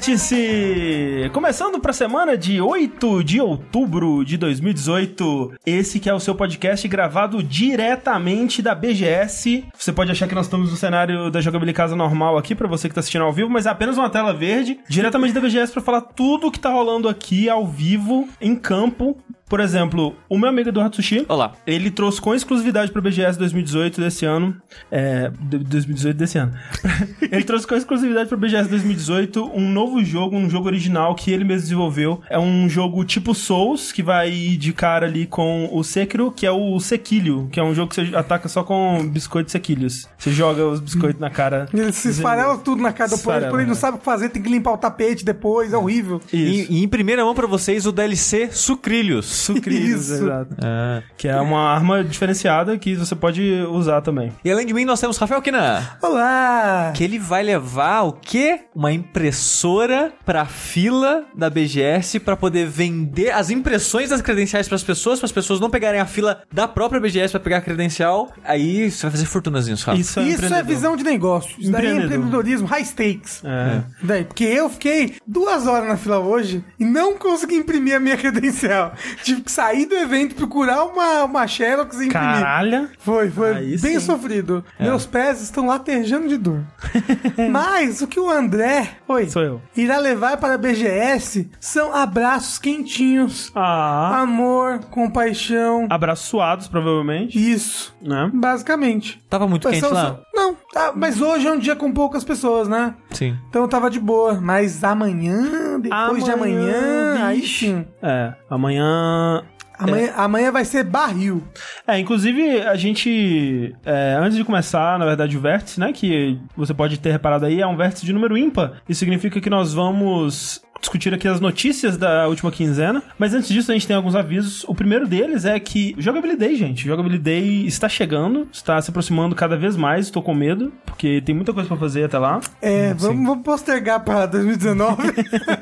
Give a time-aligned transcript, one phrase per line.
[0.00, 1.30] Vértice!
[1.30, 5.52] Começando para a semana de 8 de outubro de 2018.
[5.66, 9.66] Esse que é o seu podcast gravado diretamente da BGS.
[9.76, 12.88] Você pode achar que nós estamos no cenário da jogabilidade casa normal aqui para você
[12.88, 15.82] que tá assistindo ao vivo, mas é apenas uma tela verde, diretamente da BGS para
[15.82, 19.18] falar tudo que tá rolando aqui ao vivo em campo
[19.50, 21.26] por exemplo, o meu amigo Eduardo Sushi.
[21.28, 21.54] Olá.
[21.66, 24.56] Ele trouxe com exclusividade para BGS 2018 desse ano.
[24.92, 25.28] É.
[25.40, 26.52] 2018 desse ano.
[27.20, 31.42] ele trouxe com exclusividade para BGS 2018 um novo jogo, um jogo original que ele
[31.42, 32.20] mesmo desenvolveu.
[32.30, 36.52] É um jogo tipo Souls, que vai de cara ali com o Sekiro, que é
[36.52, 40.08] o Sequilho, que é um jogo que você ataca só com biscoitos sequilhos.
[40.16, 41.68] Você joga os biscoitos na cara.
[41.74, 44.40] Ele se esfarela tudo na cara do povo, ele não sabe o que fazer, tem
[44.40, 46.20] que limpar o tapete depois, é horrível.
[46.32, 50.54] E, e em primeira mão para vocês o DLC Sucrilhos sucrilhos, exato.
[50.62, 51.02] É.
[51.16, 54.32] Que é uma arma diferenciada que você pode usar também.
[54.44, 55.98] E além de mim, nós temos Rafael Kina.
[56.02, 56.92] Olá!
[56.94, 58.60] Que ele vai levar o quê?
[58.74, 64.84] Uma impressora pra fila da BGS para poder vender as impressões das credenciais para as
[64.84, 68.30] pessoas, para as pessoas não pegarem a fila da própria BGS para pegar a credencial.
[68.44, 69.98] Aí você vai fazer fortunazinho, Rafa.
[69.98, 71.54] Isso é, Isso é visão de negócio.
[71.58, 73.42] Isso daí é empreendedorismo, high stakes.
[73.44, 73.82] É.
[74.02, 78.16] Daí, porque eu fiquei duas horas na fila hoje e não consegui imprimir a minha
[78.18, 78.94] credencial
[79.30, 82.10] tive que sair do evento, procurar uma, uma Xerox e imprimir.
[82.10, 82.88] Caralho.
[82.98, 84.00] Foi, foi Aí bem sim.
[84.00, 84.64] sofrido.
[84.78, 84.84] É.
[84.84, 86.62] Meus pés estão latejando de dor.
[87.50, 89.62] Mas o que o André Oi, Sou eu.
[89.76, 93.50] irá levar para a BGS são abraços quentinhos.
[93.54, 94.20] Ah.
[94.20, 95.86] Amor, compaixão.
[95.90, 97.36] Abraços suados, provavelmente.
[97.36, 97.94] Isso.
[98.00, 98.30] Né?
[98.32, 99.22] Basicamente.
[99.28, 100.20] Tava muito mas quente são, lá?
[100.40, 102.94] Não, tá, mas hoje é um dia com poucas pessoas, né?
[103.10, 103.36] Sim.
[103.50, 104.40] Então tava de boa.
[104.40, 107.86] Mas amanhã, depois amanhã, de amanhã, aí sim.
[108.02, 109.44] É, amanhã
[109.80, 110.12] Amanhã, é.
[110.14, 111.42] amanhã vai ser barril.
[111.86, 113.74] É, inclusive, a gente.
[113.84, 115.92] É, antes de começar, na verdade, o vértice, né?
[115.92, 118.82] Que você pode ter reparado aí, é um vértice de número ímpar.
[118.88, 123.02] Isso significa que nós vamos discutir aqui as notícias da última quinzena.
[123.18, 124.64] Mas antes disso, a gente tem alguns avisos.
[124.64, 126.84] O primeiro deles é que Jogabilidade, gente.
[126.86, 130.06] Jogabilidade está chegando, está se aproximando cada vez mais.
[130.06, 132.40] Estou com medo, porque tem muita coisa para fazer até lá.
[132.60, 135.12] É, vamos, vamos, postergar para 2019.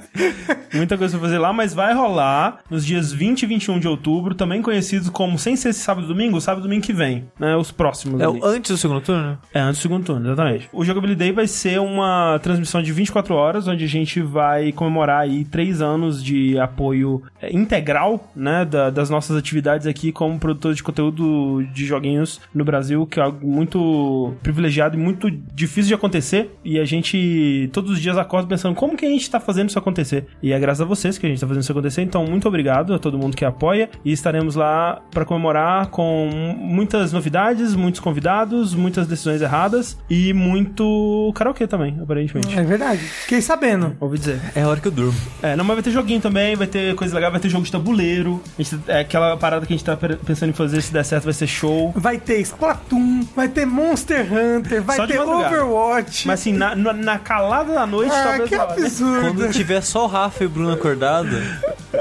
[0.73, 4.35] muita coisa para fazer lá, mas vai rolar nos dias 20 e 21 de outubro,
[4.35, 7.57] também conhecidos como, sem ser esse sábado e domingo, sábado e domingo que vem, né?
[7.57, 8.21] Os próximos.
[8.21, 8.41] É ali.
[8.43, 9.39] antes do segundo turno?
[9.53, 10.69] É, antes do segundo turno, exatamente.
[10.73, 15.21] O Jogabilidade vai ser uma transmissão de 24 horas, onde a gente vai comemorar comemorar
[15.21, 20.77] aí três anos de apoio é, integral, né, da, das nossas atividades aqui como produtores
[20.77, 25.95] de conteúdo de joguinhos no Brasil, que é algo muito privilegiado e muito difícil de
[25.95, 26.51] acontecer.
[26.65, 29.79] E a gente todos os dias acorda pensando como que a gente tá fazendo isso
[29.79, 30.27] acontecer.
[30.43, 32.03] E é graças a vocês que a gente tá fazendo isso acontecer.
[32.03, 37.13] Então, muito obrigado a todo mundo que apoia e estaremos lá para comemorar com muitas
[37.13, 42.59] novidades, muitos convidados, muitas decisões erradas e muito karaokê também, aparentemente.
[42.59, 42.99] É verdade.
[42.99, 43.97] Fiquei sabendo.
[44.01, 44.41] Ouvi dizer.
[44.55, 45.19] É a hora que eu durmo.
[45.43, 47.73] É, não, mas vai ter joguinho também, vai ter coisa legal, vai ter jogo de
[47.73, 48.43] tabuleiro.
[48.59, 51.33] Gente, é aquela parada que a gente tá pensando em fazer, se der certo, vai
[51.33, 51.93] ser show.
[51.97, 56.27] Vai ter Splatoon, vai ter Monster Hunter, vai ter Overwatch.
[56.27, 58.49] Mas assim, na, na calada da noite, ah, talvez.
[58.49, 59.21] Que absurdo.
[59.21, 61.37] Quando tiver só o Rafa e o Bruno acordado.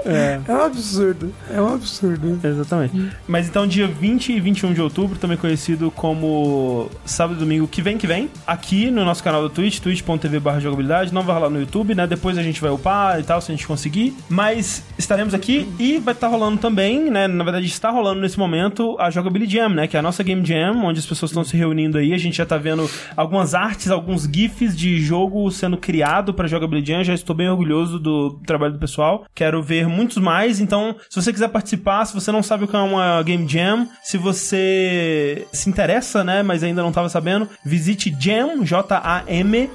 [0.06, 0.40] É.
[0.48, 1.34] é um absurdo.
[1.52, 2.40] É um absurdo.
[2.44, 3.12] Exatamente.
[3.28, 7.82] Mas então, dia 20 e 21 de outubro, também conhecido como sábado e domingo que
[7.82, 11.60] vem que vem, aqui no nosso canal do Twitch, twitch.tv jogabilidade, não vai rolar no
[11.60, 12.08] YouTube, né?
[12.08, 12.87] Depois a gente vai upar
[13.20, 14.16] e tal, se a gente conseguir.
[14.30, 17.28] Mas estaremos aqui e vai estar tá rolando também, né?
[17.28, 19.88] Na verdade, está rolando nesse momento a Jogability Jam, né?
[19.88, 22.14] Que é a nossa Game Jam, onde as pessoas estão se reunindo aí.
[22.14, 26.92] A gente já tá vendo algumas artes, alguns GIFs de jogo sendo criado para Jogability
[26.92, 27.04] Jam.
[27.04, 29.26] Já estou bem orgulhoso do trabalho do pessoal.
[29.34, 30.60] Quero ver muitos mais.
[30.60, 33.88] Então, se você quiser participar, se você não sabe o que é uma Game Jam,
[34.04, 36.44] se você se interessa, né?
[36.44, 39.70] Mas ainda não estava sabendo, visite jam, J-A-M,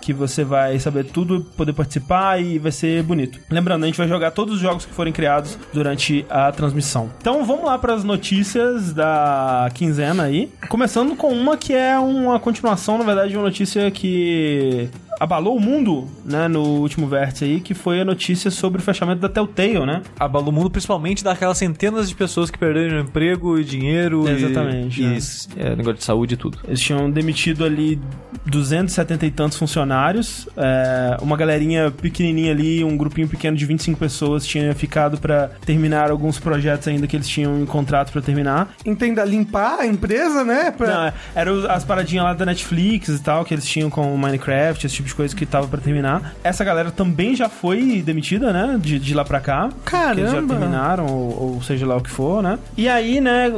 [0.00, 1.17] que você vai saber tudo,
[1.56, 3.40] poder participar e vai ser bonito.
[3.50, 7.10] Lembrando, a gente vai jogar todos os jogos que forem criados durante a transmissão.
[7.20, 10.50] Então vamos lá para as notícias da quinzena aí.
[10.68, 15.60] Começando com uma que é uma continuação, na verdade, de uma notícia que abalou o
[15.60, 19.84] mundo, né, no último vértice aí, que foi a notícia sobre o fechamento da Telltale,
[19.84, 20.02] né?
[20.18, 25.06] Abalou o mundo principalmente daquelas centenas de pessoas que perderam emprego e dinheiro Exatamente, e,
[25.06, 25.18] né?
[25.56, 26.58] e é, negócio de saúde e tudo.
[26.64, 28.00] Eles tinham demitido ali
[28.46, 34.46] 270 e tantos funcionários, é, uma galerinha pequenininha ali, um grupinho pequeno de 25 pessoas
[34.46, 38.74] tinha ficado para terminar alguns projetos ainda que eles tinham em contrato para terminar.
[38.84, 40.70] Entenda, limpar a empresa, né?
[40.70, 40.86] Pra...
[40.86, 44.96] Não, eram as paradinhas lá da Netflix e tal, que eles tinham com Minecraft, esse
[44.96, 46.34] tipo de coisa que tava pra terminar.
[46.42, 48.78] Essa galera também já foi demitida, né?
[48.80, 49.70] De, de lá pra cá.
[49.84, 50.20] Caramba!
[50.20, 52.58] Eles já terminaram, ou, ou, seja lá o que for, né?
[52.76, 53.52] E aí, né,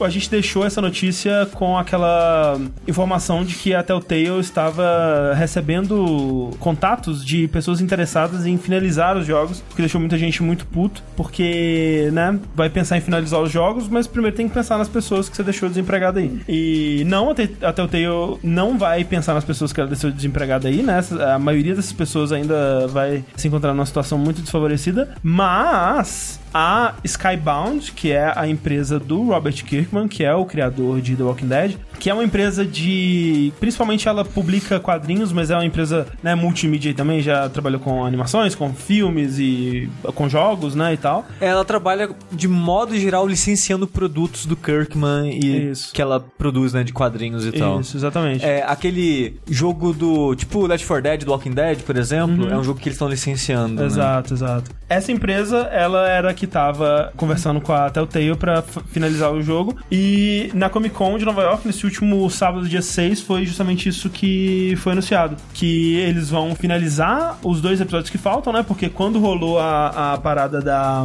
[0.00, 6.50] a gente deixou essa notícia com aquela informação de que a Telltale estava recebendo
[6.88, 12.08] contatos de pessoas interessadas em finalizar os jogos, que deixou muita gente muito puto, porque,
[12.12, 15.36] né, vai pensar em finalizar os jogos, mas primeiro tem que pensar nas pessoas que
[15.36, 16.40] você deixou desempregada aí.
[16.48, 21.00] E não, a Telltale não vai pensar nas pessoas que ela deixou desempregada aí, né?
[21.34, 27.92] A maioria dessas pessoas ainda vai se encontrar numa situação muito desfavorecida, mas a Skybound,
[27.92, 31.76] que é a empresa do Robert Kirkman, que é o criador de The Walking Dead,
[31.98, 33.52] que é uma empresa de.
[33.58, 38.54] Principalmente ela publica quadrinhos, mas é uma empresa né, multimídia também, já trabalhou com animações,
[38.54, 40.94] com filmes e com jogos, né?
[40.94, 41.26] E tal.
[41.40, 45.92] Ela trabalha de modo geral licenciando produtos do Kirkman e Isso.
[45.92, 47.80] que ela produz, né, de quadrinhos e tal.
[47.80, 48.44] Isso, exatamente.
[48.44, 50.34] É, aquele jogo do.
[50.34, 52.52] Tipo Left 4 Dead, do Walking Dead, por exemplo, uhum.
[52.52, 53.80] é um jogo que eles estão licenciando.
[53.80, 53.86] Né?
[53.86, 54.36] Exato, né?
[54.36, 54.70] exato.
[54.88, 59.76] Essa empresa, ela era que tava conversando com a Telltale para finalizar o jogo.
[59.90, 64.08] E na Comic Con de Nova York, nesse último sábado, dia 6, foi justamente isso
[64.08, 65.36] que foi anunciado.
[65.52, 68.62] Que eles vão finalizar os dois episódios que faltam, né?
[68.62, 71.04] Porque quando rolou a, a parada da,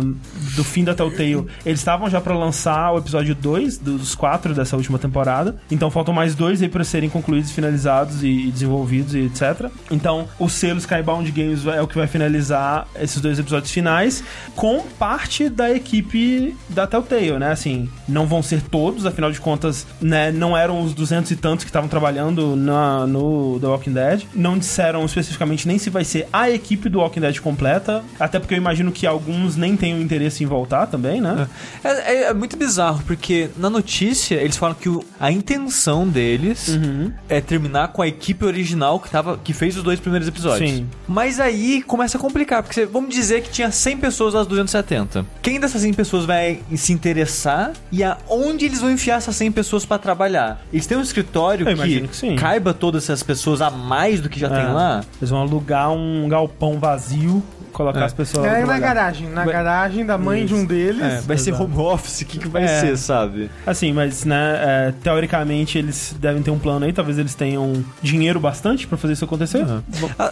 [0.55, 4.75] do fim da Telltale, eles estavam já para lançar o episódio 2 dos quatro dessa
[4.75, 5.57] última temporada.
[5.71, 9.71] Então faltam mais dois aí pra serem concluídos, finalizados e, e desenvolvidos e etc.
[9.89, 14.23] Então o selo Skybound Games é o que vai finalizar esses dois episódios finais
[14.55, 17.51] com parte parte da equipe da Telltale, né?
[17.51, 20.33] Assim, não vão ser todos, afinal de contas, né?
[20.33, 24.23] Não eram os duzentos e tantos que estavam trabalhando na, no The Walking Dead.
[24.35, 28.53] Não disseram especificamente nem se vai ser a equipe do Walking Dead completa, até porque
[28.53, 31.47] eu imagino que alguns nem tenham interesse em voltar também, né?
[31.83, 36.67] É, é, é muito bizarro, porque na notícia eles falam que o, a intenção deles
[36.67, 37.13] uhum.
[37.29, 40.69] é terminar com a equipe original que, tava, que fez os dois primeiros episódios.
[40.69, 40.87] Sim.
[41.07, 45.12] Mas aí começa a complicar, porque vamos dizer que tinha 100 pessoas das 270.
[45.41, 49.85] Quem dessas 100 pessoas vai se interessar e aonde eles vão enfiar essas 100 pessoas
[49.85, 50.61] para trabalhar?
[50.71, 54.47] Eles têm um escritório que, que caiba todas essas pessoas a mais do que já
[54.47, 54.49] é.
[54.49, 55.03] tem lá?
[55.19, 57.43] Eles vão alugar um galpão vazio
[57.73, 58.05] colocar é.
[58.05, 58.45] as pessoas.
[58.45, 59.53] É na garagem, na vai...
[59.53, 60.53] garagem da mãe Isso.
[60.53, 61.01] de um deles.
[61.01, 61.57] É, vai Exato.
[61.57, 62.79] ser home office, o que, que vai é.
[62.79, 63.49] ser, sabe?
[63.65, 68.39] Assim, mas, né, é, teoricamente eles devem ter um plano aí, talvez eles tenham dinheiro
[68.39, 69.65] bastante para fazer isso acontecer.
[69.65, 69.81] Uhum.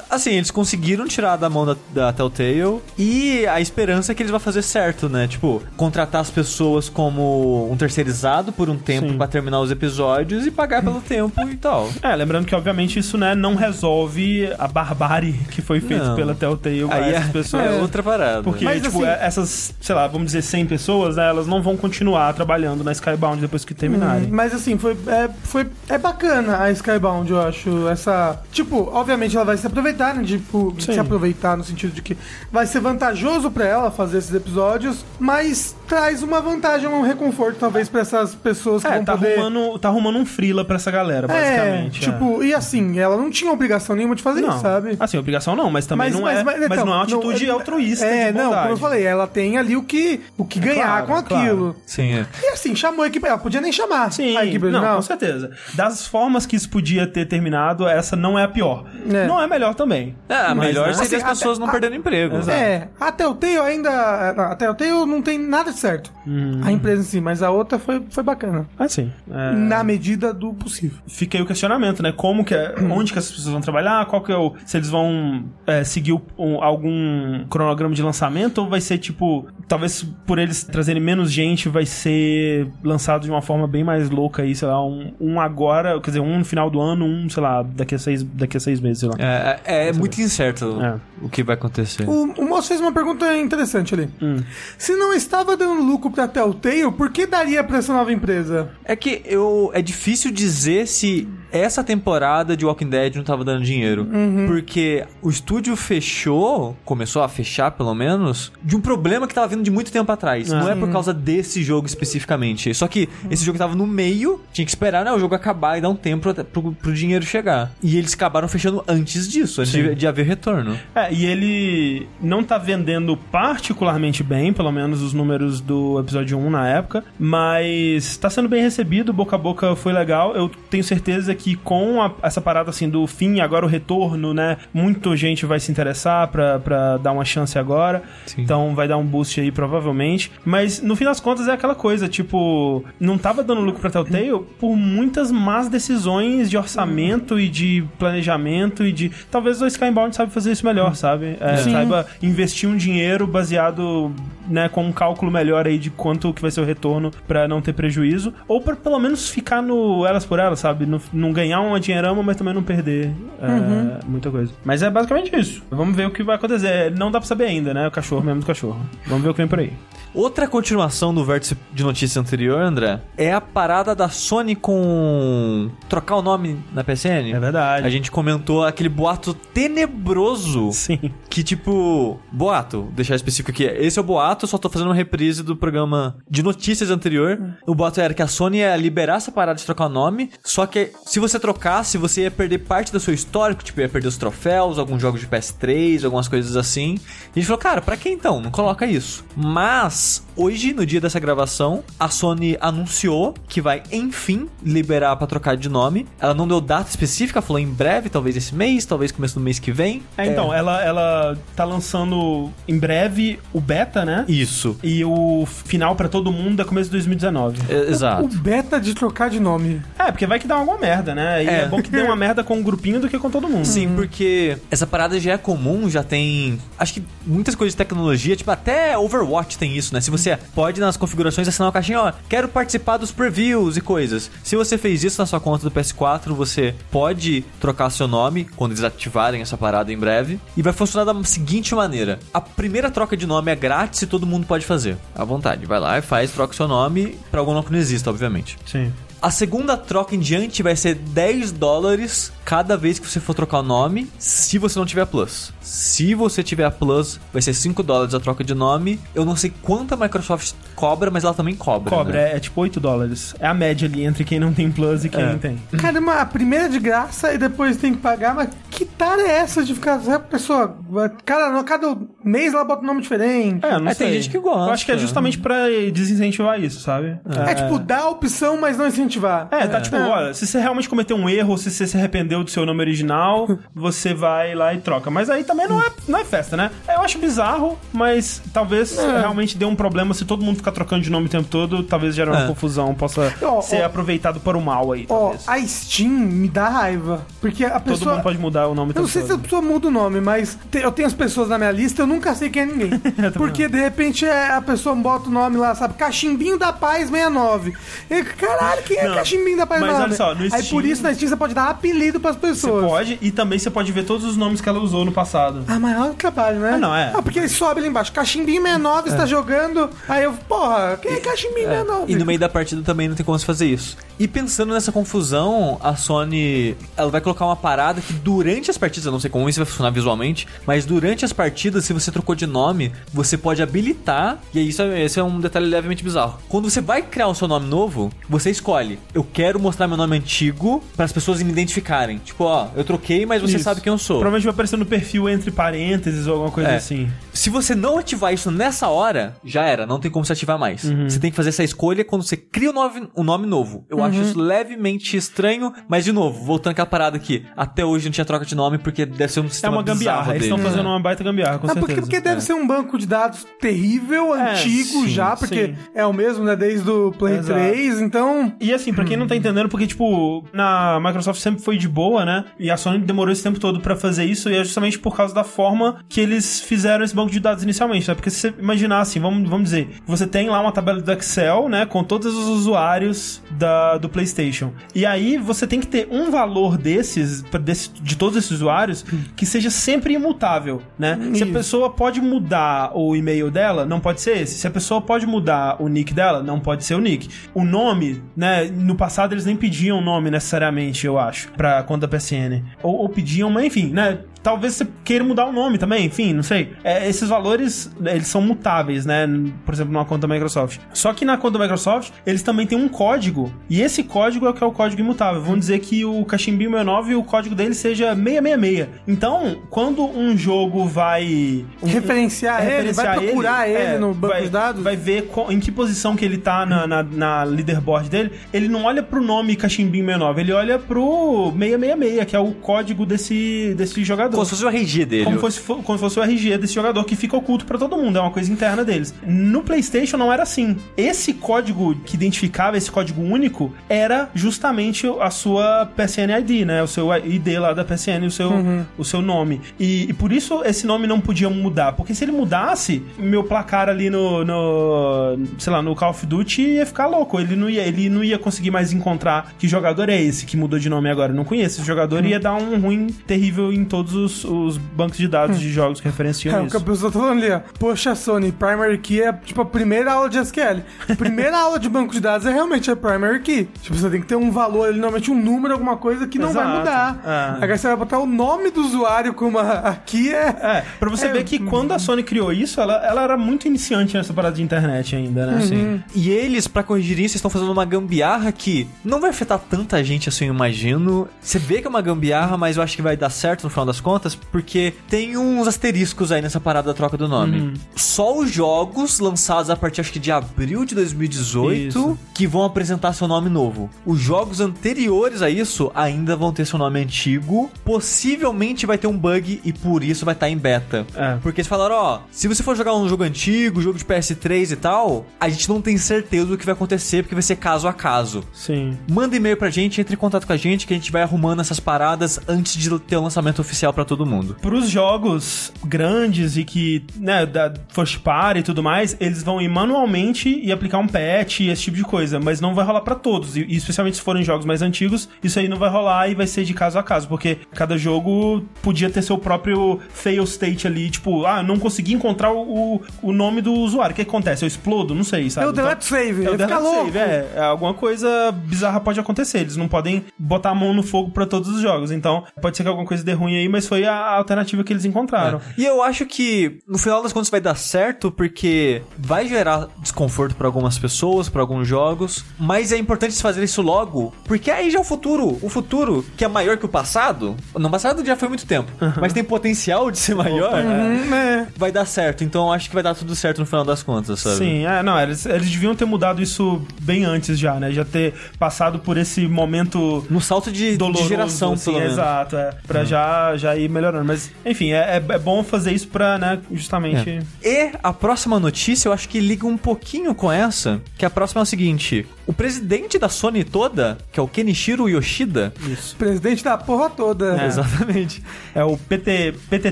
[0.10, 4.32] Assim, eles conseguiram tirar da mão da, da Telltale e a esperança é que eles
[4.32, 5.28] vão fazer certo, né?
[5.28, 10.52] Tipo, contratar as pessoas como um terceirizado por um tempo para terminar os episódios e
[10.52, 11.90] pagar pelo tempo e tal.
[12.02, 16.88] É, lembrando que obviamente isso, né, não resolve a barbárie que foi feita pela Telltale.
[16.90, 17.64] Aí é pessoas.
[17.64, 18.44] É outra parada.
[18.44, 21.62] Porque, Mas, tipo, assim, é, essas, sei lá, vamos dizer 100 pessoas, né, elas não
[21.62, 24.26] vão continuar trabalhando na Skybound depois que terminarem.
[24.28, 27.88] Hum, mas assim, foi, é, foi, é bacana a Skybound, eu acho.
[27.88, 28.42] Essa.
[28.52, 30.24] Tipo, obviamente ela vai se aproveitar, né?
[30.24, 30.94] Tipo, Sim.
[30.94, 32.18] se aproveitar no sentido de que
[32.52, 37.90] vai ser vantajoso para ela fazer esses episódios, mas traz uma vantagem, um reconforto, talvez,
[37.90, 39.38] para essas pessoas que é, vão tá poder...
[39.38, 41.98] Arrumando, tá arrumando um frila pra essa galera, é, basicamente.
[41.98, 44.52] É, tipo, e assim, ela não tinha obrigação nenhuma de fazer não.
[44.52, 44.96] isso, sabe?
[44.98, 47.04] Assim, obrigação não, mas também mas, não, mas, é, mas, mas, então, não é uma
[47.04, 50.62] atitude não, altruísta É, não, como eu falei, ela tem ali o que, o que
[50.62, 51.74] ganhar claro, com aquilo.
[51.74, 51.76] Claro.
[51.86, 52.26] Sim, é.
[52.42, 54.92] E assim, chamou a equipe, ela podia nem chamar Sim, a equipe original.
[54.92, 55.52] Não, com certeza.
[55.74, 58.86] Das formas que isso podia ter terminado, essa não é a pior.
[59.10, 59.28] É.
[59.28, 60.16] Não é melhor também.
[60.30, 60.94] É, a melhor né?
[60.94, 62.38] seria assim, as pessoas até, não perderem emprego.
[62.38, 62.58] Exato.
[62.58, 64.32] É, a Telltale ainda...
[64.32, 66.12] A Telltale não tem nada de certo.
[66.26, 66.62] Hum.
[66.64, 68.68] A empresa em si, mas a outra foi, foi bacana.
[68.78, 69.12] Ah, sim.
[69.30, 69.52] É...
[69.54, 70.98] Na medida do possível.
[71.08, 72.12] Fica aí o questionamento, né?
[72.12, 74.54] Como que é, onde que essas pessoas vão trabalhar, qual que é o...
[74.66, 79.48] Se eles vão é, seguir um, algum cronograma de lançamento ou vai ser tipo...
[79.68, 84.44] Talvez por eles trazerem menos gente, vai ser lançado de uma forma bem mais louca
[84.44, 87.42] aí, sei lá, um, um agora, quer dizer, um no final do ano, um, sei
[87.42, 89.16] lá, daqui a seis, daqui a seis meses, sei lá.
[89.18, 91.00] É, é, é muito incerto é.
[91.22, 92.08] o que vai acontecer.
[92.08, 94.10] O, o moço fez uma pergunta interessante ali.
[94.22, 94.38] Hum.
[94.78, 98.72] Se não estava dando lucro pra Telltale, por que daria pra essa nova empresa?
[98.84, 103.64] É que eu é difícil dizer se essa temporada de Walking Dead não tava dando
[103.64, 104.08] dinheiro.
[104.12, 104.48] Uhum.
[104.48, 109.64] Porque o estúdio fechou, começou a fechar pelo menos, de um problema que tava vindo
[109.64, 110.50] de muito tempo atrás.
[110.50, 112.74] Não é por causa desse jogo especificamente.
[112.74, 115.82] Só que esse jogo tava no meio, tinha que esperar né, o jogo acabar e
[115.82, 117.72] dar um tempo pro, pro, pro dinheiro chegar.
[117.82, 120.78] E eles acabaram fechando antes disso, antes de, de, haver retorno.
[120.96, 126.50] É, e ele não tá vendendo particularmente bem, pelo menos os números do episódio 1
[126.50, 130.36] na época, mas tá sendo bem recebido, boca a boca foi legal.
[130.36, 134.58] Eu tenho certeza que com a, essa parada assim do fim, agora o retorno, né?
[134.74, 138.04] Muita gente vai se interessar pra, pra dar uma chance agora.
[138.26, 138.42] Sim.
[138.42, 140.32] Então vai dar um boost aí, provavelmente.
[140.46, 144.44] Mas no fim das contas é aquela coisa, tipo, não tava dando lucro pra Telltale
[144.60, 149.12] por muitas más decisões de orçamento e de planejamento e de.
[149.30, 151.38] Talvez o Skybound sabe fazer isso melhor, sabe?
[151.40, 154.14] É, saiba investir um dinheiro baseado,
[154.48, 157.62] né, com um cálculo melhor aí de quanto que vai ser o retorno para não
[157.62, 158.34] ter prejuízo.
[158.48, 160.86] Ou para pelo menos ficar no elas por elas, sabe?
[160.86, 163.12] No, não ganhar uma dinheirama, mas também não perder
[163.42, 164.00] é, uhum.
[164.08, 164.52] muita coisa.
[164.64, 165.64] Mas é basicamente isso.
[165.72, 166.92] Vamos ver o que vai acontecer.
[166.92, 167.88] Não dá pra saber ainda, né?
[167.88, 168.80] O cachorro mesmo do cachorro.
[169.08, 169.74] Vamos ver o que vem por aí.
[170.14, 176.18] Outra continuação do vértice de notícia anterior, André, é a parada da Sony com trocar
[176.18, 177.32] o nome na PSN.
[177.34, 177.88] É verdade.
[177.88, 180.74] A gente comentou aquele boato tenebroso.
[180.74, 181.00] Sim.
[181.30, 183.64] Que tipo, boato, deixar específico aqui.
[183.64, 187.56] Esse é o boato, eu só tô fazendo uma reprise do programa de notícias anterior.
[187.66, 190.66] O boato era que a Sony ia liberar essa parada de trocar o nome, só
[190.66, 194.18] que se você trocasse, você ia perder parte do seu histórico, tipo, ia perder os
[194.18, 196.96] troféus, alguns jogos de PS3, algumas coisas assim.
[197.36, 198.42] E a gente falou, cara, pra que então?
[198.42, 199.24] Não coloca isso.
[199.36, 205.56] Mas hoje, no dia dessa gravação, a Sony anunciou que vai enfim liberar para trocar
[205.56, 206.08] de nome.
[206.20, 209.60] Ela não deu data específica, falou em breve, talvez esse mês, talvez começo do mês
[209.60, 210.04] que vem.
[210.18, 210.60] É, então, é.
[210.60, 214.26] Ela, ela tá lançando em breve o beta, né?
[214.28, 214.78] Isso.
[214.84, 217.60] E o final para todo mundo é começo de 2019.
[217.70, 218.24] É, exato.
[218.24, 219.82] O, o, beta de trocar de nome.
[219.98, 221.44] É, porque vai que dá alguma merda, né?
[221.44, 223.48] E é, é bom que dê uma merda com um grupinho do que com todo
[223.48, 223.66] mundo.
[223.66, 226.60] Sim, porque essa parada já é comum, já tem.
[226.78, 230.02] Acho que muitas coisas de tecnologia, tipo, até Overwatch tem isso né?
[230.02, 234.32] Se você pode nas configurações assinar o caixinha, ó, quero participar dos previews e coisas.
[234.44, 238.72] Se você fez isso na sua conta do PS4, você pode trocar seu nome quando
[238.72, 240.40] eles ativarem essa parada em breve.
[240.56, 244.26] E vai funcionar da seguinte maneira: a primeira troca de nome é grátis e todo
[244.26, 244.98] mundo pode fazer.
[245.16, 245.66] À vontade.
[245.66, 248.58] Vai lá e faz, troca seu nome para algum nome que não exista, obviamente.
[248.66, 248.92] Sim.
[249.22, 253.60] A segunda troca em diante vai ser 10 dólares cada vez que você for trocar
[253.60, 255.54] o nome, se você não tiver Plus.
[255.62, 259.00] Se você tiver a Plus, vai ser 5 dólares a troca de nome.
[259.14, 261.96] Eu não sei quanto a Microsoft cobra, mas ela também cobra.
[261.96, 262.32] Cobra, né?
[262.32, 263.36] é, é, tipo 8 dólares.
[263.40, 265.36] É a média ali entre quem não tem Plus e quem é.
[265.36, 265.58] tem.
[265.80, 269.64] Caramba, a primeira de graça e depois tem que pagar, mas que tara é essa
[269.64, 270.02] de ficar.
[270.12, 270.76] A pessoa.
[271.24, 273.64] Cada, cada mês ela bota um nome diferente.
[273.64, 274.08] É, não é, sei.
[274.08, 274.70] Tem gente que gosta.
[274.70, 277.20] Eu acho que é justamente pra desincentivar isso, sabe?
[277.48, 279.48] É, é tipo, dá a opção, mas não incentivar incentivar.
[279.52, 279.82] É, tá é.
[279.82, 282.80] tipo, olha, se você realmente cometeu um erro, se você se arrependeu do seu nome
[282.80, 285.12] original, você vai lá e troca.
[285.12, 286.72] Mas aí também não é, não é festa, né?
[286.88, 289.20] Eu acho bizarro, mas talvez é.
[289.20, 292.16] realmente dê um problema se todo mundo ficar trocando de nome o tempo todo, talvez
[292.16, 292.48] gere uma é.
[292.48, 296.48] confusão, possa oh, ser oh, aproveitado para o mal aí, Ó, oh, a Steam me
[296.48, 298.00] dá raiva, porque a pessoa...
[298.00, 299.32] Todo mundo pode mudar o nome Eu não sei todo.
[299.32, 302.08] se a pessoa muda o nome, mas eu tenho as pessoas na minha lista, eu
[302.08, 302.92] nunca sei quem é ninguém.
[303.36, 305.96] porque de repente é, a pessoa bota o nome lá, sabe?
[305.96, 307.74] Cachimbinho da Paz 69.
[308.10, 310.62] E, caralho, quem é não, cachimbinho da Paz Mas olha só, no Steam...
[310.62, 312.84] Aí por isso na Steam você pode dar apelido pras pessoas.
[312.84, 315.64] Você pode, e também você pode ver todos os nomes que ela usou no passado.
[315.68, 316.72] Ah, mas olha o trabalho, né?
[316.74, 317.12] Ah, não, é.
[317.14, 318.12] Ah, porque ele sobe ali embaixo.
[318.12, 319.12] Cachimbinho 69 é.
[319.12, 319.90] está jogando.
[320.08, 321.80] Aí eu, porra, quem é Cachimbinho é.
[321.80, 322.12] 69?
[322.12, 323.98] E no meio da partida também não tem como se fazer isso.
[324.20, 329.06] E pensando nessa confusão, a Sony ela vai colocar uma parada que durante as partidas,
[329.06, 332.36] eu não sei como isso vai funcionar visualmente, mas durante as partidas, se você trocou
[332.36, 336.40] de nome, você pode habilitar, e isso esse é um detalhe levemente bizarro.
[336.48, 340.18] Quando você vai criar o seu nome novo, você escolhe, eu quero mostrar meu nome
[340.18, 342.18] antigo para as pessoas me identificarem.
[342.20, 343.64] Tipo, ó, eu troquei, mas você isso.
[343.64, 344.18] sabe quem eu sou.
[344.18, 346.76] Provavelmente vai aparecer no perfil entre parênteses ou alguma coisa é.
[346.76, 347.10] assim.
[347.34, 350.84] Se você não ativar isso nessa hora, já era, não tem como se ativar mais.
[350.84, 351.10] Uhum.
[351.10, 353.86] Você tem que fazer essa escolha quando você cria um nome, um nome novo.
[353.90, 354.04] Eu uhum.
[354.04, 358.26] acho isso levemente estranho, mas de novo, voltando aquela parada aqui, até hoje não tinha
[358.26, 361.00] troca de nome porque deve ser um sistema É uma gambiarra, eles estão fazendo uma
[361.00, 362.02] baita gambiarra, com não, certeza.
[362.02, 362.42] Porque, porque deve é.
[362.42, 365.76] ser um banco de dados terrível, é, antigo sim, já, porque sim.
[365.94, 367.60] é o mesmo, né, desde o Play Exato.
[367.60, 368.54] 3, então...
[368.60, 372.26] E assim, pra quem não tá entendendo, porque, tipo, na Microsoft sempre foi de boa,
[372.26, 375.16] né, e a Sony demorou esse tempo todo para fazer isso, e é justamente por
[375.16, 378.54] causa da forma que eles fizeram esse banco de dados inicialmente, né, porque se você
[378.60, 382.36] imaginar assim, vamos, vamos dizer, você tem lá uma tabela do Excel, né, com todos
[382.36, 387.92] os usuários da, do PlayStation, e aí você tem que ter um valor desses, desse,
[388.02, 391.36] de todos esses usuários, que seja sempre imutável, né, isso.
[391.36, 395.02] se a pessoa pode mudar o e-mail dela, não pode ser esse, se a pessoa
[395.02, 399.34] pode mudar o nick dela, não pode ser o nick, o nome, né, no passado
[399.34, 402.64] eles nem pediam nome necessariamente, eu acho, pra conta PSN.
[402.84, 404.20] Ou, ou pediam, mas enfim, né?
[404.44, 406.74] Talvez você queira mudar o nome também, enfim, não sei.
[406.84, 409.28] É, esses valores, eles são mutáveis, né?
[409.66, 410.80] Por exemplo, numa conta da Microsoft.
[410.94, 414.50] Só que na conta da Microsoft, eles também têm um código, e esse código é
[414.50, 415.42] o que é o código imutável.
[415.42, 418.88] Vamos dizer que o Cachimbinho 69, o código dele seja 666.
[419.08, 421.66] Então, quando um jogo vai...
[421.82, 424.84] Um, referenciar, ele, referenciar vai procurar ele, ele é, no banco vai, de dados.
[424.84, 428.32] Vai ver em que posição que ele tá na, na, na leaderboard dele.
[428.54, 433.06] Ele não olha pro nome Cachimbinho 69, ele olha pro 666, que é o código
[433.06, 434.31] desse, desse jogador.
[434.32, 435.26] Como se fosse o RG dele.
[435.26, 438.18] Como, fosse, como se fosse o RG desse jogador, que fica oculto para todo mundo,
[438.18, 439.14] é uma coisa interna deles.
[439.26, 440.78] No PlayStation não era assim.
[440.96, 446.84] Esse código que identificava, esse código único, era justamente a sua PSN ID, né?
[446.84, 448.86] O seu ID lá da PSN, o seu, uhum.
[448.98, 449.62] o seu nome.
[449.80, 453.90] E, e, por isso esse nome não podia mudar, porque se ele mudasse, meu placar
[453.90, 457.40] ali no, no sei lá, no Call of Duty ia ficar louco.
[457.40, 460.80] Ele não ia, ele não ia conseguir mais encontrar que jogador é esse que mudou
[460.80, 461.32] de nome agora.
[461.32, 462.30] Eu não conheço esse jogador, uhum.
[462.30, 465.62] ia dar um ruim terrível em todos os, os bancos de dados uhum.
[465.62, 466.64] de jogos que referenciam é, isso.
[466.64, 467.62] É, o que a pessoa tá falando ali, ó.
[467.80, 470.82] Poxa, Sony, Primary Key é tipo a primeira aula de SQL.
[471.10, 473.70] A primeira aula de banco de dados é realmente a Primary Key.
[473.82, 476.68] Tipo, você tem que ter um valor, normalmente um número, alguma coisa que não Exato.
[476.68, 477.22] vai mudar.
[477.26, 477.64] É.
[477.64, 480.48] Agora você vai botar o nome do usuário como aqui é.
[480.62, 483.68] É, pra você é, ver que quando a Sony criou isso, ela, ela era muito
[483.68, 485.56] iniciante nessa parada de internet ainda, né?
[485.56, 485.68] Uhum.
[485.68, 486.04] Sim.
[486.16, 490.30] E eles, para corrigir isso, estão fazendo uma gambiarra que não vai afetar tanta gente
[490.30, 491.28] assim, eu imagino.
[491.42, 493.86] Você vê que é uma gambiarra, mas eu acho que vai dar certo no final
[493.86, 494.11] das contas,
[494.52, 497.60] porque tem uns asteriscos aí nessa parada da troca do nome.
[497.60, 497.74] Uhum.
[497.96, 502.20] Só os jogos lançados a partir, acho que de abril de 2018, isso.
[502.34, 503.90] que vão apresentar seu nome novo.
[504.06, 507.70] Os jogos anteriores a isso ainda vão ter seu nome antigo.
[507.84, 511.06] Possivelmente vai ter um bug e por isso vai estar em beta.
[511.16, 511.38] É.
[511.42, 514.76] Porque eles falaram, ó, se você for jogar um jogo antigo, jogo de PS3 e
[514.76, 517.94] tal, a gente não tem certeza do que vai acontecer, porque vai ser caso a
[517.94, 518.44] caso.
[518.54, 518.98] Sim.
[519.10, 521.62] Manda e-mail pra gente, entre em contato com a gente, que a gente vai arrumando
[521.62, 524.56] essas paradas antes de ter o lançamento oficial para todo mundo.
[524.62, 529.68] Pros jogos grandes e que, né, da first party e tudo mais, eles vão ir
[529.68, 533.16] manualmente e aplicar um patch e esse tipo de coisa, mas não vai rolar para
[533.16, 533.56] todos.
[533.56, 536.64] E especialmente se forem jogos mais antigos, isso aí não vai rolar e vai ser
[536.64, 541.46] de caso a caso, porque cada jogo podia ter seu próprio fail state ali, tipo,
[541.46, 544.14] ah, não consegui encontrar o, o nome do usuário.
[544.14, 544.64] O que acontece?
[544.64, 545.14] Eu explodo?
[545.14, 545.68] Não sei, sabe?
[545.68, 547.60] É o delete então, save, é o delete save, é, é.
[547.62, 549.60] Alguma coisa bizarra pode acontecer.
[549.60, 552.12] Eles não podem botar a mão no fogo para todos os jogos.
[552.12, 555.04] Então, pode ser que alguma coisa dê ruim aí, mas foi a alternativa que eles
[555.04, 555.58] encontraram.
[555.58, 555.82] É.
[555.82, 560.56] E eu acho que no final das contas vai dar certo porque vai gerar desconforto
[560.56, 564.90] para algumas pessoas, para alguns jogos, mas é importante se fazer isso logo, porque aí
[564.90, 567.58] já é o futuro, o futuro que é maior que o passado.
[567.76, 569.12] No passado já foi muito tempo, uhum.
[569.20, 570.74] mas tem potencial de ser maior.
[570.74, 571.68] Uhum, é.
[571.76, 572.46] Vai dar certo.
[572.46, 574.56] Então eu acho que vai dar tudo certo no final das contas, sabe?
[574.56, 577.92] Sim, é, não, eles, eles deviam ter mudado isso bem antes já, né?
[577.92, 582.70] Já ter passado por esse momento no salto de, doloroso, de geração, assim, exato, é,
[582.88, 583.06] para uhum.
[583.06, 584.26] já já ir melhorando.
[584.26, 587.30] Mas enfim, é, é, é bom fazer isso para, né, justamente.
[587.30, 587.68] É.
[587.68, 591.62] E a próxima notícia eu acho que liga um pouquinho com essa, que a próxima
[591.62, 596.18] é o seguinte: o presidente da Sony toda, que é o Kenichiro Yoshida, isso.
[596.18, 597.62] Presidente da porra toda.
[597.62, 597.66] É.
[597.66, 598.44] Exatamente.
[598.76, 599.92] É o PT, PT,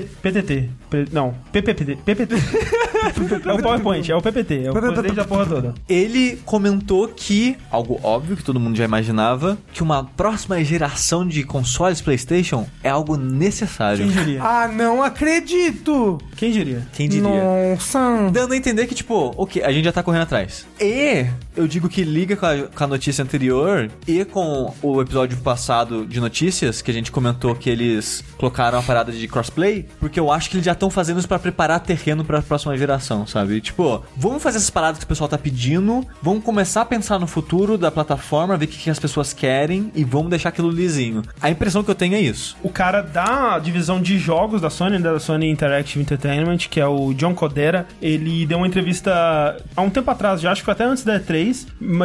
[0.00, 0.70] PTT.
[1.10, 1.96] Não, PPT.
[2.04, 2.34] PPT.
[3.48, 5.74] é o PowerPoint, é o PPT, é o presidente da porra toda.
[5.88, 11.42] Ele comentou que, algo óbvio que todo mundo já imaginava, que uma próxima geração de
[11.42, 14.06] consoles PlayStation é algo necessário.
[14.06, 14.42] Quem diria?
[14.42, 16.18] Ah, não acredito!
[16.36, 16.86] Quem diria?
[16.92, 17.30] Quem diria?
[17.30, 18.30] Nossa!
[18.30, 20.66] Dando a entender que, tipo, ok, a gente já tá correndo atrás.
[20.78, 25.36] E eu digo que liga com a, com a notícia anterior e com o episódio
[25.38, 30.18] passado de notícias, que a gente comentou que eles colocaram a parada de crossplay, porque
[30.18, 33.26] eu acho que eles já estão fazendo isso para preparar terreno para a próxima geração,
[33.26, 33.60] sabe?
[33.60, 37.26] Tipo, vamos fazer essas paradas que o pessoal tá pedindo, vamos começar a pensar no
[37.26, 41.22] futuro da plataforma, ver o que, que as pessoas querem e vamos deixar aquilo lisinho.
[41.40, 42.56] A impressão que eu tenho é isso.
[42.62, 47.12] O cara da divisão de jogos da Sony, da Sony Interactive Entertainment, que é o
[47.14, 51.04] John Codera, ele deu uma entrevista há um tempo atrás, já acho que até antes
[51.04, 51.39] da E3,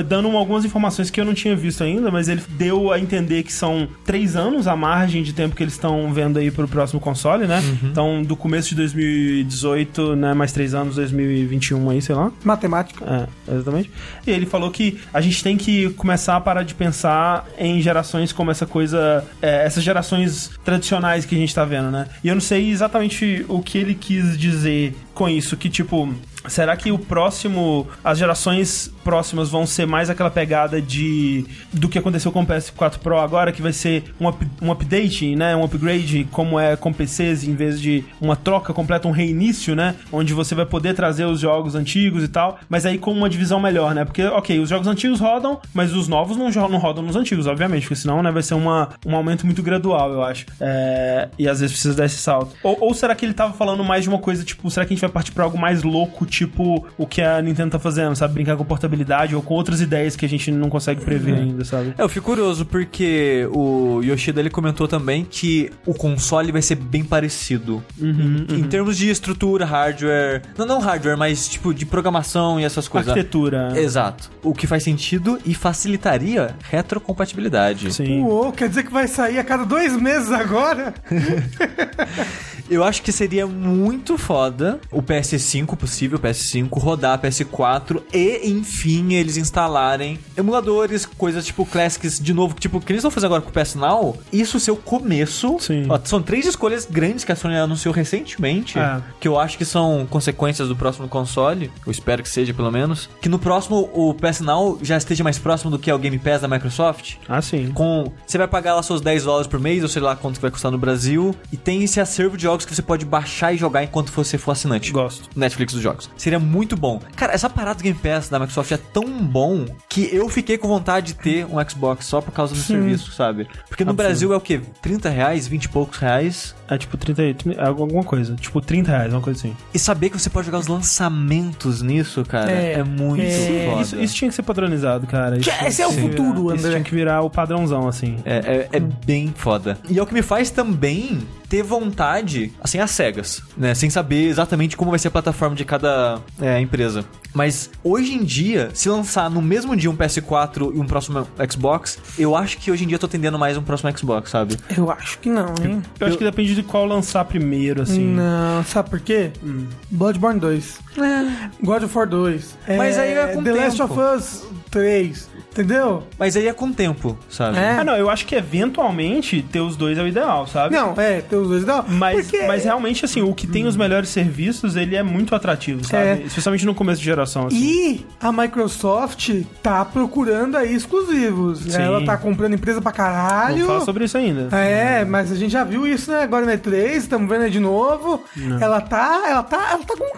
[0.05, 3.53] dando algumas informações que eu não tinha visto ainda, mas ele deu a entender que
[3.53, 7.47] são três anos a margem de tempo que eles estão vendo aí pro próximo console,
[7.47, 7.59] né?
[7.59, 7.89] Uhum.
[7.89, 10.33] Então, do começo começo de 2018, né?
[10.33, 12.31] Mais três anos, 2021 aí, sei lá.
[12.43, 13.27] Matemática.
[13.47, 13.91] É, exatamente.
[14.25, 18.31] E ele falou que a gente tem que começar a parar de pensar em gerações
[18.31, 22.07] como essa coisa, é, essas gerações tradicionais que a gente tá vendo, né?
[22.23, 26.13] E eu não sei exatamente o que ele quis dizer com isso, que tipo
[26.47, 31.99] Será que o próximo, as gerações próximas vão ser mais aquela pegada de do que
[31.99, 35.63] aconteceu com o PS4 Pro agora, que vai ser um, up, um update, né, um
[35.63, 40.33] upgrade, como é com PCs, em vez de uma troca completa, um reinício, né, onde
[40.33, 43.93] você vai poder trazer os jogos antigos e tal, mas aí com uma divisão melhor,
[43.93, 47.45] né, porque, ok, os jogos antigos rodam, mas os novos não, não rodam nos antigos,
[47.45, 50.45] obviamente, porque senão, né, vai ser uma, um aumento muito gradual, eu acho.
[50.59, 52.55] É, e às vezes precisa dar esse salto.
[52.63, 54.95] Ou, ou será que ele tava falando mais de uma coisa, tipo, será que a
[54.95, 58.33] gente vai partir pra algo mais louco, tipo o que a Nintendo tá fazendo, sabe?
[58.33, 61.39] Brincar com portabilidade ou com outras ideias que a gente não consegue prever uhum.
[61.39, 61.93] ainda, sabe?
[61.97, 66.75] É, eu fico curioso porque o Yoshida ele comentou também que o console vai ser
[66.75, 67.83] bem parecido.
[67.99, 68.67] Uhum, em, uhum.
[68.67, 70.41] termos de estrutura, hardware.
[70.57, 73.09] Não, não hardware, mas tipo de programação e essas coisas.
[73.09, 73.79] Arquitetura.
[73.79, 74.29] Exato.
[74.43, 77.93] O que faz sentido e facilitaria retrocompatibilidade.
[77.93, 78.21] Sim.
[78.21, 80.93] Uou, quer dizer que vai sair a cada dois meses agora?
[82.69, 89.37] Eu acho que seria muito foda o PS5 possível, PS5, rodar PS4 e, enfim, eles
[89.37, 93.53] instalarem emuladores, coisas tipo Classics de novo, tipo, que eles vão fazer agora com o
[93.53, 94.17] PS Now.
[94.31, 95.57] Isso ser o começo.
[95.59, 95.85] Sim.
[95.89, 99.01] Ó, são três escolhas grandes que a Sony anunciou recentemente, é.
[99.19, 101.71] que eu acho que são consequências do próximo console.
[101.85, 103.09] Eu espero que seja, pelo menos.
[103.21, 106.17] Que no próximo o PS Now já esteja mais próximo do que é o Game
[106.17, 107.15] Pass da Microsoft.
[107.27, 107.71] Ah, sim.
[107.73, 108.11] Com.
[108.25, 110.51] Você vai pagar lá seus 10 dólares por mês, ou sei lá quanto que vai
[110.51, 111.35] custar no Brasil.
[111.51, 114.51] E tem esse acervo de jogos que você pode baixar e jogar enquanto você for
[114.51, 114.91] assinante.
[114.91, 115.29] Gosto.
[115.35, 116.09] Netflix dos jogos.
[116.17, 116.99] Seria muito bom.
[117.15, 120.67] Cara, essa parada do Game Pass da Microsoft é tão bom que eu fiquei com
[120.67, 122.75] vontade de ter um Xbox só por causa do Sim.
[122.75, 123.47] serviço, sabe?
[123.67, 124.07] Porque no Absurdo.
[124.07, 124.61] Brasil é o quê?
[124.81, 126.55] 30 reais, 20 e poucos reais.
[126.67, 128.35] É tipo 30, é alguma coisa.
[128.35, 129.55] Tipo 30 reais, uma coisa assim.
[129.73, 133.81] E saber que você pode jogar os lançamentos nisso, cara, é, é muito é, foda.
[133.81, 135.37] Isso, isso, tinha que ser padronizado, cara.
[135.37, 136.55] Isso, esse é o futuro, André.
[136.55, 138.17] Isso tinha que virar o padrãozão, assim.
[138.25, 139.77] É, é, é bem foda.
[139.89, 143.73] E é o que me faz também ter vontade, assim, às cegas, né?
[143.73, 147.05] Sem saber exatamente como vai ser a plataforma de cada é, empresa.
[147.33, 151.99] Mas hoje em dia, se lançar no mesmo dia um PS4 e um próximo Xbox,
[152.17, 154.57] eu acho que hoje em dia eu tô tendendo mais um próximo Xbox, sabe?
[154.75, 155.81] Eu acho que não, hein?
[155.99, 158.05] Eu, eu acho que depende de qual lançar primeiro, assim.
[158.05, 159.31] Não, sabe por quê?
[159.43, 159.65] Hum.
[159.91, 160.79] Bloodborne 2.
[160.97, 161.49] É.
[161.61, 162.57] God of War 2.
[162.77, 163.65] Mas é, aí é com The tempo.
[163.65, 165.29] Last of Us 3.
[165.55, 166.03] Entendeu?
[166.19, 167.57] Mas aí é com o tempo, sabe?
[167.57, 167.77] É.
[167.79, 170.75] Ah, não, eu acho que eventualmente ter os dois é o ideal, sabe?
[170.75, 171.85] Não, é, ter os dois é o ideal.
[171.87, 172.45] Mas, porque...
[172.45, 176.03] mas realmente, assim, o que tem os melhores serviços, ele é muito atrativo, sabe?
[176.03, 176.23] É.
[176.25, 177.55] Especialmente no começo de geração, assim.
[177.55, 179.29] E a Microsoft
[179.63, 181.59] tá procurando aí exclusivos.
[181.59, 181.81] Sim.
[181.81, 183.55] Ela tá comprando empresa pra caralho.
[183.55, 184.53] Vamos falar sobre isso ainda.
[184.53, 186.23] É, mas a gente já viu isso, né?
[186.23, 188.25] Agora na E3, estamos vendo aí de novo.
[188.35, 188.59] Não.
[188.59, 190.17] Ela tá, ela tá, ela tá com um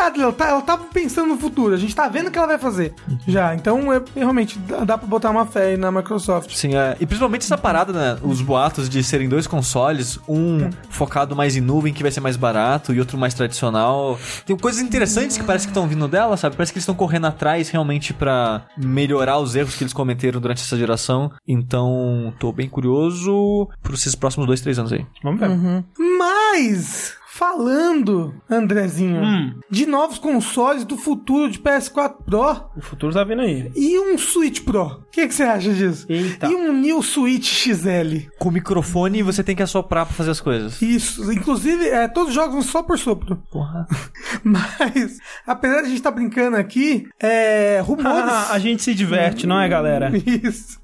[0.00, 1.74] Ela tá, ela tá pensando no futuro.
[1.74, 2.94] A gente tá vendo o que ela vai fazer.
[3.26, 6.54] Já, então, é, realmente, dá pra botar uma fé aí na Microsoft.
[6.54, 6.96] Sim, é.
[7.00, 8.18] E principalmente essa parada, né?
[8.22, 10.70] Os boatos de serem dois consoles, um hum.
[10.88, 14.18] focado mais em nuvem, que vai ser mais barato, e outro mais tradicional.
[14.46, 16.56] Tem coisas interessantes que parece que estão vindo dela, sabe?
[16.56, 20.62] Parece que eles estão correndo atrás realmente para melhorar os erros que eles cometeram durante
[20.62, 21.30] essa geração.
[21.46, 25.04] Então, tô bem curioso por esses próximos dois, três anos aí.
[25.22, 25.50] Vamos ver.
[25.50, 25.84] Uhum.
[26.18, 29.54] Mas falando, Andrezinho, hum.
[29.70, 32.70] de novos consoles do futuro de PS4 Pro.
[32.76, 33.70] O futuro tá vindo aí.
[33.76, 34.82] E um Switch Pro.
[34.82, 36.06] O que, que, você acha disso?
[36.08, 36.48] Eita.
[36.48, 38.28] E um New Switch XL.
[38.38, 40.82] Com microfone você tem que assoprar pra fazer as coisas.
[40.82, 41.32] Isso.
[41.32, 43.36] Inclusive, é, todos os jogos só por sopro.
[43.50, 43.86] Porra.
[44.42, 48.32] Mas, apesar de a gente estar tá brincando aqui, é, rumores...
[48.50, 50.10] a gente se diverte, não é, galera?
[50.14, 50.80] Isso.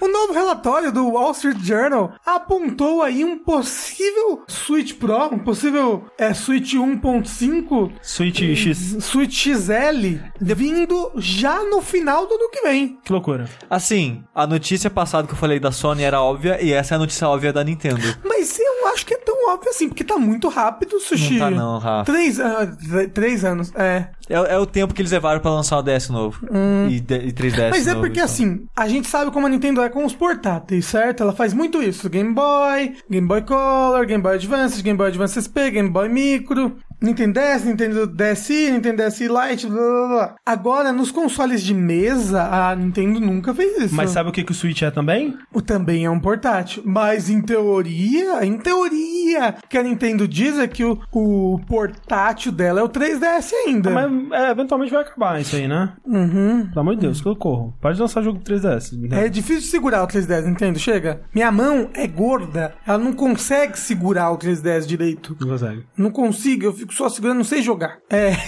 [0.00, 5.99] O novo relatório do Wall Street Journal apontou aí um possível Switch Pro, um possível
[6.18, 12.98] é, Switch 1.5, Switch X, Switch XL, vindo já no final do ano que vem.
[13.04, 13.48] Que loucura.
[13.68, 16.98] Assim, a notícia passada que eu falei da Sony era óbvia e essa é a
[16.98, 18.02] notícia óbvia da Nintendo.
[18.24, 21.38] Mas eu acho que é tão óbvio assim, porque tá muito rápido, Sushi.
[21.38, 22.12] Não tá não, Rafa.
[22.12, 24.08] Três, uh, três anos, é.
[24.28, 26.46] É, é, o tempo que eles levaram para lançar o DS novo.
[26.50, 26.86] Hum.
[26.88, 28.24] E, e 3DS Mas é novo, porque então.
[28.24, 31.24] assim, a gente sabe como a Nintendo é com os portáteis, certo?
[31.24, 32.08] Ela faz muito isso.
[32.08, 36.76] Game Boy, Game Boy Color, Game Boy Advance, Game Boy Advance SP, Game Boy Micro.
[37.00, 40.34] Nintendo DS, Nintendo DSi, Nintendo DSi Lite, blá blá blá.
[40.44, 43.94] Agora, nos consoles de mesa, a Nintendo nunca fez isso.
[43.94, 45.36] Mas sabe o que, que o Switch é também?
[45.52, 46.82] O também é um portátil.
[46.84, 52.80] Mas em teoria, em teoria, que a Nintendo diz é que o, o portátil dela
[52.80, 53.90] é o 3DS ainda.
[53.90, 55.94] Ah, mas é, eventualmente vai acabar isso aí, né?
[56.04, 56.66] Uhum.
[56.68, 57.74] Pelo amor de Deus, que eu corro.
[57.80, 58.92] Pode lançar jogo 3DS.
[59.08, 59.26] Né?
[59.26, 60.78] É difícil segurar o 3DS, Nintendo.
[60.78, 61.22] Chega.
[61.34, 62.74] Minha mão é gorda.
[62.86, 65.34] Ela não consegue segurar o 3DS direito.
[65.40, 65.86] Não consegue.
[65.96, 67.98] Não consigo, eu fico fico só segurando, não sei jogar.
[68.10, 68.36] É.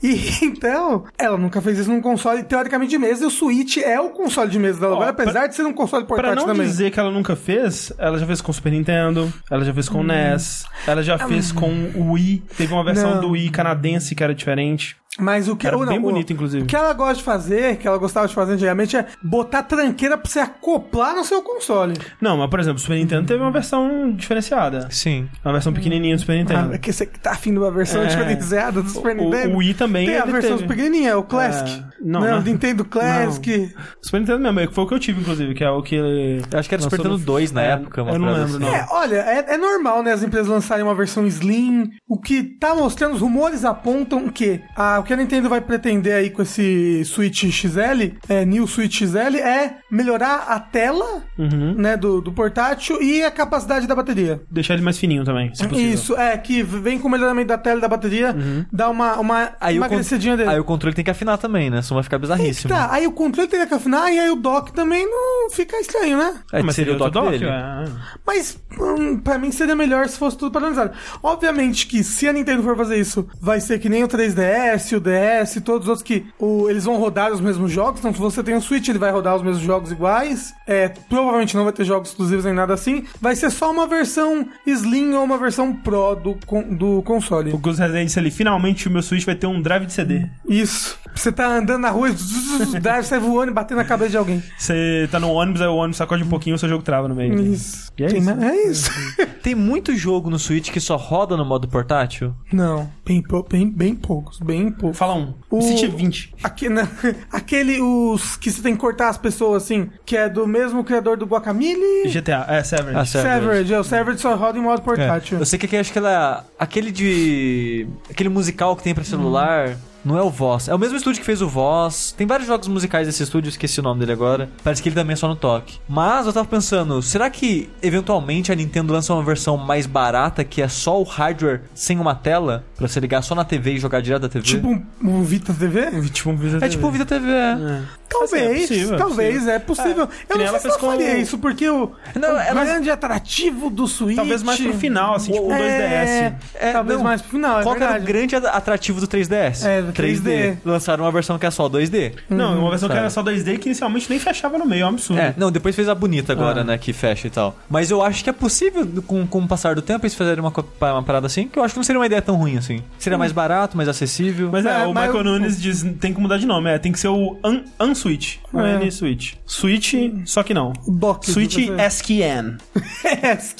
[0.00, 3.98] E então, ela nunca fez isso num console teoricamente de mesa, e o Switch é
[4.00, 6.54] o console de mesa dela agora, apesar pra, de ser um console portátil também.
[6.54, 9.64] Pra não dizer que ela nunca fez, ela já fez com o Super Nintendo, ela
[9.64, 10.04] já fez com o hum.
[10.04, 13.20] NES, ela já fez com o Wii, teve uma versão não.
[13.22, 14.96] do Wii canadense que era diferente.
[15.18, 16.62] Mas o que Era ou não, bem o- bonito, inclusive.
[16.62, 20.16] O que ela gosta de fazer, que ela gostava de fazer antigamente, é botar tranqueira
[20.16, 21.94] pra você acoplar no seu console.
[22.20, 24.88] Não, mas por exemplo, o Super Nintendo teve uma versão diferenciada.
[24.90, 25.28] Sim.
[25.44, 26.70] Uma versão pequenininha do Super Nintendo.
[26.72, 28.06] Ah, é que você que tá afim de uma versão É.
[28.06, 29.54] diferenciada do Super O- Nintendo.
[29.54, 30.68] o Wii também, Tem a versão teve.
[30.68, 31.68] pequenininha, o Classic.
[31.68, 32.38] É, não, não, não.
[32.38, 33.74] o Nintendo Classic.
[34.02, 36.42] Super Nintendo mesmo, é, foi o que eu tive, inclusive, que é o que ele.
[36.52, 38.02] Eu acho que era Super Nintendo no- 2 na É, época.
[38.02, 38.58] uma eu não lembro, assim.
[38.58, 38.68] não.
[38.68, 41.90] É, olha, é, é normal, né, as empresas lançarem uma versão Slim.
[42.08, 46.14] O que tá mostrando, os rumores apontam que a, o que a Nintendo vai pretender
[46.14, 51.72] aí com esse Switch XL, é, New Switch XL, é melhorar a tela, Uhum.
[51.74, 54.40] né, do, do portátil e a capacidade da bateria.
[54.50, 55.94] Deixar ele mais fininho também, se possível.
[55.94, 58.34] Isso, é, que vem com o melhoramento da tela e da bateria,
[58.72, 60.50] dá uma, uma Aí, emagrecidinha dele.
[60.50, 61.80] aí o controle tem que afinar também, né?
[61.80, 62.68] Senão vai ficar bizarríssimo.
[62.68, 66.18] Tá, aí o controle teria que afinar e aí o dock também não fica estranho,
[66.18, 66.34] né?
[66.52, 67.46] É, mas seria o outro dock, dele.
[67.46, 67.84] é.
[68.26, 70.92] Mas hum, pra mim seria melhor se fosse tudo padronizado.
[71.22, 75.00] Obviamente que se a Nintendo for fazer isso, vai ser que nem o 3DS, o
[75.00, 78.00] DS e todos os outros que o- eles vão rodar os mesmos jogos.
[78.00, 80.54] Então se você tem um Switch, ele vai rodar os mesmos jogos iguais.
[80.66, 83.04] É, provavelmente não vai ter jogos exclusivos nem nada assim.
[83.20, 86.36] Vai ser só uma versão Slim ou uma versão Pro do,
[86.76, 87.52] do console.
[87.52, 90.26] O Gus disse ali, finalmente o meu Switch vai ter um drive de CD.
[90.48, 90.98] Isso.
[91.14, 94.42] Você tá andando na rua, o drive sai voando e batendo na cabeça de alguém.
[94.56, 97.08] Você tá no ônibus, aí o ônibus sacode um pouquinho e o seu jogo trava
[97.08, 97.40] no meio.
[97.40, 97.90] Isso.
[97.98, 98.26] E é Tem isso.
[98.36, 98.90] mais- é isso.
[99.42, 102.34] Tem muito jogo no Switch que só roda no modo portátil?
[102.52, 104.87] Não, bem, bem, bem poucos, bem poucos.
[104.92, 105.34] Fala um.
[105.50, 106.34] O- City 20.
[106.42, 106.88] Aque- na-
[107.32, 111.16] aquele, os que você tem que cortar as pessoas, assim, que é do mesmo criador
[111.16, 112.08] do Guacamole.
[112.08, 112.98] GTA, é, Severed.
[112.98, 113.40] Ah, Severed.
[113.40, 114.84] Severed, é, o Severed só roda em modo É.
[114.84, 115.38] portátil.
[115.38, 116.44] Eu sei que aqui, acho que ela.
[116.58, 117.86] Aquele de.
[118.10, 119.76] Aquele musical que tem pra celular.
[120.04, 120.68] Não é o Voz.
[120.68, 122.14] É o mesmo estúdio que fez o Voz.
[122.16, 124.48] Tem vários jogos musicais desse estúdio, esqueci o nome dele agora.
[124.62, 125.78] Parece que ele também é só no toque.
[125.88, 130.62] Mas eu tava pensando, será que eventualmente a Nintendo lança uma versão mais barata que
[130.62, 132.64] é só o hardware sem uma tela?
[132.78, 134.44] Pra você ligar só na TV e jogar direto da TV?
[134.46, 135.90] Tipo um, um Vita TV?
[136.10, 137.26] Tipo um Visa é tipo o Vida TV.
[137.28, 137.82] É.
[138.08, 139.52] Talvez, Assim, é possível, é talvez, possível.
[139.54, 140.08] é possível.
[140.28, 142.64] É, eu não ela sei se eu faria o- isso, porque o, Não, o ela-
[142.64, 144.16] grande atrativo do Switch...
[144.16, 146.34] Talvez mais pro final, assim, tipo um 2DS.
[146.54, 147.04] É, talvez não.
[147.04, 149.62] mais pro final, é Qual que era o grande atrativo do 3DS?
[149.66, 150.56] É, do 3D.
[150.64, 152.12] Lançaram uma versão que é só 2D.
[152.30, 153.00] Não, uma versão que Sabe.
[153.00, 155.20] era só 2D que inicialmente nem fechava no meio, é um absurdo.
[155.20, 156.64] É, não, depois fez a bonita agora, Ah.
[156.64, 157.58] né, que fecha e tal.
[157.68, 160.52] Mas eu acho que é possível, com, com o passar do tempo, eles fazerem uma,
[160.92, 162.67] uma parada assim, que eu acho que não seria uma ideia tão ruim assim.
[162.98, 164.50] Seria mais barato, mais acessível.
[164.52, 166.78] Mas é, É, o mas Michael eu- Nunes diz tem que mudar de nome, é,
[166.78, 168.82] tem que ser o Un- Unswitch, não é É.
[168.82, 169.34] N-Switch.
[169.46, 170.72] Switch, só que não.
[170.86, 171.56] Dock, Switch.
[171.76, 172.56] É, skin.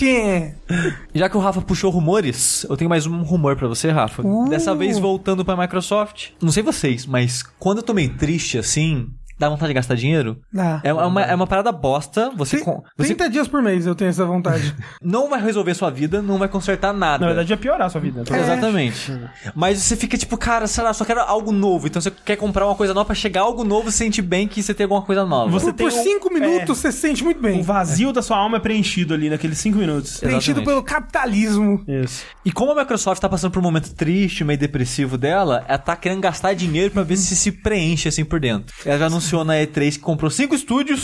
[1.15, 4.27] Já que o Rafa puxou rumores, eu tenho mais um rumor pra você, Rafa.
[4.27, 4.49] Uh.
[4.49, 6.29] Dessa vez voltando pra Microsoft.
[6.43, 10.41] Não sei vocês, mas quando eu tô meio triste assim, dá vontade de gastar dinheiro.
[10.53, 10.81] Dá.
[10.85, 12.31] É uma, é uma parada bosta.
[12.37, 14.75] Você, Tri- com- você 30 dias por mês eu tenho essa vontade.
[15.03, 17.21] não vai resolver sua vida, não vai consertar nada.
[17.21, 18.23] Na verdade, ia piorar a sua vida.
[18.31, 18.39] É.
[18.41, 19.13] Exatamente.
[19.55, 21.87] Mas você fica tipo, cara, sei lá, só quero algo novo.
[21.87, 24.63] Então você quer comprar uma coisa nova pra chegar algo novo, se sente bem que
[24.63, 25.51] você tem alguma coisa nova.
[25.51, 27.61] Você por tem por um- cinco minutos você se sente muito bem.
[27.61, 30.19] O vazio da sua alma é preenchido ali naqueles 5 minutos.
[30.19, 30.67] Preenchido Exatamente.
[30.67, 31.83] pelo capitalismo.
[31.87, 32.25] Isso.
[32.45, 35.97] E como a Microsoft tá passando por um momento triste, meio depressivo dela, ela tá
[35.97, 38.75] querendo gastar dinheiro pra ver se se preenche assim por dentro.
[38.85, 41.03] Ela já anunciou na E3 que comprou cinco estúdios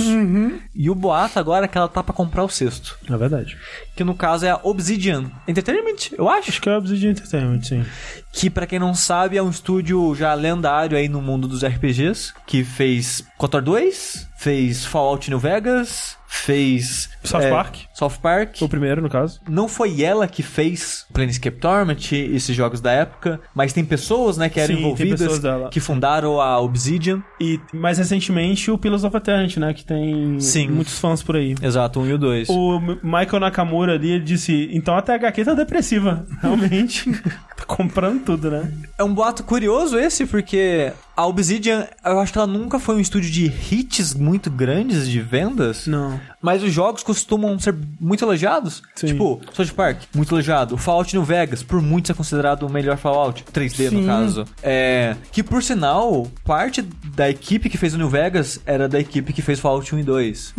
[0.74, 2.98] e o boato agora é que ela tá pra comprar o sexto.
[3.08, 3.56] É verdade.
[3.94, 6.50] Que no caso é a Obsidian Entertainment, eu acho.
[6.50, 7.84] Acho que é o Obsidian Entertainment, sim.
[8.32, 12.32] Que pra quem não sabe é um estúdio já lendário aí no mundo dos RPGs,
[12.46, 17.76] que fez KOTOR 2, fez Fallout New Vegas, fez South é, Park.
[17.94, 18.60] South Park.
[18.60, 19.40] O primeiro, no caso.
[19.48, 24.50] Não foi ela que fez Planescape Torment, esses jogos da época, mas tem pessoas, né,
[24.50, 27.22] que eram Sim, envolvidas, que fundaram a Obsidian.
[27.40, 29.72] E mais recentemente o Pillars of Eternity, né?
[29.72, 30.68] Que tem Sim.
[30.68, 31.54] muitos fãs por aí.
[31.62, 32.48] Exato, um e o dois.
[32.50, 36.26] O Michael Nakamura ali, ele disse, então a THQ tá depressiva.
[36.42, 37.10] Realmente.
[37.56, 38.70] tá comprando tudo, né?
[38.98, 43.00] É um boato curioso esse, porque a Obsidian, eu acho que ela nunca foi um
[43.00, 45.86] estúdio de hits muito grandes de vendas.
[45.86, 46.18] Não.
[46.42, 48.82] Mas os jogos costumam ser muito elogiados.
[48.94, 49.06] Sim.
[49.08, 50.76] Tipo, South Park, muito elogiado.
[50.76, 53.44] Fallout New Vegas, por muitos é considerado o melhor Fallout.
[53.52, 54.00] 3D, Sim.
[54.00, 54.44] no caso.
[54.62, 59.32] É, que, por sinal, parte da equipe que fez o New Vegas era da equipe
[59.32, 60.54] que fez Fallout 1 e 2.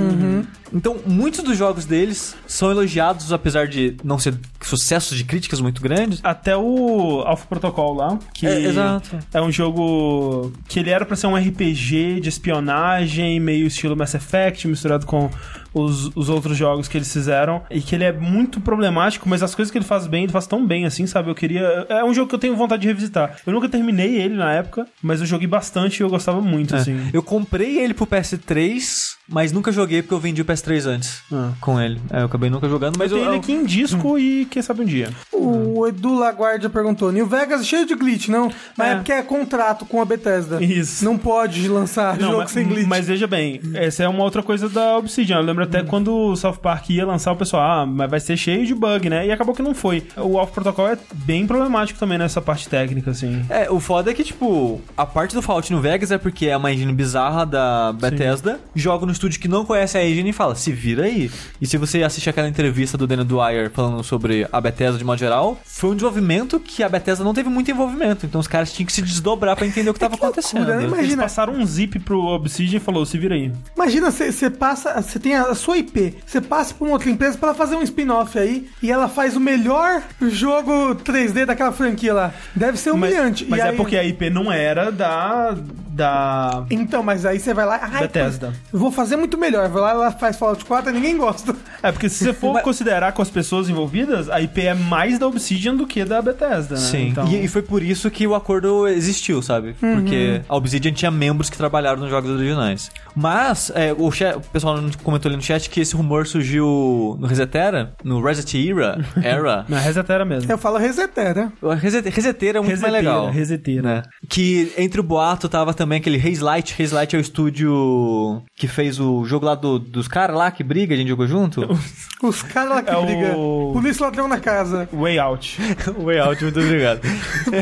[0.74, 5.82] Então, muitos dos jogos deles são elogiados, apesar de não ser sucessos de críticas muito
[5.82, 6.20] grandes.
[6.24, 9.18] Até o Alpha Protocol lá, que É, exato.
[9.34, 14.14] é um jogo que ele era pra ser um RPG de espionagem, meio estilo Mass
[14.14, 15.30] Effect, misturado com
[15.76, 19.54] os, os outros jogos que eles fizeram e que ele é muito problemático, mas as
[19.54, 21.30] coisas que ele faz bem, ele faz tão bem assim, sabe?
[21.30, 21.86] Eu queria.
[21.90, 23.38] É um jogo que eu tenho vontade de revisitar.
[23.46, 26.80] Eu nunca terminei ele na época, mas eu joguei bastante e eu gostava muito, É.
[26.80, 26.98] assim.
[27.14, 31.52] Eu comprei ele pro PS3, mas nunca joguei porque eu vendi o PS3 antes Ah.
[31.60, 32.00] com ele.
[32.12, 34.62] É, eu acabei nunca jogando, mas eu eu, tenho ele aqui em disco e quem
[34.62, 35.10] sabe um dia.
[35.34, 38.52] O Edu Laguardia perguntou: New Vegas é cheio de glitch, não?
[38.78, 38.96] Mas é, É.
[38.96, 40.64] porque é contrato com a Bethesda.
[40.64, 41.04] Isso.
[41.04, 42.88] Não pode lançar Não, jogo mas, sem glitch.
[42.88, 45.38] mas veja bem, essa é uma outra coisa da Obsidian.
[45.38, 45.86] Eu lembro até Hum.
[45.86, 49.10] quando o South Park ia lançar, o pessoal, ah, mas vai ser cheio de bug,
[49.10, 49.28] né?
[49.28, 50.04] E acabou que não foi.
[50.18, 53.46] O Alpha Protocol é bem problemático também nessa parte técnica, assim.
[53.50, 56.58] É, o foda é que, tipo, a parte do Fallout New Vegas é porque é
[56.58, 60.56] uma engine bizarra da Bethesda, joga no estúdio que não conhece a engine e fala,
[60.56, 61.30] se vira aí.
[61.62, 65.18] E se você assistir aquela entrevista do Daniel Dwyer falando sobre a Bethesda de modo
[65.20, 68.86] geral, foi um desenvolvimento que a Bethesda não teve muito envolvimento, então os caras tinham
[68.88, 70.60] que se desdobrar pra entender o que tava acontecendo.
[70.60, 70.84] loucura, né?
[70.86, 71.24] Eles Imagina.
[71.24, 73.52] passaram um zip pro Obsidian e falou, se vira aí.
[73.76, 77.50] Imagina, você passa, você tem a sua IP, você passa pra uma outra empresa pra
[77.50, 82.34] ela fazer um spin-off aí e ela faz o melhor jogo 3D daquela franquia lá.
[82.56, 83.46] Deve ser Mas, humilhante.
[83.50, 85.56] mas E é aí- porque a IP não era da...
[85.90, 86.66] da...
[86.70, 87.80] Então, mas aí você vai lá.
[87.82, 88.54] Ai, Bethesda.
[88.74, 89.70] Eu vou fazer muito melhor.
[89.70, 91.56] Vou lá, ela faz Fallout 4 e ninguém gosta.
[91.82, 95.28] É, porque se você for considerar com as pessoas envolvidas, a IP é mais da
[95.28, 96.82] Obsidian do que da Bethesda, né?
[96.82, 97.28] Sim, Então...
[97.28, 99.74] e, e foi por isso que o acordo existiu, sabe?
[99.80, 102.92] Porque a Obsidian tinha membros que trabalharam nos jogos originais.
[103.16, 107.28] Mas, é, o, chat- o pessoal comentou ali no chat que esse rumor surgiu no
[107.28, 109.66] Resetera, no Reset Era, Era.
[109.70, 110.52] Não, é resetera mesmo.
[110.52, 111.52] Eu falo Resetera.
[111.62, 113.30] O Reset- Reseteira é muito mais legal.
[113.30, 113.82] reseteira.
[113.82, 114.02] Né?
[114.30, 116.76] Que entre o boato tava também aquele Haze Light.
[116.82, 120.64] Haze Light é o estúdio que fez o jogo lá do- dos caras lá que
[120.64, 121.62] briga, a gente jogou junto.
[122.24, 123.72] Os caras lá que É o- brigam.
[123.74, 124.90] Polícia ladrão na casa.
[124.92, 125.60] Way Out.
[126.04, 127.02] Way Out, muito obrigado.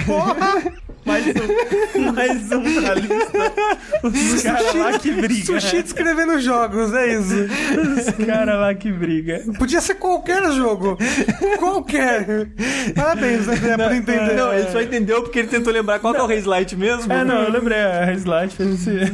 [0.06, 0.74] Porra!
[1.06, 3.54] Mais um, mais um pra lista.
[4.04, 5.60] Os caras lá que brigam.
[5.60, 7.36] Sushi descrevendo jogos, é isso.
[7.98, 9.54] Os caras lá que brigam.
[9.54, 10.98] Podia ser qualquer jogo.
[11.60, 12.48] Qualquer.
[12.96, 14.36] Parabéns, André, por entender.
[14.36, 17.12] Não, ele só entendeu porque ele tentou lembrar qual que é o Haze Light mesmo.
[17.12, 17.80] É, não, eu lembrei.
[17.80, 19.12] A Slide fez esse...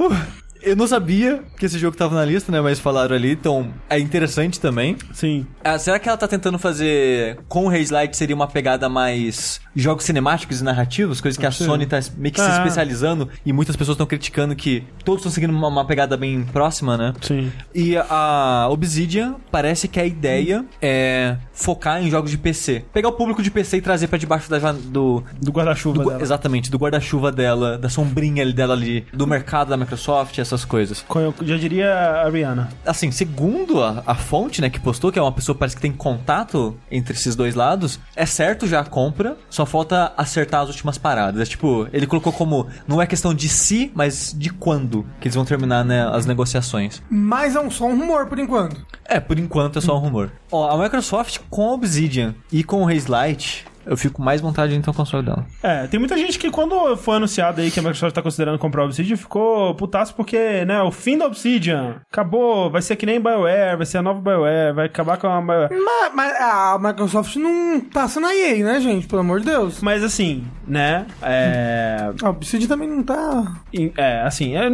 [0.62, 2.60] Eu não sabia que esse jogo tava na lista, né?
[2.60, 4.96] Mas falaram ali, então é interessante também.
[5.12, 5.46] Sim.
[5.64, 9.60] Ah, será que ela tá tentando fazer com o Haze Light seria uma pegada mais
[9.74, 11.20] jogos cinemáticos e narrativos?
[11.20, 11.64] Coisas que a Sim.
[11.64, 12.56] Sony tá meio que se Ah.
[12.58, 16.96] especializando e muitas pessoas estão criticando que todos estão seguindo uma, uma pegada bem próxima,
[16.96, 17.12] né?
[17.22, 17.50] Sim.
[17.74, 22.84] E a Obsidian parece que a ideia é focar em jogos de PC.
[22.92, 26.22] Pegar o público de PC e trazer pra debaixo da, do, Do guarda-chuva dela.
[26.22, 31.04] exatamente, do guarda-chuva dela, da sombrinha dela ali, do mercado da Microsoft, essas coisas.
[31.08, 32.68] Com- Eu já diria a Rihanna.
[32.84, 35.82] Assim, segundo a, a fonte, né, que postou, que é uma pessoa que parece que
[35.82, 40.68] tem contato entre esses dois lados, é certo já a compra, só falta acertar as
[40.68, 41.40] últimas paradas.
[41.40, 45.34] É tipo, ele colocou como, não é questão de se, mas de quando que eles
[45.34, 47.02] vão terminar, né, as negociações.
[47.10, 48.84] Mas é um, só um rumor por enquanto.
[49.04, 50.30] É, por enquanto é só um rumor.
[50.50, 54.72] Ó, a Microsoft com a Obsidian e com o Haze Light, eu fico mais vontade
[54.72, 55.46] de entrar no console dela.
[55.62, 58.82] É, tem muita gente que quando foi anunciado aí que a Microsoft tá considerando comprar
[58.82, 63.20] a Obsidian, ficou putaço porque, né, o fim da Obsidian acabou, vai ser que nem
[63.20, 65.74] BioWare, vai ser a nova BioWare, vai acabar com a BioWare.
[65.74, 69.06] Mas, mas a Microsoft não tá sendo a EA, né, gente?
[69.06, 69.80] Pelo amor de Deus.
[69.80, 72.10] Mas assim, né, é...
[72.22, 73.60] A Obsidian também não tá.
[73.96, 74.68] É, assim, é,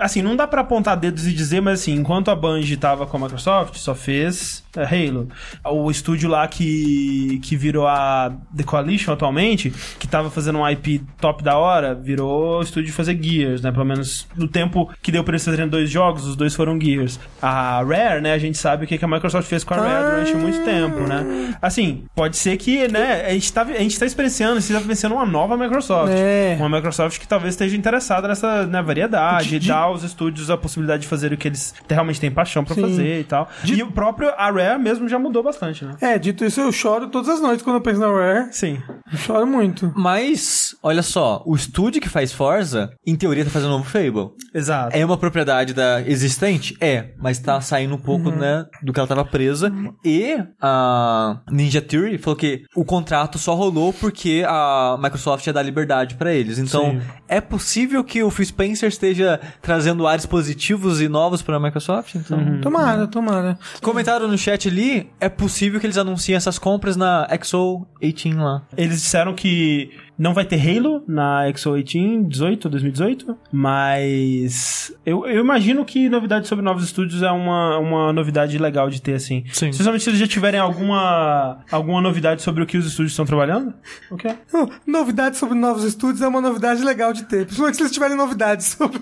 [0.00, 3.16] assim, não dá pra apontar dedos e dizer, mas assim, enquanto a Bungie tava com
[3.16, 5.28] a Microsoft, só fez Halo.
[5.64, 11.02] O estúdio lá que, que virou a The Coalition atualmente, que tava fazendo um IP
[11.20, 13.70] top da hora, virou o estúdio de fazer Gears, né?
[13.70, 17.18] Pelo menos no tempo que deu pra eles fazerem dois jogos, os dois foram Gears.
[17.40, 20.34] A Rare, né, a gente sabe o que a Microsoft fez com a Rare durante
[20.36, 21.54] muito tempo, né?
[21.60, 24.78] Assim, pode ser que, né, a gente tá, a gente tá experienciando, a gente tá
[24.80, 26.12] vencendo uma nova Microsoft.
[26.14, 26.56] É.
[26.58, 30.56] Uma Microsoft que talvez esteja interessada nessa né, variedade, De- de- dar aos estúdios a
[30.56, 32.82] possibilidade de fazer o que eles realmente têm paixão pra Sim.
[32.82, 33.48] fazer e tal.
[33.64, 35.94] E o próprio a Rare mesmo já mudou bastante, né?
[36.00, 38.48] É, dito isso, eu choro todas as noites quando eu penso na Rare.
[38.52, 38.80] Sim.
[39.12, 39.92] Eu choro muito.
[39.96, 44.30] Mas, olha só, o estúdio que faz Forza, em teoria tá fazendo um novo Fable.
[44.54, 44.96] Exato.
[44.96, 46.76] É uma propriedade da existente?
[46.80, 49.72] É, mas tá saindo um pouco, né, do que ela tava presa.
[50.04, 55.62] E a Ninja Theory falou que o contrato só rolou porque a Microsoft ia dar
[55.62, 56.58] liberdade pra eles.
[56.58, 57.00] Então, Sim.
[57.28, 62.14] é possível que o Phil Spencer esteja trazendo ares positivos e novos pra Microsoft?
[62.14, 62.60] Então, Uhum.
[62.60, 63.58] Tomara, tomara.
[63.82, 68.62] comentaram no chat ali, é possível que eles anunciem essas compras na XO18 lá.
[68.76, 75.84] Eles disseram que Não vai ter Halo na X18 18, 2018, mas eu, eu imagino
[75.84, 79.44] que novidade sobre novos estúdios é uma, uma novidade legal de ter, assim.
[79.52, 79.70] Sim.
[79.70, 83.74] Especialmente se eles já tiverem alguma, alguma novidade sobre o que os estúdios estão trabalhando.
[84.10, 84.30] Ok.
[84.52, 87.46] Oh, novidade sobre novos estúdios é uma novidade legal de ter.
[87.46, 89.00] Principalmente se eles tiverem novidades sobre.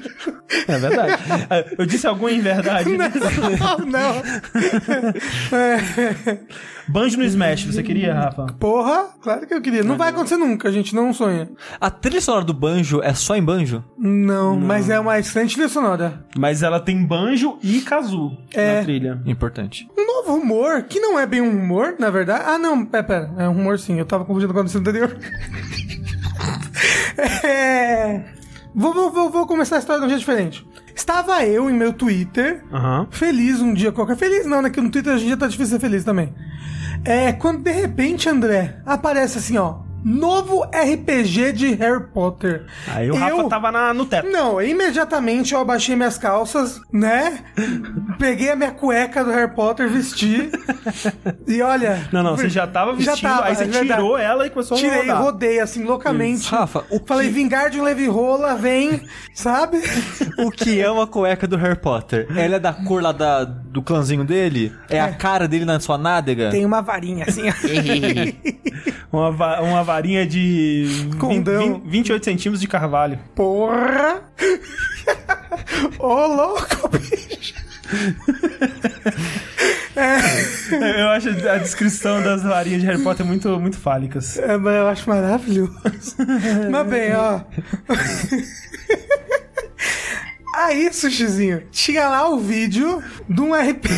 [0.66, 1.22] É verdade.
[1.78, 2.88] eu disse alguma em verdade.
[2.90, 4.22] Não, não.
[5.58, 6.38] É.
[6.88, 8.46] Banjo no Smash, você queria, Rafa?
[8.58, 9.82] Porra, claro que eu queria.
[9.84, 11.48] Não vai acontecer nunca, a gente não sonha.
[11.80, 13.82] A trilha sonora do Banjo é só em Banjo?
[13.96, 14.66] Não, não.
[14.66, 16.26] mas é uma excelente trilha sonora.
[16.36, 18.76] Mas ela tem Banjo e Kazoo é.
[18.76, 19.22] na trilha.
[19.24, 19.88] Importante.
[19.96, 22.44] Um novo rumor, que não é bem um rumor, na verdade.
[22.46, 23.34] Ah, não, pera, pera.
[23.38, 25.16] É um rumor sim, eu tava confundindo com a notícia anterior.
[27.42, 28.20] é...
[28.74, 30.66] Vou, vou, vou, começar a história de um jeito diferente.
[30.94, 33.06] Estava eu em meu Twitter, uhum.
[33.10, 34.16] feliz um dia qualquer.
[34.16, 34.68] Feliz não, né?
[34.68, 36.34] Que no Twitter a gente já tá difícil ser feliz também.
[37.04, 42.66] É, quando de repente, André, aparece assim, ó novo RPG de Harry Potter.
[42.88, 43.48] Aí o Rafa eu...
[43.48, 44.28] tava na, no teto.
[44.28, 47.40] Não, imediatamente eu abaixei minhas calças, né?
[48.18, 50.50] Peguei a minha cueca do Harry Potter, vesti.
[51.46, 52.08] e olha.
[52.12, 54.76] Não, não, você já tava vestindo, já tava, aí você é tirou ela e começou
[54.76, 55.16] Tirei, a rodar.
[55.16, 56.40] Tirei, rodei assim, loucamente.
[56.40, 56.54] Isso.
[56.54, 57.34] Rafa, o Falei, que...
[57.34, 59.02] Vingardium Rola, vem,
[59.34, 59.80] sabe?
[60.38, 62.26] o que é uma cueca do Harry Potter?
[62.36, 64.72] Ela é da cor lá da, do clãzinho dele?
[64.88, 65.00] É, é.
[65.00, 66.50] a cara dele na sua nádega?
[66.50, 67.42] Tem uma varinha assim.
[69.12, 69.28] uma,
[69.60, 71.80] uma varinha de Condão.
[71.80, 73.18] 20, 28 centímetros de carvalho.
[73.34, 74.22] Porra!
[75.98, 77.54] Ô, oh, louco, bicho!
[79.96, 80.42] é.
[81.02, 84.38] Eu acho a descrição das varinhas de Harry Potter muito, muito fálicas.
[84.38, 86.16] É, mas eu acho maravilhoso.
[86.70, 87.40] mas bem, ó.
[90.54, 93.88] Aí, Sushizinho, tinha lá o vídeo de um RP.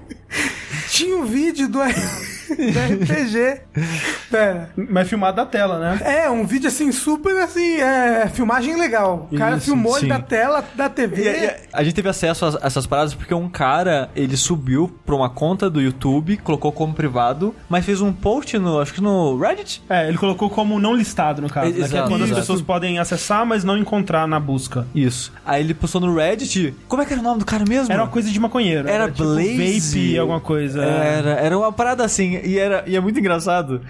[0.90, 3.60] tinha um vídeo do RPG.
[4.30, 4.70] Pera.
[4.76, 6.00] Mas filmado da tela, né?
[6.04, 9.28] É, um vídeo assim, super assim, é, filmagem legal.
[9.30, 10.00] O cara Isso, filmou sim.
[10.00, 11.22] ele da tela da TV.
[11.22, 15.14] E, e, a gente teve acesso a, essas paradas porque um cara, ele subiu pra
[15.14, 19.38] uma conta do YouTube, colocou como privado, mas fez um post no, acho que no
[19.38, 19.82] Reddit.
[19.88, 21.72] É, ele colocou como não listado, no caso.
[21.72, 21.88] Né?
[21.88, 24.86] Que é quando as pessoas podem acessar, mas não encontrar na busca.
[24.94, 25.32] Isso.
[25.44, 26.74] Aí ele postou no Reddit.
[26.86, 27.92] Como é que era o nome do cara mesmo?
[27.92, 28.88] Era uma coisa de maconheiro.
[28.88, 30.08] Era, era tipo Blaze.
[30.08, 30.82] Vape, alguma coisa.
[30.82, 33.80] Era, era uma parada assim e, era, e é muito engraçado.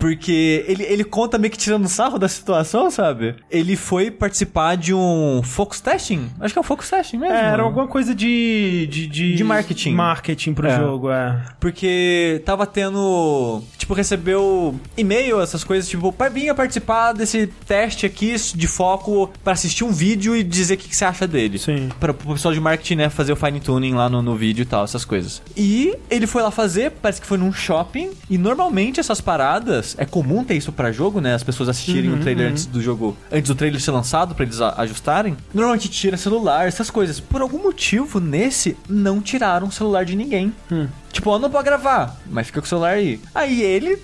[0.00, 3.36] Porque ele, ele conta meio que tirando sarro da situação, sabe?
[3.50, 6.30] Ele foi participar de um focus testing.
[6.40, 7.34] Acho que é um focus testing mesmo.
[7.34, 8.88] É, era alguma coisa de.
[8.90, 9.92] de, de, de marketing.
[9.92, 10.76] Marketing pro é.
[10.76, 11.44] jogo, é.
[11.60, 13.62] Porque tava tendo.
[13.76, 19.84] Tipo, recebeu e-mail, essas coisas, tipo, vinha participar desse teste aqui de foco para assistir
[19.84, 21.58] um vídeo e dizer o que, que, você acha dele.
[21.58, 21.90] Sim.
[22.00, 24.66] Pra, pro pessoal de marketing, né, fazer o fine tuning lá no, no vídeo e
[24.66, 25.42] tal, essas coisas.
[25.56, 30.04] E ele foi lá fazer, parece que foi num shopping, e normalmente essas paradas é
[30.04, 31.34] comum ter isso para jogo, né?
[31.34, 32.52] As pessoas assistirem uhum, o trailer uhum.
[32.52, 35.36] antes do jogo, antes do trailer ser lançado para eles ajustarem.
[35.52, 37.20] Normalmente tira celular, essas coisas.
[37.20, 40.52] Por algum motivo, nesse não tiraram o celular de ninguém.
[40.70, 40.88] Hum.
[41.12, 43.20] Tipo, não pode gravar, mas fica com o celular aí.
[43.34, 44.00] Aí ele,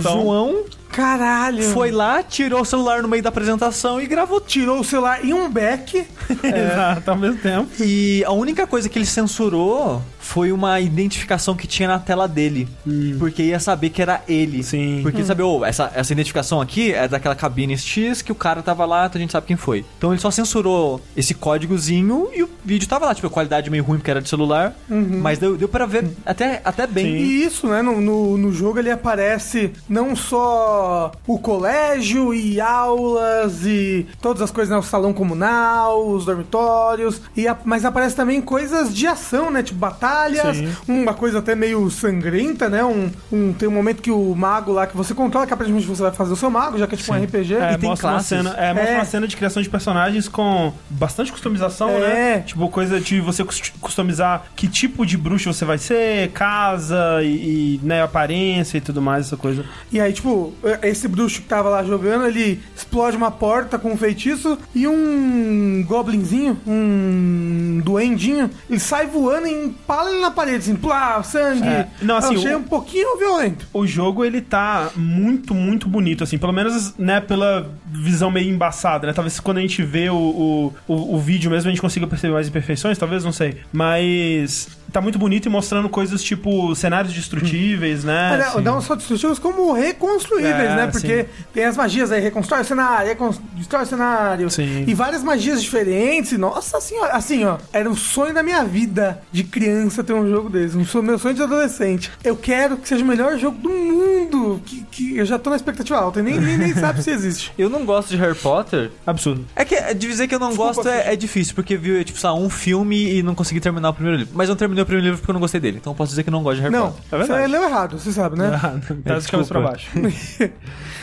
[0.00, 0.64] João,
[0.96, 1.62] Caralho!
[1.72, 4.40] Foi lá, tirou o celular no meio da apresentação e gravou.
[4.40, 5.98] Tirou o celular e um back.
[5.98, 7.68] é, Exato, ao mesmo tempo.
[7.80, 12.68] E a única coisa que ele censurou foi uma identificação que tinha na tela dele.
[12.84, 13.16] Hum.
[13.18, 14.62] Porque ia saber que era ele.
[14.62, 14.98] Sim.
[15.02, 15.24] Porque hum.
[15.24, 19.06] sabe, oh, essa, essa identificação aqui é daquela cabine X que o cara tava lá,
[19.06, 19.84] então a gente sabe quem foi.
[19.96, 23.84] Então ele só censurou esse códigozinho e o vídeo tava lá, tipo, a qualidade meio
[23.84, 24.74] ruim porque era de celular.
[24.90, 25.20] Uhum.
[25.22, 27.04] Mas deu, deu pra ver até, até bem.
[27.04, 27.24] Sim.
[27.24, 27.80] E isso, né?
[27.80, 34.50] No, no, no jogo ele aparece não só o colégio e aulas e todas as
[34.50, 34.78] coisas, né?
[34.78, 37.22] O salão comunal, os dormitórios.
[37.36, 39.62] E a, mas aparece também coisas de ação, né?
[39.62, 40.76] Tipo batalha batalhas, Sim.
[40.88, 42.84] uma coisa até meio sangrenta, né?
[42.84, 46.02] Um, um, tem um momento que o mago lá que você controla, que aparentemente você
[46.02, 47.20] vai fazer o seu mago, já que é tipo Sim.
[47.20, 47.54] um RPG.
[47.54, 48.32] É, e tem mostra classes.
[48.32, 48.96] Uma cena, é, mostra é.
[48.96, 52.00] uma cena de criação de personagens com bastante customização, é.
[52.00, 52.40] né?
[52.40, 53.44] Tipo, coisa de você
[53.80, 59.02] customizar que tipo de bruxo você vai ser, casa e, e né, aparência e tudo
[59.02, 59.64] mais, essa coisa.
[59.92, 60.52] E aí, tipo,
[60.82, 65.84] esse bruxo que tava lá jogando, ele explode uma porta com um feitiço e um
[65.86, 71.66] goblinzinho, um duendinho, ele sai voando em pala bala na parede, assim, plá, sangue.
[71.66, 71.88] É.
[72.00, 73.66] Não, assim, Eu achei o, um pouquinho violento.
[73.72, 79.06] O jogo, ele tá muito, muito bonito, assim, pelo menos, né, pela visão meio embaçada,
[79.06, 79.12] né?
[79.12, 82.34] Talvez quando a gente vê o, o, o, o vídeo mesmo, a gente consiga perceber
[82.34, 83.58] mais imperfeições, talvez, não sei.
[83.72, 88.42] Mas tá muito bonito e mostrando coisas tipo cenários destrutíveis, né?
[88.56, 90.86] É, não só destrutíveis, como reconstruíveis, É, né?
[90.86, 91.44] Porque sim.
[91.52, 94.50] tem as magias aí, reconstrói o cenário, recon- destrói o cenário.
[94.50, 94.84] Sim.
[94.86, 96.32] E várias magias diferentes.
[96.32, 100.28] e, Nossa senhora, assim, ó, era um sonho da minha vida de criança ter um
[100.28, 100.76] jogo desse.
[100.76, 102.10] Um sonho, meu sonho de adolescente.
[102.24, 104.60] Eu quero que seja o melhor jogo do mundo.
[104.64, 107.52] Que, que eu já tô na expectativa alta e nem, nem, nem sabe se existe.
[107.58, 108.90] Eu não gosto de Harry Potter.
[109.06, 109.44] Absurdo.
[109.54, 112.02] É que é, de dizer que eu não Desculpa, gosto é, é difícil, porque viu,
[112.04, 114.32] tipo, sei lá, um filme e não consegui terminar o primeiro livro.
[114.36, 115.78] Mas eu não terminei o primeiro livro porque eu não gostei dele.
[115.80, 117.04] Então eu posso dizer que não gosto de Harry Não, Potter.
[117.12, 117.40] É verdade.
[117.42, 118.50] você leu errado, você sabe, né?
[118.54, 119.90] Ah, tá de cabeça pra baixo.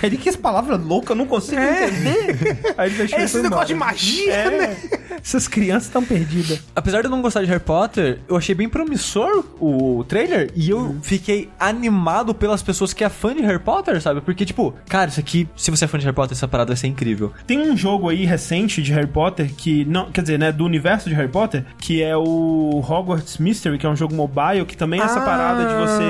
[0.02, 1.88] Ele que essa palavra louca, eu não consigo É.
[1.88, 2.74] entender.
[2.78, 4.78] Aí ele deixou É esse negócio de magia, né?
[5.12, 6.62] É, essas crianças estão perdidas.
[6.76, 10.70] Apesar de eu não gostar de Harry Potter, eu achei bem promissor o trailer e
[10.70, 14.20] eu fiquei animado pelas pessoas que é fã de Harry Potter, sabe?
[14.20, 16.78] Porque, tipo, cara, isso aqui, se você é fã de Harry Potter, essa parada vai
[16.78, 17.32] ser incrível.
[17.48, 21.08] Tem um jogo aí recente de Harry Potter que não, quer dizer, né, do universo
[21.08, 25.00] de Harry Potter, que é o Hogwarts Mystery, que é um jogo mobile que também
[25.00, 25.24] é essa Ah.
[25.26, 26.04] parada de você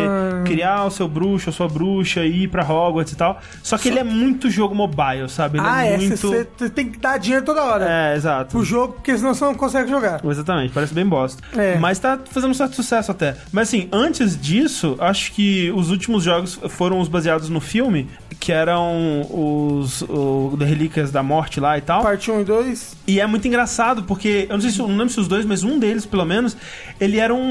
[0.46, 3.40] criar o seu bruxo, a sua bruxa e ir pra Hogwarts e tal.
[3.62, 5.58] Só que ele é muito jogo mobile, sabe?
[5.60, 8.52] Ele ah, é é, muito você tem que dar dinheiro toda hora É, exato.
[8.52, 10.22] pro jogo, porque senão você não consegue jogar.
[10.26, 11.42] Exatamente, parece bem bosta.
[11.58, 11.78] É.
[11.78, 13.36] Mas tá fazendo um certo sucesso até.
[13.52, 18.10] Mas assim, antes disso, acho que os últimos jogos foram os baseados no filme,
[18.40, 22.02] que eram os o, The Relíquias da Morte lá e tal.
[22.04, 22.98] Parte 1 e 2.
[23.08, 25.46] E é muito engraçado, porque eu não sei se eu não lembro se os dois,
[25.46, 26.56] mas um deles, pelo menos,
[27.00, 27.43] ele era um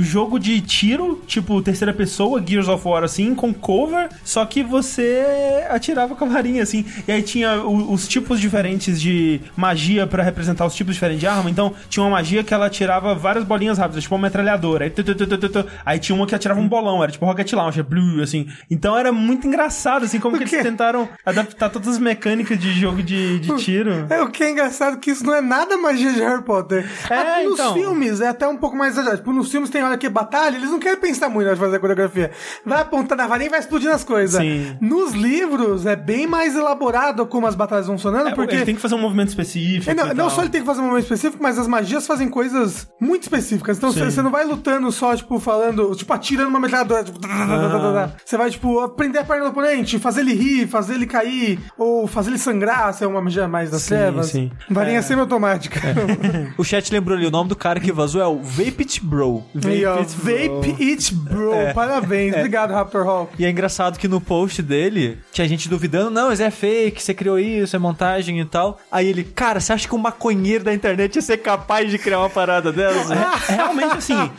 [0.00, 5.64] jogo de tiro, tipo terceira pessoa, Gears of War, assim, com cover, só que você
[5.70, 6.84] atirava com a varinha, assim.
[7.06, 11.26] E aí tinha o- os tipos diferentes de magia pra representar os tipos diferentes de
[11.26, 11.50] arma.
[11.50, 14.84] Então, tinha uma magia que ela atirava várias bolinhas rápidas, tipo uma metralhadora.
[14.84, 15.14] Aí, tu, tu,
[15.48, 15.66] tu.
[15.84, 18.46] Aí tinha uma que atirava um bolão, era tipo Rocket Launcher, blue, assim.
[18.70, 23.02] Então era muito engraçado, assim, como que eles tentaram adaptar todas as mecânicas de jogo
[23.02, 24.06] de, de tiro.
[24.10, 26.86] É o que é engraçado que isso não é nada magia de Harry Potter.
[27.10, 27.74] É, nos então.
[27.74, 29.22] filmes é até um pouco mais exagerado.
[29.28, 31.54] Tipo, nos filmes tem hora que é batalha, eles não querem pensar muito na hora
[31.56, 32.30] de fazer a coreografia.
[32.64, 34.40] Vai apontar na varinha e vai explodir as coisas.
[34.40, 34.76] Sim.
[34.80, 38.54] Nos livros é bem mais elaborado como as batalhas vão funcionando, É, porque.
[38.54, 39.90] Ele tem que fazer um movimento específico.
[39.90, 42.06] É, não, e não só ele tem que fazer um momento específico, mas as magias
[42.06, 43.76] fazem coisas muito específicas.
[43.76, 47.04] Então você não vai lutando só, tipo, falando, tipo, atirando uma metralhadora.
[47.04, 48.10] Tipo, Ah.
[48.24, 52.06] Você vai, tipo, aprender a perna do oponente, fazer ele rir, fazer ele cair, ou
[52.06, 54.26] fazer ele sangrar, se é uma magia mais das Sim, trevas.
[54.28, 54.50] sim.
[54.70, 55.02] Varinha É.
[55.02, 55.80] semi-automática.
[56.56, 59.17] O chat lembrou ali, o nome do cara que vazou é o Vapit Bro.
[59.64, 60.32] Aí, ó, It Bro.
[60.62, 61.54] Vape It Bro.
[61.54, 61.72] É.
[61.72, 62.34] Parabéns.
[62.34, 63.32] Obrigado, Raptor Hawk.
[63.38, 67.12] E é engraçado que no post dele tinha gente duvidando, não, isso é fake, você
[67.14, 68.78] criou isso, é montagem e tal.
[68.90, 72.18] Aí ele, cara, você acha que um maconheiro da internet ia ser capaz de criar
[72.20, 73.14] uma parada dessa?
[73.14, 74.30] É, realmente, assim,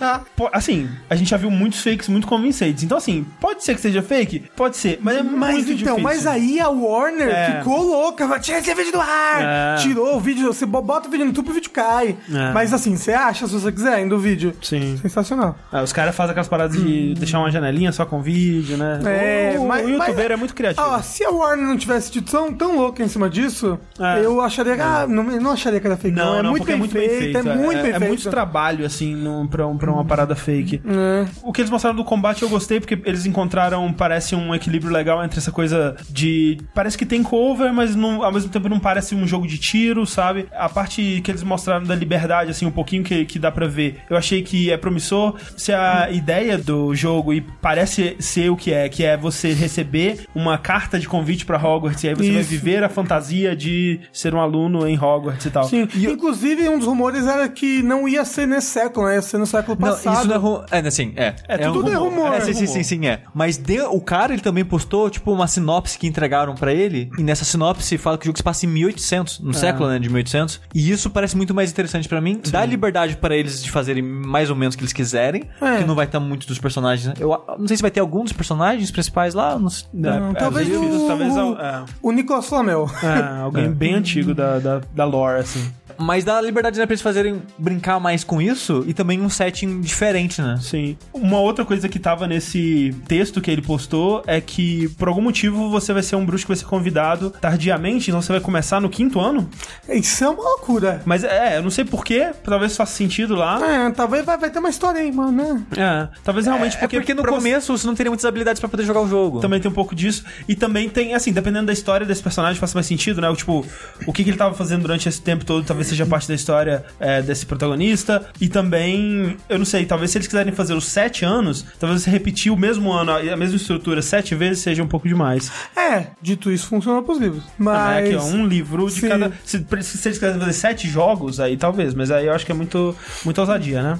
[0.51, 2.83] assim, a gente já viu muitos fakes muito convincentes.
[2.83, 4.43] Então, assim, pode ser que seja fake?
[4.55, 6.03] Pode ser, mas é Mas muito então, difícil.
[6.03, 7.57] mas aí a Warner É.
[7.59, 8.27] ficou louca.
[8.27, 9.41] falou, Tira esse vídeo do ar!
[9.41, 9.75] É.
[9.81, 12.15] Tirou o vídeo, você bo- bota o vídeo no YouTube e o vídeo cai.
[12.31, 12.51] É.
[12.53, 14.53] Mas assim, você acha se você quiser ainda o vídeo.
[14.69, 14.97] Sim.
[14.97, 15.57] Sensacional.
[15.71, 18.99] Ah, os caras fazem aquelas paradas de deixar uma janelinha só com vídeo, né?
[19.05, 20.85] É, o, mas- o youtuber mas- é muito criativo.
[20.87, 24.23] Ó, se a Warner não tivesse tido tão, tão louca em cima disso, É.
[24.23, 24.81] eu acharia que.
[24.81, 26.15] Ah, não, não acharia que era fake.
[26.15, 27.37] Não, não, é, não, muito porque bem é muito bem feito.
[27.37, 28.07] É muito bem é, feito.
[28.07, 30.81] muito trabalho, assim, no, pra, um- pra uma parada fake.
[30.85, 31.25] É.
[31.43, 35.23] O que eles mostraram do combate eu gostei, porque eles encontraram, parece, um equilíbrio legal
[35.23, 36.57] entre essa coisa de.
[36.73, 40.05] Parece que tem cover, mas não- ao mesmo tempo não parece um jogo de tiro,
[40.05, 40.47] sabe?
[40.55, 43.97] A parte que eles mostraram da liberdade, assim, um pouquinho que, que dá pra ver,
[44.09, 45.35] eu achei que é promissor.
[45.55, 50.25] Se a ideia do jogo, e parece ser o que é, que é você receber
[50.33, 52.49] uma carta de convite pra Hogwarts, e aí você vai Isso.
[52.49, 55.63] viver a fantasia de ser um aluno em Hogwarts e tal.
[55.65, 59.15] Sim, inclusive um dos rumores era que não ia ser nesse século, né?
[59.15, 60.17] Ia ser no século Não, passado.
[60.17, 60.65] isso não é rumor.
[60.71, 61.35] É, assim, é.
[61.47, 62.73] É, tudo um é rumor, É, é sim, sim, rumor.
[62.73, 63.21] sim, sim, é.
[63.33, 67.09] Mas de- o cara, ele também postou, tipo, uma sinopse que entregaram pra ele.
[67.17, 70.09] E nessa sinopse fala que o jogo se passa em 1800, no século, né, de
[70.09, 70.61] 1800.
[70.73, 72.39] E isso parece muito mais interessante pra mim.
[72.49, 75.43] Dá liberdade pra eles de fazerem mais ou menos que eles quiserem.
[75.61, 75.77] É.
[75.79, 77.13] Que não vai estar muito dos personagens.
[77.19, 79.57] Eu a- não sei se vai ter algum dos personagens principais lá.
[79.57, 79.87] Não, sei.
[79.93, 81.85] Não, É, talvez vezes, o, talvez o, é.
[82.01, 82.89] o Nicolas Flamel.
[83.03, 85.71] É, alguém bem antigo da, da, da lore, assim.
[86.01, 88.85] Mas dá liberdade né, pra eles fazerem brincar mais com isso.
[88.87, 90.57] E também um setting diferente, né?
[90.61, 90.95] Sim.
[91.13, 95.69] Uma outra coisa que tava nesse texto que ele postou é que, por algum motivo,
[95.69, 98.89] você vai ser um bruxo que vai ser convidado tardiamente, então você vai começar no
[98.89, 99.49] quinto ano.
[99.89, 101.01] Isso é uma loucura.
[101.05, 103.59] Mas é, eu não sei porquê, talvez faça sentido lá.
[103.87, 105.63] É, talvez vai, vai ter uma história aí, mano, né?
[105.77, 106.97] É, talvez realmente É porque.
[106.97, 109.39] porque no começo você não teria muitas habilidades pra poder jogar o jogo.
[109.39, 110.23] Também tem um pouco disso.
[110.47, 113.29] E também tem, assim, dependendo da história desse personagem, faz mais sentido, né?
[113.29, 113.65] O, tipo,
[114.05, 116.83] o que, que ele tava fazendo durante esse tempo todo talvez seja parte da história
[116.99, 118.27] é, desse protagonista.
[118.39, 122.09] E também, eu não sei, talvez se eles quiserem fazer os sete anos, talvez você
[122.09, 125.51] repetir o mesmo ano, a a mesma estrutura sete vezes seja um pouco demais.
[125.75, 127.43] É, dito isso, funciona pros livros.
[127.57, 127.97] Mas.
[127.97, 129.07] é aqui, ó, um livro de Sim.
[129.07, 129.31] cada.
[129.45, 132.55] Se, se eles quiserem fazer sete jogos, aí talvez, mas aí eu acho que é
[132.55, 133.99] muito, muita ousadia, né?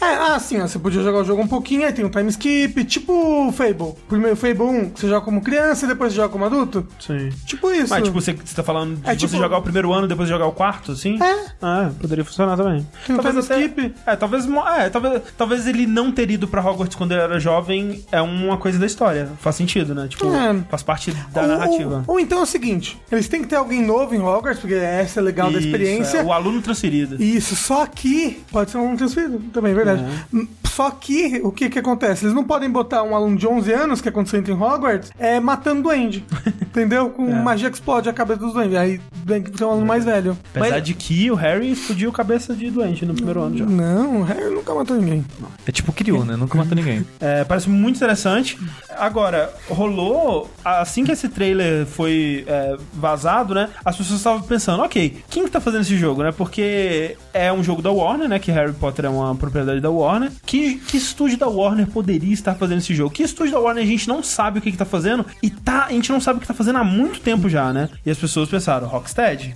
[0.00, 2.84] É, sim, ó, você podia jogar o jogo um pouquinho, aí tem um time skip,
[2.84, 3.94] tipo Fable.
[4.08, 6.86] Primeiro Fable 1, você joga como criança e depois você joga como adulto.
[7.00, 7.30] Sim.
[7.46, 7.88] Tipo isso.
[7.90, 10.08] Mas, tipo, você, você tá falando de É, você tipo- jogar o primeiro ano e
[10.08, 11.18] depois jogar o quarto, assim?
[11.22, 11.46] É.
[11.62, 12.86] Ah, poderia funcionar também.
[13.06, 13.94] Tem um time até- skip.
[14.06, 14.46] É, talvez,
[14.78, 18.58] é, talvez, talvez ele não ter ido pra Hogwarts quando ele era jovem é uma
[18.58, 19.30] coisa da história.
[19.40, 20.06] Faz sentido, né?
[20.08, 20.54] Tipo, É.
[20.68, 22.04] faz parte da Ou- narrativa.
[22.06, 24.74] Ou, ou então é o seguinte, eles têm que ter alguém novo em Hogwarts, porque
[24.74, 26.18] essa é legal da Isso, experiência.
[26.18, 27.22] é, o aluno transferido.
[27.22, 30.04] Isso, só que pode ser um transferido, também é verdade.
[30.32, 32.24] Hum, Só que o que que acontece?
[32.24, 35.40] Eles não podem botar um aluno de 11 anos, que é entra em Hogwarts, é,
[35.40, 36.24] matando duende.
[36.74, 37.10] entendeu?
[37.10, 37.42] Com É.
[37.42, 38.76] magia que explode a cabeça dos duendes.
[38.76, 40.36] Aí tem que ter um aluno mais velho.
[40.50, 43.64] Apesar Mas- de que o Harry explodiu cabeça de doente no primeiro ano já.
[43.64, 45.24] Não, o Harry nunca matou ninguém.
[45.66, 46.36] É tipo Kiryu, né?
[46.36, 47.04] Nunca matou ninguém.
[47.20, 48.58] É, parece muito interessante.
[48.96, 53.68] Agora, rolou, assim que esse trailer foi é, vazado, né?
[53.84, 56.32] As pessoas estavam pensando, ok, quem que tá fazendo esse jogo, né?
[56.32, 58.38] Porque é um jogo da Warner, né?
[58.38, 60.30] Que Harry Potter é uma propriedade da Warner.
[60.44, 63.10] Que, que estúdio da Warner poderia estar fazendo esse jogo?
[63.10, 65.86] Que estúdio da Warner a gente não sabe o que, que tá fazendo e tá,
[65.86, 67.88] a gente não sabe o que tá fazendo há muito tempo já, né?
[68.04, 69.54] E as pessoas pensaram, Rocksteady?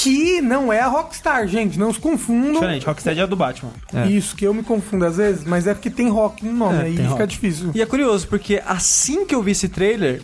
[0.00, 1.76] Que não é a Rockstar, gente.
[1.76, 2.52] Não se confundam.
[2.52, 3.72] Diferente, Rocksteady é a do Batman.
[3.92, 4.06] É.
[4.06, 6.82] Isso, que eu me confundo às vezes, mas é porque tem rock no nome, É,
[6.82, 7.26] aí fica rock.
[7.26, 7.72] difícil.
[7.74, 10.22] E é curioso, porque assim que eu vi esse trailer,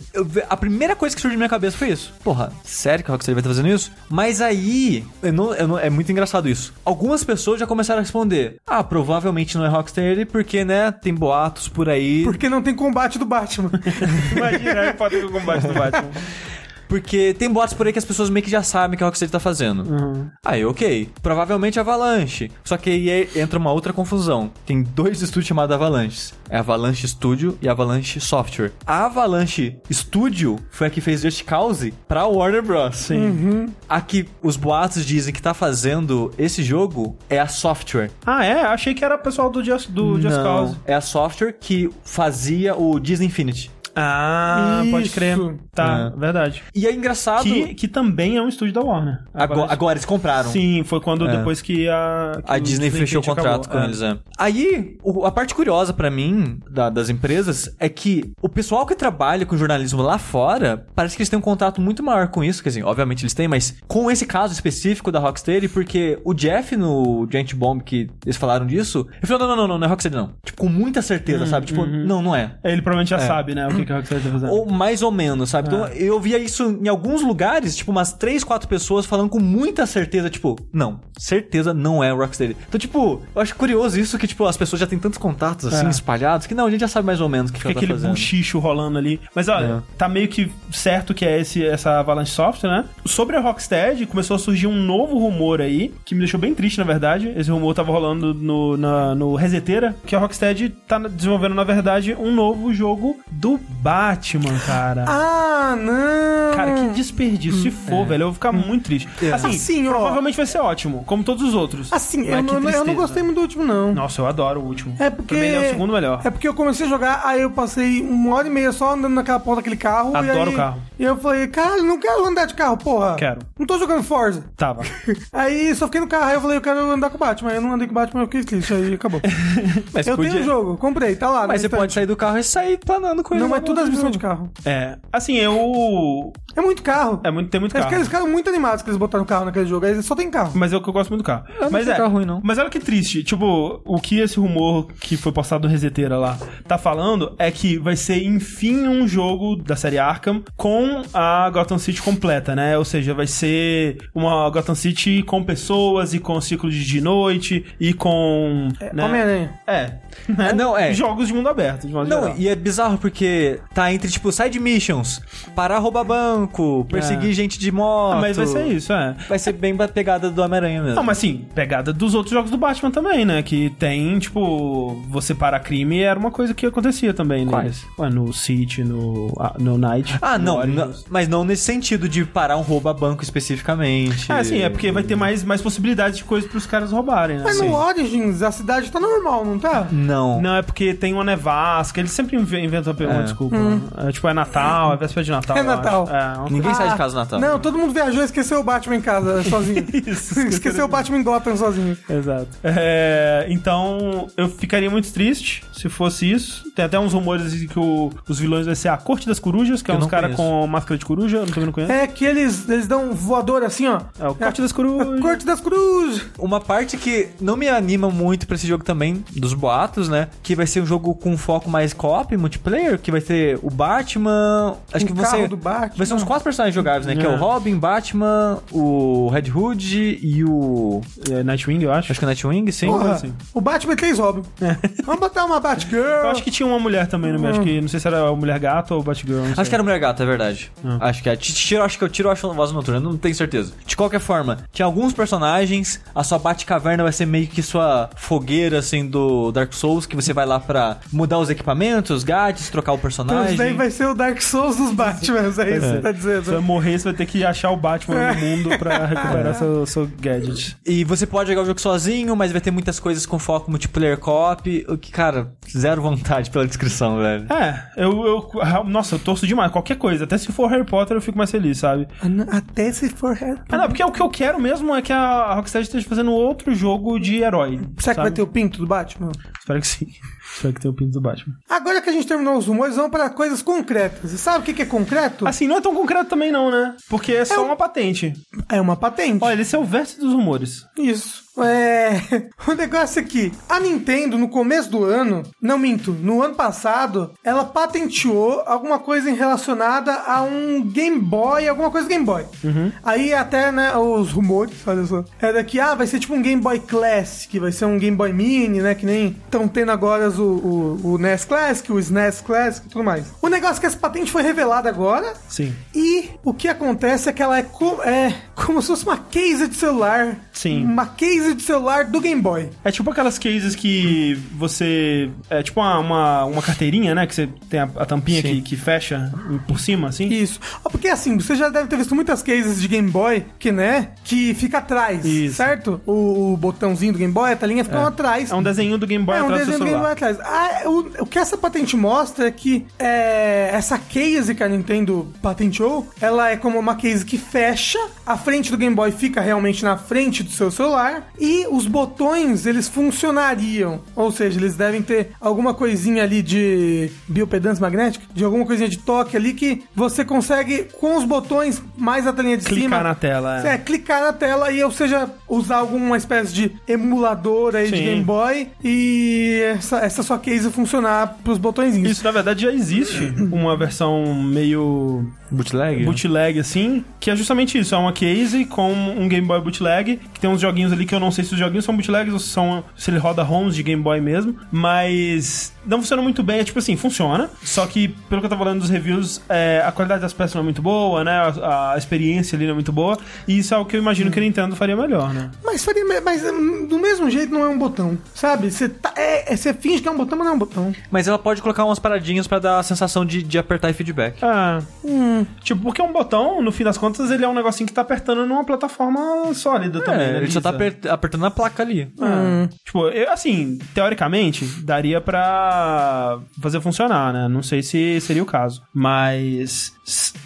[0.49, 2.13] a primeira coisa que surgiu na minha cabeça foi isso.
[2.23, 3.91] Porra, sério que a Rocksteady vai estar fazendo isso?
[4.09, 6.73] Mas aí, eu não- eu não- é muito engraçado isso.
[6.85, 11.67] Algumas pessoas já começaram a responder: Ah, provavelmente não é Rocksteady, porque, né, tem boatos
[11.67, 12.23] por aí.
[12.23, 13.71] Porque não tem combate do Batman.
[14.35, 16.11] Imagina Harry Potter com o combate do Batman.
[16.87, 19.31] Porque tem boatos por aí que as pessoas meio que já sabem que a Rocksteady
[19.31, 19.83] tá fazendo.
[19.83, 20.29] Uhum.
[20.45, 21.09] Aí, ok.
[21.21, 22.51] Provavelmente Avalanche.
[22.63, 24.51] Só que aí é- entra uma outra confusão.
[24.65, 26.33] Tem dois estúdios chamados Avalanche.
[26.49, 28.71] É Avalanche Studio e Avalanche Software.
[28.85, 32.95] A Avalanche Studio foi a que fez Just Cause pra Warner Bros.
[32.95, 33.67] Sim.
[33.89, 38.11] A que os boatos dizem que tá fazendo esse jogo é a Software.
[38.25, 38.61] Ah, é?
[38.61, 40.75] Achei que era o pessoal do Just, do Just Não, Cause.
[40.85, 43.71] É a Software que fazia o Disney Infinity.
[43.95, 45.15] Ah, pode Isso.
[45.15, 45.37] crer.
[45.73, 46.19] Tá, É.
[46.19, 46.63] verdade.
[46.73, 47.43] E é engraçado...
[47.43, 49.19] Que, que também é um estúdio da Warner.
[49.33, 50.49] Agora, agora eles compraram.
[50.51, 51.37] Sim, foi quando É.
[51.37, 52.41] depois que a.
[52.45, 53.69] que A o Disney fechou o contrato acabou.
[53.69, 53.85] com É.
[53.85, 54.17] eles, é.
[54.37, 58.95] Aí, o- a parte curiosa pra mim da- das empresas é que o pessoal que
[58.95, 62.61] trabalha com jornalismo lá fora, parece que eles têm um contato muito maior com isso,
[62.63, 66.75] quer dizer, obviamente eles têm, mas com esse caso específico da Rocksteady, porque o Jeff
[66.75, 69.89] no Giant Bomb, que eles falaram disso, ele falou, não, não, não, não, não é
[69.89, 70.31] Rocksteady não.
[70.43, 71.65] Tipo, com muita certeza, sabe?
[71.67, 72.55] Tipo, não, não é.
[72.63, 73.67] Ele provavelmente já sabe, né?
[73.67, 74.51] O que, que a Rockstar tá fazendo.
[74.51, 75.67] Ou mais ou menos, sabe?
[75.67, 79.85] Então eu via isso em alguns lugares, tipo, umas três, quatro pessoas falando com muita
[79.85, 82.55] certeza, tipo, não, certeza não é o Rocksteady.
[82.67, 85.85] Então, tipo, eu acho curioso isso que, tipo, as pessoas já têm tantos contatos assim,
[85.85, 85.89] É.
[85.89, 87.87] espalhados, que não, a gente já sabe mais ou menos o que, Fica que ela
[87.87, 89.19] tá aquele buchicho rolando ali.
[89.33, 89.97] Mas olha, É.
[89.97, 92.85] tá meio que certo que é esse, essa Avalanche Software, né?
[93.05, 96.77] Sobre a Rocksteady, começou a surgir um novo rumor aí, que me deixou bem triste,
[96.77, 97.31] na verdade.
[97.35, 102.15] Esse rumor tava rolando no, na- no Reseteira, que a Rocksteady tá desenvolvendo, na verdade,
[102.19, 105.05] um novo jogo do Batman, cara.
[105.07, 106.55] ah, não!
[106.55, 107.61] Cara, que desperdício.
[107.61, 109.07] Se for, velho, eu vou ficar muito triste.
[109.33, 109.91] Assim, Assim, ó.
[109.91, 111.91] provavelmente vai ser ótimo, como todos os outros.
[111.91, 113.93] Assim, eu, não- eu não gostei muito do último, não.
[113.93, 114.95] Nossa, eu adoro o último.
[114.99, 115.35] É porque.
[115.35, 116.21] Ele é o segundo melhor.
[116.23, 119.13] É porque eu comecei a jogar, aí eu passei uma hora e meia só andando
[119.13, 120.15] naquela porta daquele carro.
[120.15, 120.81] Adoro aí- carro.
[120.97, 123.15] E eu falei, cara, não quero andar de carro, porra.
[123.15, 123.39] Quero.
[123.59, 124.45] Não tô jogando Forza.
[124.55, 124.81] Tava.
[125.33, 127.49] Aí só fiquei no carro, aí eu falei, eu quero andar com o Batman.
[127.49, 129.19] Aí eu não andei com o Batman, eu fiquei triste, aí acabou.
[129.93, 131.41] Mas eu podia- tenho o jogo, comprei, tá lá.
[131.41, 131.79] Mas na você estante.
[131.79, 133.43] pode sair do carro e sair planando com ele.
[133.43, 134.49] Não, mas tudo as missões de carro.
[134.65, 134.97] É.
[135.11, 136.31] Assim, eu.
[136.55, 137.19] É muito carro.
[137.23, 137.85] É muito, tem muito É carro.
[137.85, 139.85] porque eles ficaram muito animados que eles botaram carro naquele jogo.
[139.85, 140.51] Aí só tem carro.
[140.55, 141.45] Mas é o que eu gosto muito do carro.
[141.59, 141.97] não mas achei é.
[141.97, 142.39] carro ruim, não.
[142.43, 143.23] Mas olha que triste.
[143.23, 146.37] Tipo, o que esse rumor que foi postado no Reseteira lá
[146.67, 151.77] tá falando é que vai ser, enfim, um jogo da série Arkham com a Gotham
[151.77, 152.77] City completa, né?
[152.77, 157.93] Ou seja, vai ser uma Gotham City com pessoas e com ciclo de noite e
[157.93, 158.69] com.
[158.93, 159.03] né?
[159.03, 159.53] Homem-Aranha.
[159.67, 159.91] É.
[160.29, 160.53] né?
[160.53, 160.93] Não, é.
[160.93, 162.35] Jogos de mundo aberto, de modo Não, geral.
[162.37, 165.21] e é bizarro porque tá entre, tipo, side missions,
[165.55, 167.33] parar roubar banco, perseguir É.
[167.33, 168.17] gente de moto.
[168.17, 169.15] Ah, mas vai ser isso, é.
[169.27, 170.95] Vai ser bem a pegada do Homem-Aranha mesmo.
[170.95, 173.41] Não, mas assim, pegada dos outros jogos do Batman também, né?
[173.43, 177.63] Que tem, tipo, você parar crime era uma coisa que acontecia também Quais?
[177.63, 177.85] neles.
[177.99, 180.17] Ué, no City, no, ah, no Night.
[180.21, 184.31] Ah, no não, não, mas não nesse sentido de parar um roubo a banco especificamente.
[184.31, 187.43] É, sim, é porque vai ter mais, mais possibilidades de coisas pros caras roubarem, né?
[187.45, 187.69] Mas Sim.
[187.69, 189.87] no Origins, a cidade tá normal, não tá?
[189.91, 190.41] Não.
[190.41, 192.95] Não, é porque tem uma nevasca, eles sempre inve- inventam É.
[193.35, 193.55] desculpa.
[193.57, 193.81] Hum.
[193.97, 195.57] É, tipo, é Natal, é véspera de Natal.
[195.57, 196.07] É Natal.
[196.09, 197.39] É, Ninguém ah, sai de casa no Natal.
[197.39, 199.85] Não, todo mundo viajou e esqueceu o Batman em casa sozinho.
[199.93, 201.97] Isso, esqueceu o Batman em Gotham sozinho.
[202.09, 202.47] Exato.
[202.63, 206.71] É, então, eu ficaria muito triste se fosse isso.
[206.73, 209.81] Tem até uns rumores de que o, os vilões vai ser a Corte das Corujas,
[209.81, 211.91] que, que é uns caras com máscara de coruja, não também não conheço.
[211.91, 214.01] É que eles, eles dão um voador assim, ó.
[214.19, 215.19] É o Corte é, das Corujas.
[215.19, 216.25] Corte das Corujas.
[216.39, 220.29] Uma parte que não me anima muito pra esse jogo também, dos boatos, né?
[220.41, 224.77] Que vai ser um jogo com foco mais co-op, multiplayer, que vai ter o Batman.
[224.93, 225.47] Acho um que você.
[225.47, 225.97] do Batman.
[225.97, 227.13] Vai ser uns quatro personagens jogáveis, né?
[227.13, 227.15] É.
[227.15, 231.01] Que é o Robin, Batman, o Red Hood e o.
[231.29, 232.11] É, Nightwing, eu acho.
[232.11, 232.87] Acho que o Nightwing, sim.
[232.87, 233.33] Porra, assim.
[233.53, 234.43] O Batman e três Robin.
[234.61, 234.75] É.
[235.05, 236.03] Vamos botar uma Batgirl.
[236.03, 237.53] Eu acho que tinha uma mulher também no meio.
[237.53, 239.43] Acho que não sei se era a mulher gato ou Batgirl.
[239.57, 240.71] Acho que era mulher gato, é verdade.
[240.83, 241.09] Ah.
[241.09, 241.35] Acho que é.
[241.35, 243.73] Tiro, acho que eu tiro a voz noturna, não tenho certeza.
[243.85, 248.79] De qualquer forma, tinha alguns personagens, a sua Batcaverna vai ser meio que sua fogueira,
[248.79, 252.97] assim, do Dark Souls, que você vai lá pra mudar os equipamentos, gadgets, trocar o
[252.97, 253.14] personagem.
[253.23, 255.65] Então, daí vai ser o Dark Souls dos Batman, é isso é.
[255.65, 256.43] que você tá dizendo.
[256.43, 258.33] Se você morrer, você vai ter que achar o Batman é.
[258.33, 259.53] no mundo pra recuperar é.
[259.53, 260.77] seu, seu gadget.
[260.85, 264.17] E você pode jogar o jogo sozinho, mas vai ter muitas coisas com foco multiplayer
[264.17, 267.45] co-op, o que, cara, zero vontade pela descrição, velho.
[267.51, 271.21] É, eu, eu, nossa, eu torço demais, qualquer coisa, até se for Harry Potter eu
[271.21, 272.07] fico mais feliz, sabe?
[272.51, 273.75] Até se for Harry Potter.
[273.75, 276.73] Ah, não, porque o que eu quero mesmo é que a Rockstar esteja fazendo outro
[276.73, 277.79] jogo de herói.
[277.99, 278.15] Será sabe?
[278.15, 279.31] que vai ter o pinto do Batman?
[279.59, 280.07] Espero que sim.
[280.53, 281.55] Espero que tenha o pinto do Batman.
[281.69, 284.31] Agora que a gente terminou os rumores, vamos para coisas concretas.
[284.31, 285.47] E sabe o que é concreto?
[285.47, 286.95] Assim, não é tão concreto também não, né?
[287.09, 288.33] Porque é só é uma patente.
[288.69, 289.43] É uma patente.
[289.43, 290.85] Olha, esse é o vértice dos rumores.
[290.97, 291.44] Isso.
[291.57, 292.45] É.
[292.67, 293.51] O negócio aqui.
[293.69, 295.43] A Nintendo, no começo do ano.
[295.61, 301.91] Não minto, no ano passado, ela patenteou alguma coisa relacionada a um Game Boy, alguma
[301.91, 302.43] coisa Game Boy.
[302.63, 302.91] Uhum.
[303.03, 305.23] Aí até, né, os rumores, olha só.
[305.39, 308.33] Era que, ah, vai ser tipo um Game Boy Classic, vai ser um Game Boy
[308.33, 308.95] Mini, né?
[308.95, 313.03] Que nem estão tendo agora o, o, o, NES Classic, o SNES Classic e tudo
[313.03, 313.27] mais.
[313.41, 315.33] O negócio é que essa patente foi revelada agora.
[315.47, 315.73] Sim.
[315.93, 319.67] E o que acontece é que ela é, co é como se fosse uma case
[319.67, 320.37] de celular.
[320.51, 320.83] Sim.
[320.83, 322.69] Uma case case de celular do Game Boy.
[322.83, 325.29] É tipo aquelas cases que você.
[325.49, 327.27] É tipo uma, uma, uma carteirinha, né?
[327.27, 329.31] Que você tem a, a tampinha que, que fecha
[329.67, 330.27] por cima, assim.
[330.27, 330.59] Isso.
[330.83, 334.09] Porque assim, você já deve ter visto muitas cases de Game Boy que, né?
[334.23, 335.23] Que fica atrás.
[335.25, 335.55] Isso.
[335.55, 336.01] Certo?
[336.05, 338.07] O, o botãozinho do Game Boy, a telinha ficam é.
[338.07, 338.51] atrás.
[338.51, 340.37] É um desenho do Game Boy é, um desenho do, Game Boy atrás.
[340.41, 345.31] Ah, o, o que essa patente mostra é que é, essa case que a Nintendo
[345.41, 349.83] patenteou, ela é como uma case que fecha, a frente do Game Boy fica realmente
[349.83, 354.01] na frente do seu celular e os botões, eles funcionariam.
[354.15, 358.97] Ou seja, eles devem ter alguma coisinha ali de biopedância magnética, de alguma coisinha de
[358.97, 362.97] toque ali que você consegue, com os botões mais a telinha de clicar cima...
[362.97, 363.67] Clicar na tela.
[363.67, 363.73] É.
[363.73, 363.77] é.
[363.77, 367.95] clicar na tela e, ou seja, usar alguma espécie de emulador aí Sim.
[367.95, 372.11] de Game Boy e essa, essa sua case funcionar pros botõezinhos.
[372.11, 375.25] Isso, na verdade, já existe uma versão meio...
[375.51, 376.03] Bootleg?
[376.03, 377.93] Bootleg, assim, que é justamente isso.
[377.93, 381.19] É uma case com um Game Boy bootleg, que tem uns joguinhos ali que eu
[381.19, 383.83] não sei se os joguinhos são bootlegs ou se, são, se ele roda ROMs de
[383.83, 386.59] Game Boy mesmo, mas não funciona muito bem.
[386.59, 389.91] É tipo assim, funciona, só que pelo que eu tava falando dos reviews, é, a
[389.91, 391.31] qualidade das peças não é muito boa, né?
[391.31, 393.17] A, a, experiência ali não é muito boa,
[393.47, 395.51] e isso é o que eu imagino que a Nintendo faria melhor, né?
[395.63, 398.71] Mas faria, mas hum, do mesmo jeito não é um botão, sabe?
[398.71, 400.93] Você tá, é, é, finge que é um botão, mas não é um botão.
[401.11, 404.43] Mas ela pode colocar umas paradinhas para dar a sensação de, de apertar e feedback.
[404.43, 405.45] Ah, hum.
[405.61, 408.45] Tipo, porque um botão, no fim das contas, ele é um negocinho que tá apertando
[408.45, 410.33] numa plataforma sólida é, também.
[410.33, 410.37] Né?
[410.37, 412.07] Ele só tá apertando na placa ali.
[412.19, 412.67] Hum.
[412.83, 417.47] Tipo, eu, assim, teoricamente, daria pra fazer funcionar, né?
[417.47, 418.81] Não sei se seria o caso.
[418.93, 419.93] Mas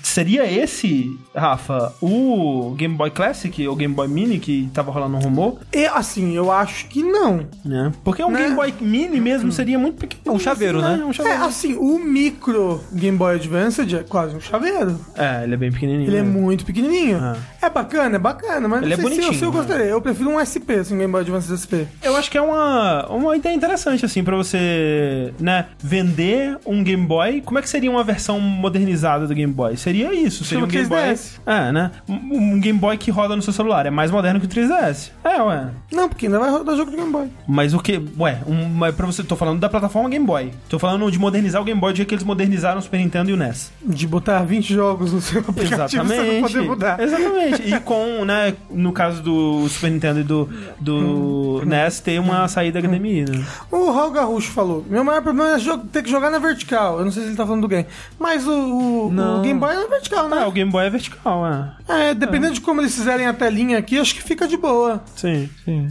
[0.01, 5.19] seria esse, Rafa, o Game Boy Classic ou Game Boy Mini que tava rolando um
[5.19, 5.59] rumor?
[5.73, 7.47] E assim, eu acho que não.
[7.63, 7.91] Né?
[8.03, 8.43] Porque um né?
[8.43, 10.21] Game Boy Mini mesmo seria muito pequeno.
[10.25, 11.03] É um chaveiro, assim, né?
[11.03, 11.41] É, um chaveiro.
[11.41, 14.99] é, assim, o micro Game Boy Advanced é quase um chaveiro.
[15.15, 16.09] É, ele é bem pequenininho.
[16.09, 17.17] Ele é muito pequenininho.
[17.17, 17.58] É.
[17.69, 19.85] é bacana, é bacana, mas ele não é bonitinho, se eu, se eu gostaria.
[19.85, 21.87] Eu prefiro um SP, assim, Game Boy Advanced SP.
[22.01, 27.05] Eu acho que é uma, uma ideia interessante, assim, pra você, né, vender um Game
[27.05, 27.41] Boy.
[27.41, 29.77] Como é que seria uma versão modernizada do Game Boy?
[29.77, 30.99] Seria isso, seria um Game Boy...
[31.45, 31.91] É, né?
[32.07, 33.85] Um, um Game Boy que roda no seu celular.
[33.85, 35.11] É mais moderno que o 3DS.
[35.23, 35.69] É, ué.
[35.91, 37.29] Não, porque ainda vai rodar jogo de Game Boy.
[37.47, 38.01] Mas o que?
[38.17, 40.51] Ué, um, mas pra você, tô falando da plataforma Game Boy.
[40.67, 43.29] Tô falando de modernizar o Game Boy do jeito que eles modernizaram o Super Nintendo
[43.29, 43.71] e o NES.
[43.85, 46.41] De botar 20 jogos no seu aplicativo Exatamente.
[46.41, 46.99] poder mudar.
[46.99, 47.58] Exatamente.
[47.65, 50.49] E com, né, no caso do Super Nintendo e do,
[50.79, 53.45] do NES, ter uma saída HDMI, né?
[53.71, 56.99] O Raul Garrucho falou, meu maior problema é ter que jogar na vertical.
[56.99, 57.85] Eu não sei se ele tá falando do game.
[58.17, 60.43] Mas o, o, o Game Boy é na vertical, né?
[60.43, 62.09] É, o Game Boy é vertical, é.
[62.09, 62.55] É, dependendo é.
[62.55, 65.03] de como eles fizerem a telinha aqui, acho que fica de boa.
[65.15, 65.87] Sim, sim.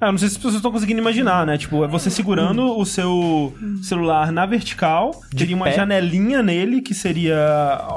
[0.00, 1.58] Eu não sei se as pessoas estão conseguindo imaginar, né?
[1.58, 5.72] Tipo, é você segurando o seu celular na vertical, teria uma pé?
[5.72, 7.36] janelinha nele, que seria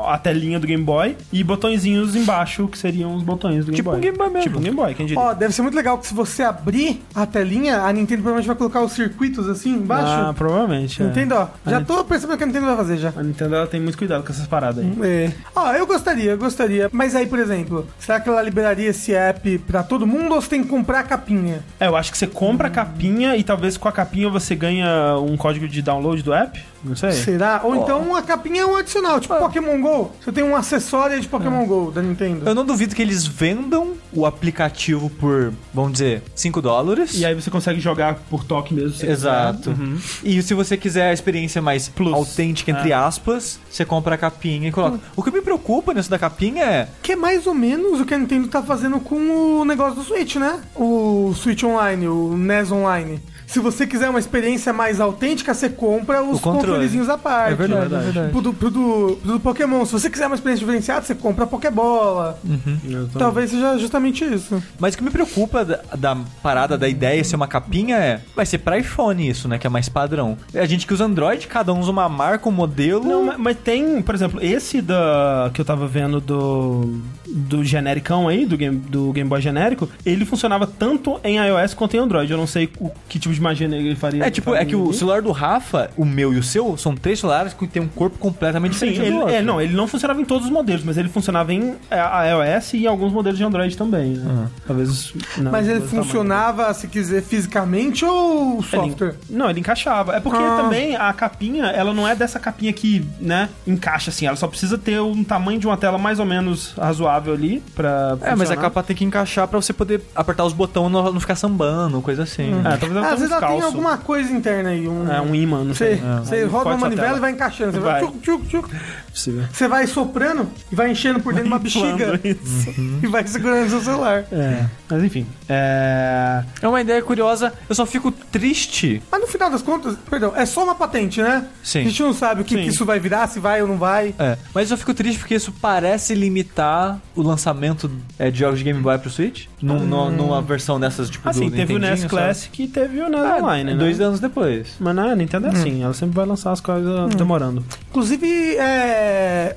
[0.07, 3.89] a telinha do Game Boy, e botõezinhos embaixo, que seriam os botões do Game Tipo
[3.91, 3.97] Boy.
[3.99, 4.41] um Game Boy mesmo.
[4.43, 5.21] Tipo um Game Boy, quem diria.
[5.23, 8.55] Ó, deve ser muito legal que se você abrir a telinha, a Nintendo provavelmente vai
[8.55, 10.07] colocar os circuitos assim embaixo.
[10.07, 11.01] Ah, provavelmente.
[11.01, 11.05] é.
[11.05, 11.47] Nintendo, ó.
[11.69, 13.13] Já A tô percebendo que a Nintendo vai fazer já.
[13.15, 14.93] A Nintendo ela tem muito cuidado com essas paradas aí.
[15.03, 15.31] É.
[15.55, 16.89] Ó, eu gostaria, eu gostaria.
[16.91, 20.49] Mas aí, por exemplo, será que ela liberaria esse app pra todo mundo ou você
[20.49, 21.63] tem que comprar a capinha?
[21.79, 25.17] É, eu acho que você compra a capinha e talvez com a capinha você ganha
[25.17, 26.59] um código de download do app.
[26.83, 27.13] Não sei.
[27.13, 27.61] Será?
[27.63, 30.11] Ou então a capinha é um adicional, tipo Pokémon GO.
[30.19, 32.47] Você tem um acessório de Pokémon GO da Nintendo.
[32.47, 37.17] Eu não duvido que eles vendam o aplicativo por, vamos dizer, 5 dólares.
[37.17, 39.09] E aí você consegue jogar por toque mesmo.
[39.09, 39.69] Exato.
[39.69, 39.97] Uhum.
[40.23, 42.13] E se você quiser a experiência mais Plus.
[42.13, 44.99] autêntica, entre aspas, você compra a capinha e coloca.
[45.15, 46.87] O que me preocupa nisso da capinha é.
[47.01, 50.03] Que é mais ou menos o que a Nintendo tá fazendo com o negócio do
[50.03, 50.59] Switch, né?
[50.75, 53.19] O Switch Online, o NES Online.
[53.53, 57.53] Se você quiser uma experiência mais autêntica, você compra os controlezinhos à parte.
[57.53, 58.01] É verdade, verdade.
[58.01, 58.31] é verdade.
[58.31, 59.85] Pro do, pro do, pro do Pokémon.
[59.85, 62.39] Se você quiser uma experiência diferenciada, você compra a Pokébola.
[62.43, 63.13] Exatamente.
[63.13, 64.59] Talvez seja justamente isso.
[64.79, 68.21] Mas o que me preocupa da, da parada, da ideia ser uma capinha é.
[68.35, 69.59] Vai ser pra iPhone isso, né?
[69.59, 70.35] Que é mais padrão.
[70.55, 73.05] A gente que usa Android, cada um usa uma marca, um modelo.
[73.05, 76.99] Não, mas, mas tem, por exemplo, esse da que eu tava vendo do
[77.33, 81.95] do genericão aí, do Game, do Game Boy genérico, ele funcionava tanto em iOS quanto
[81.95, 82.31] em Android.
[82.31, 84.23] Eu não sei o, que tipo de magia ele faria.
[84.25, 87.19] É tipo, é que o celular do Rafa, o meu e o seu, são três
[87.19, 89.35] celulares que tem um corpo completamente Sim, diferente ele, do outro.
[89.35, 92.73] é, não, ele não funcionava em todos os modelos, mas ele funcionava em é, iOS
[92.73, 94.47] e em alguns modelos de Android também, né?
[94.65, 95.13] Talvez.
[95.37, 96.03] não, Mas ele do tamanho.
[96.03, 99.15] funcionava, se quiser, fisicamente ou Ele- software?
[99.29, 100.15] não, ele encaixava.
[100.15, 100.57] É porque Ah.
[100.61, 104.25] também a capinha, ela não é dessa capinha que, né, encaixa assim.
[104.25, 108.17] Ela só precisa ter um tamanho de uma tela mais ou menos razoável ali pra.
[108.21, 111.13] É, mas a capa tem que encaixar pra você poder apertar os botões e não,
[111.13, 112.51] não ficar sambando, coisa assim.
[112.59, 114.87] É, talvez ela Às vezes uns ela tem alguma coisa interna aí.
[114.87, 116.01] Um, É, um imã, não sei.
[116.23, 116.43] Você, É.
[116.45, 117.71] roda uma manivela e vai encaixando.
[117.73, 118.01] Você vai.
[118.01, 118.11] Vai.
[118.11, 118.69] tchuc, tchuc, tchuc.
[119.13, 119.43] Possível.
[119.53, 122.73] Você vai soprando e vai enchendo por dentro de uma bexiga isso.
[123.03, 124.25] e vai segurando seu celular.
[124.31, 124.65] É.
[124.89, 125.27] Mas enfim.
[125.47, 126.43] É.
[126.61, 129.01] É uma ideia curiosa, eu só fico triste.
[129.11, 131.45] Mas no final das contas, perdão, é só uma patente, né?
[131.61, 131.81] Sim.
[131.81, 134.15] A gente não sabe o que, que isso vai virar, se vai ou não vai.
[134.17, 138.65] É, mas eu fico triste porque isso parece limitar o lançamento é, de jogos de
[138.65, 139.45] Game Boy pro Switch.
[139.61, 142.03] Num- numa- numa versão dessas, tipo, Assim, do teve o NES?
[142.05, 143.79] Classic e teve o NES Ah, Online, né?
[143.79, 144.69] Dois anos depois.
[144.79, 147.63] Mas na Nintendo é assim, ela sempre vai lançar as coisas demorando.
[147.89, 149.02] Inclusive, é,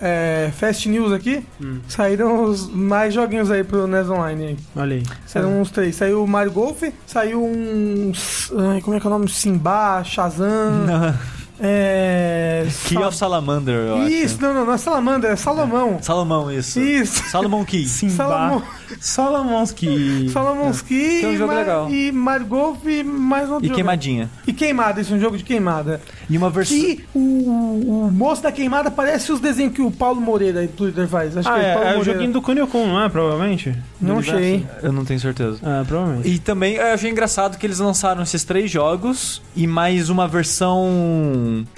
[0.01, 1.80] é, Fast News aqui, Hum.
[1.88, 4.57] saíram os mais joguinhos aí pro NES Online aí.
[4.76, 5.03] Olha aí.
[5.26, 5.94] Saíram uns três.
[5.97, 8.12] Saiu o Mario Golf, saiu um.
[8.82, 9.28] Como é que é o nome?
[9.28, 10.86] Simba, Shazam.
[11.61, 12.66] É.
[12.84, 14.42] Key Sa- of Salamander, eu Isso, acho.
[14.42, 15.98] não, não, não é Salamander, é Salomão.
[16.02, 16.80] Salomão, isso.
[16.80, 17.22] Isso.
[17.30, 17.86] Salomão Key.
[18.11, 18.62] Salomão.
[19.00, 20.28] Solomonski.
[20.32, 21.90] Solomonski Tem um jogo Ma- legal.
[21.90, 24.30] e Mario Golf e mais um E queimadinha.
[24.46, 26.00] E queimada, isso é um jogo de queimada.
[26.30, 26.76] E uma versão.
[26.76, 27.18] E o,
[28.09, 31.36] o moço da queimada parece os desenhos que o Paulo Moreira do Twitter faz.
[31.36, 33.09] Acho Ah, que é, é, Paulo é o joguinho do Kunio Kun, não é?
[33.09, 33.74] Provavelmente?
[34.00, 34.64] Não sei.
[34.82, 35.59] Eu não tenho certeza.
[35.62, 36.28] É, provavelmente.
[36.28, 40.86] E também eu achei engraçado que eles lançaram esses três jogos e mais uma versão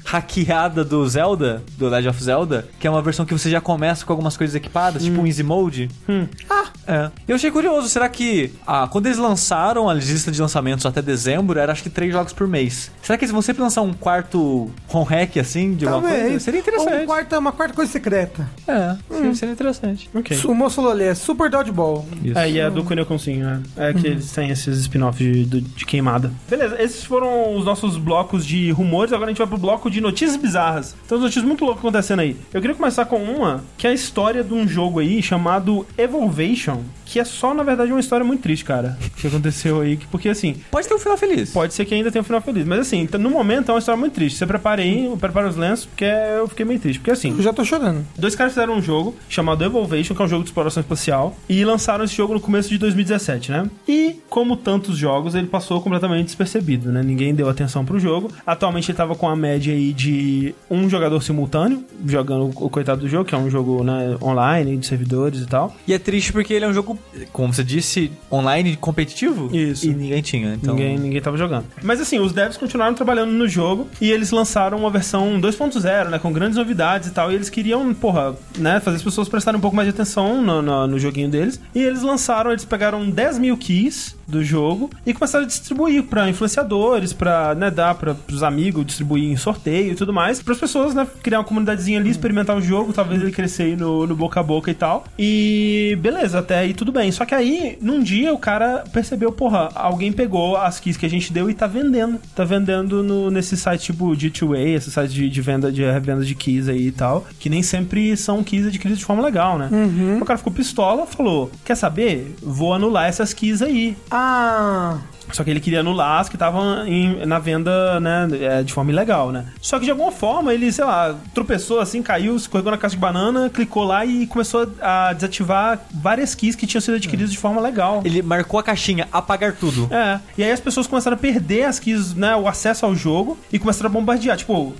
[0.04, 4.04] hackeada do Zelda, do Legend of Zelda, que é uma versão que você já começa
[4.04, 5.90] com algumas coisas equipadas, tipo um Easy Mode.
[6.08, 6.26] Hum.
[6.48, 7.10] Ah, é.
[7.26, 11.58] Eu achei curioso, será que ah, quando eles lançaram a lista de lançamentos até dezembro,
[11.58, 12.90] era acho que três jogos por mês.
[13.02, 16.28] Será que eles vão sempre lançar um quarto home hack assim de alguma Talvez.
[16.28, 16.40] coisa?
[16.40, 17.06] Seria Ou um interessante.
[17.06, 18.48] quarta, uma quarta coisa secreta.
[18.66, 20.10] É, seria, seria interessante.
[20.14, 20.38] Ok.
[20.44, 22.06] O moço é Super Dodgeball.
[22.22, 22.38] Isso.
[22.38, 23.88] É, e é do Kunio Kun sim, é.
[23.90, 26.32] É que eles têm esses spin-offs de, de, de queimada.
[26.48, 30.00] Beleza, esses foram os nossos blocos de rumores, agora a gente vai pro bloco de
[30.00, 30.94] notícias bizarras.
[31.10, 32.36] Umas notícias muito loucas acontecendo aí.
[32.52, 36.82] Eu queria começar com uma, que é a história de um jogo aí chamado Evolvation,
[37.10, 40.28] que é só, na verdade, uma história muito triste, cara, que aconteceu aí, que- porque
[40.28, 41.50] assim, Pode ter um final feliz.
[41.50, 42.66] Pode ser que ainda tenha um final feliz.
[42.66, 44.36] Mas assim, t- no momento é uma história muito triste.
[44.38, 46.98] Você prepara aí, prepara os lenços, porque eu fiquei meio triste.
[47.00, 48.04] Porque assim, Eu já tô chorando.
[48.16, 51.64] dois caras fizeram um jogo chamado Evolvation, que é um jogo de exploração espacial, e
[51.64, 53.66] lançaram esse jogo no começo de 2017, né?
[53.88, 57.02] E, como tantos jogos, ele passou completamente despercebido, né?
[57.02, 58.30] Ninguém deu atenção pro jogo.
[58.46, 63.08] Atualmente ele tava com a média aí de um jogador simultâneo, jogando o coitado do
[63.08, 65.74] jogo, que é um jogo né, online, de servidores e tal.
[65.86, 66.97] E é triste porque ele é um jogo,
[67.32, 69.54] como você disse, online competitivo.
[69.54, 69.86] Isso.
[69.86, 70.54] E ninguém tinha.
[70.54, 70.74] Então...
[70.74, 71.66] Ninguém, ninguém tava jogando.
[71.82, 76.18] Mas assim, os devs continuaram trabalhando no jogo e eles lançaram uma versão 2.0, né?
[76.18, 77.32] Com grandes novidades e tal.
[77.32, 78.80] E eles queriam, porra, né?
[78.80, 81.60] Fazer as pessoas prestarem um pouco mais de atenção no, no, no joguinho deles.
[81.74, 86.28] E eles lançaram, eles pegaram 10 mil keys do jogo e começaram a distribuir para
[86.28, 90.60] influenciadores, para né, dar para os amigos distribuir em sorteio e tudo mais, para as
[90.60, 94.38] pessoas né, criar uma comunidadezinha ali, experimentar o jogo, talvez ele crescer no, no boca
[94.38, 95.04] a boca e tal.
[95.18, 97.10] E beleza, até aí tudo bem.
[97.12, 101.10] Só que aí, num dia, o cara percebeu, porra, alguém pegou as keys que a
[101.10, 102.18] gente deu e tá vendendo.
[102.34, 106.34] Tá vendendo no, nesse site tipo G2A, esse site de, de venda de revenda de
[106.34, 109.68] keys aí e tal, que nem sempre são keys adquiridos de forma legal, né?
[109.70, 110.18] Uhum.
[110.20, 112.34] O cara ficou pistola, falou: Quer saber?
[112.42, 113.96] Vou anular essas keys aí.
[114.10, 114.98] Ah.
[115.32, 116.84] Só que ele queria anular as que estavam
[117.26, 119.46] na venda, né, é, de forma ilegal, né?
[119.60, 123.00] Só que de alguma forma ele, sei lá, tropeçou assim, caiu, escorregou na caixa de
[123.00, 127.60] banana, clicou lá e começou a desativar várias keys que tinham sido adquiridas de forma
[127.60, 128.02] legal.
[128.04, 129.88] Ele marcou a caixinha, apagar tudo.
[129.92, 130.20] É.
[130.36, 133.58] E aí as pessoas começaram a perder as keys, né, o acesso ao jogo e
[133.58, 134.36] começaram a bombardear.
[134.36, 134.74] Tipo,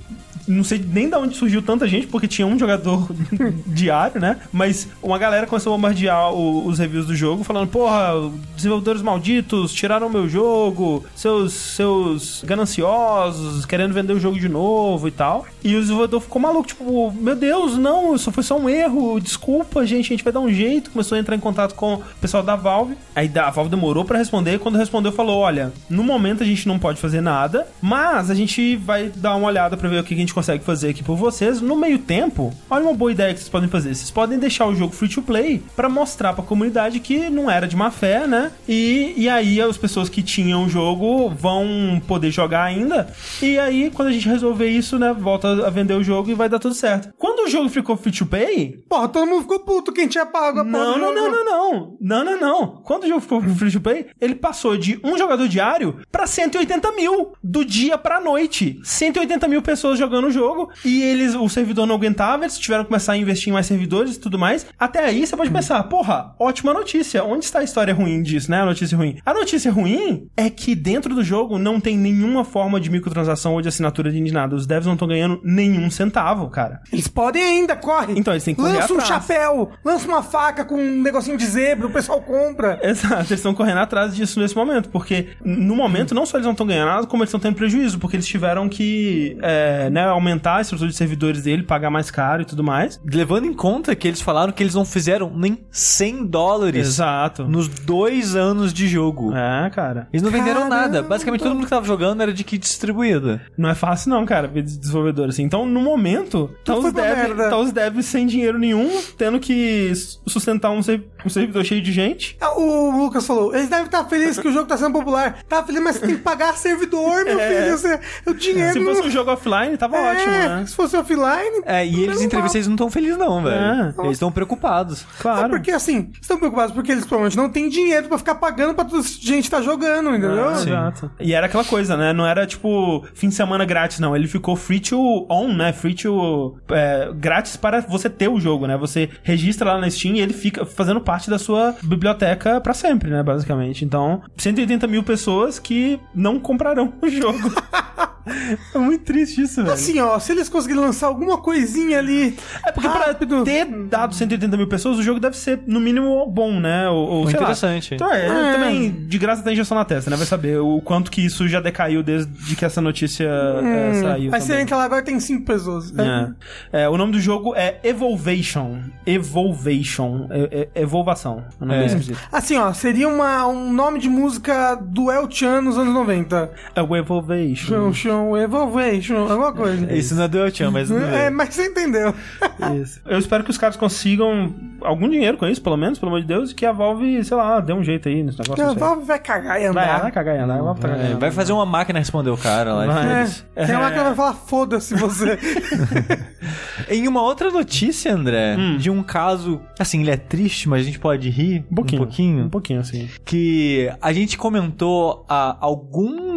[0.49, 3.07] não sei nem de onde surgiu tanta gente, porque tinha um jogador
[3.67, 4.37] diário, né?
[4.51, 8.13] Mas uma galera começou a bombardear o, os reviews do jogo, falando: porra,
[8.55, 15.11] desenvolvedores malditos, tiraram meu jogo, seus, seus gananciosos, querendo vender o jogo de novo e
[15.11, 15.45] tal.
[15.63, 19.85] E o desenvolvedor ficou maluco, tipo, meu Deus, não, isso foi só um erro, desculpa,
[19.85, 20.91] gente, a gente vai dar um jeito.
[20.91, 22.97] Começou a entrar em contato com o pessoal da Valve.
[23.15, 26.67] Aí a Valve demorou para responder, e quando respondeu, falou: olha, no momento a gente
[26.67, 30.13] não pode fazer nada, mas a gente vai dar uma olhada para ver o que
[30.13, 31.59] a gente consegue fazer aqui por vocês.
[31.59, 33.93] No meio tempo, olha uma boa ideia que vocês podem fazer.
[33.93, 37.51] Vocês podem deixar o jogo free to play para mostrar para a comunidade que não
[37.51, 38.51] era de má fé, né?
[38.67, 43.13] E, e aí as pessoas que tinham o jogo vão poder jogar ainda.
[43.41, 46.47] E aí, quando a gente resolver isso, né, volta a vender o jogo e vai
[46.47, 47.13] dar tudo certo.
[47.17, 48.81] Quando o jogo ficou free to play.
[48.87, 49.91] Porra, todo mundo ficou puto.
[49.91, 51.97] Quem tinha pago a não, não, não, não, não.
[51.99, 52.67] Não, não, não.
[52.83, 56.93] Quando o jogo ficou free to play, ele passou de um jogador diário para 180
[56.93, 58.79] mil do dia pra noite.
[58.83, 62.89] 180 mil pessoas jogando o jogo e eles, o servidor não aguentava, eles tiveram que
[62.89, 64.65] começar a investir em mais servidores e tudo mais.
[64.77, 67.23] Até aí você pode pensar, porra, ótima notícia.
[67.23, 68.61] Onde está a história ruim disso, né?
[68.61, 69.17] A notícia ruim.
[69.25, 73.61] A notícia ruim é que dentro do jogo não tem nenhuma forma de microtransação ou
[73.61, 74.55] de assinatura de nada.
[74.55, 76.81] Os devs não estão ganhando nenhum centavo, cara.
[76.91, 78.13] Eles podem ainda, corre.
[78.17, 79.07] Então eles têm que correr Lança um atrás.
[79.07, 82.79] chapéu, lança uma faca com um negocinho de zebra, o pessoal compra.
[82.83, 86.51] Exato, eles estão correndo atrás disso nesse momento, porque no momento não só eles não
[86.51, 90.57] estão ganhando nada, como eles estão tendo prejuízo, porque eles tiveram que é, né, aumentar
[90.57, 92.99] a estrutura de servidores dele, pagar mais caro e tudo mais.
[93.05, 97.47] Levando em conta que eles falaram que eles não fizeram nem 100 dólares Exato.
[97.47, 99.33] nos dois anos de jogo.
[99.35, 100.07] É, cara.
[100.11, 100.75] Eles não venderam Caramba.
[100.75, 101.03] nada.
[101.03, 103.41] Basicamente todo mundo que tava jogando era de kit distribuída.
[103.57, 105.43] Não é fácil não, cara, ver desenvolvedor assim.
[105.43, 107.49] Então, no momento, tá Tudo os, merda.
[107.49, 109.91] tá os devs sem dinheiro nenhum, tendo que
[110.27, 110.81] sustentar um,
[111.25, 112.37] um servidor cheio de gente.
[112.39, 115.43] Ah, O Lucas falou, eles devem estar felizes que o jogo tá sendo popular.
[115.47, 117.49] Tá feliz, mas você tem que pagar servidor, meu É.
[117.63, 117.77] filho.
[117.77, 119.07] Você, o dinheiro Se fosse não...
[119.07, 120.65] um jogo offline, tava É, ótimo, né?
[120.67, 121.61] Se fosse offline...
[121.65, 123.55] É, e eles em entrevista eles não estão felizes não, velho.
[123.55, 123.93] É.
[124.03, 125.05] Eles estão preocupados.
[125.19, 125.45] Claro.
[125.47, 128.85] É porque assim, estão preocupados porque eles provavelmente não têm dinheiro pra ficar pagando pra
[128.85, 130.49] toda gente tá jogando, entendeu?
[130.49, 131.11] Ah, Exato.
[131.19, 132.13] E era aquela coisa, né?
[132.13, 134.15] Não era tipo fim de semana grátis, não.
[134.15, 135.73] Ele ficou free to on, né?
[135.73, 136.57] Free to.
[136.69, 138.77] é, grátis para você ter o jogo, né?
[138.77, 143.09] Você registra lá na Steam e ele fica fazendo parte da sua biblioteca pra sempre,
[143.09, 143.23] né?
[143.23, 143.83] Basicamente.
[143.83, 147.49] Então, 180 mil pessoas que não comprarão o jogo.
[148.75, 149.73] é muito triste isso, velho.
[149.73, 152.37] Assim, ó, se eles conseguirem lançar alguma coisinha ali.
[152.63, 156.27] É porque rápido, pra ter dado 180 mil pessoas, o jogo deve ser, no mínimo,
[156.27, 156.87] bom, né?
[156.89, 157.41] Ou, ou sei lá.
[157.41, 157.95] interessante.
[157.95, 158.53] Então é, É.
[158.53, 160.15] também de graça tem injeção na testa, né?
[160.15, 164.31] Vai saber o quanto que isso já decaiu desde que essa notícia é, Hum, saiu.
[164.33, 164.61] Aí você também.
[164.61, 165.91] entra lá agora tem cinco pessoas.
[165.97, 166.83] É.
[166.83, 168.79] É, o nome do jogo é Evolvation.
[169.07, 170.27] Evolvation.
[170.29, 170.67] É,
[170.99, 171.43] é, evolvação.
[171.59, 171.85] O nome É.
[171.85, 171.99] é.
[172.31, 176.51] Assim, ó, seria uma, um nome de música do El Chan nos anos 90.
[176.75, 177.67] É o Evolvation.
[177.67, 179.91] Chão, chão, Evolvation, alguma coisa.
[179.93, 181.29] Isso não é do El Chan, mas não É, é.
[181.29, 182.13] mas você entendeu.
[182.81, 182.99] Isso.
[183.05, 186.27] Eu espero que os caras consigam algum dinheiro com isso, pelo menos, pelo amor de
[186.27, 188.63] Deus, e que a Valve, sei lá, dê um jeito aí nesse negócio.
[188.63, 188.79] A não sei.
[188.81, 190.01] Valve vai cagar e Vai, andar.
[190.01, 190.55] vai cagar e andar.
[190.59, 192.85] a Valve tá É, vai fazer uma máquina responder o cara lá.
[192.85, 193.27] Vai.
[193.55, 195.37] É, tem uma que vai falar, foda-se você.
[196.89, 198.77] Em uma outra notícia, André, Hum.
[198.77, 202.01] de um caso, assim, ele é triste, mas a gente pode rir Um pouquinho.
[202.01, 202.45] um pouquinho.
[202.45, 203.07] Um pouquinho, assim.
[203.25, 205.57] que a gente comentou há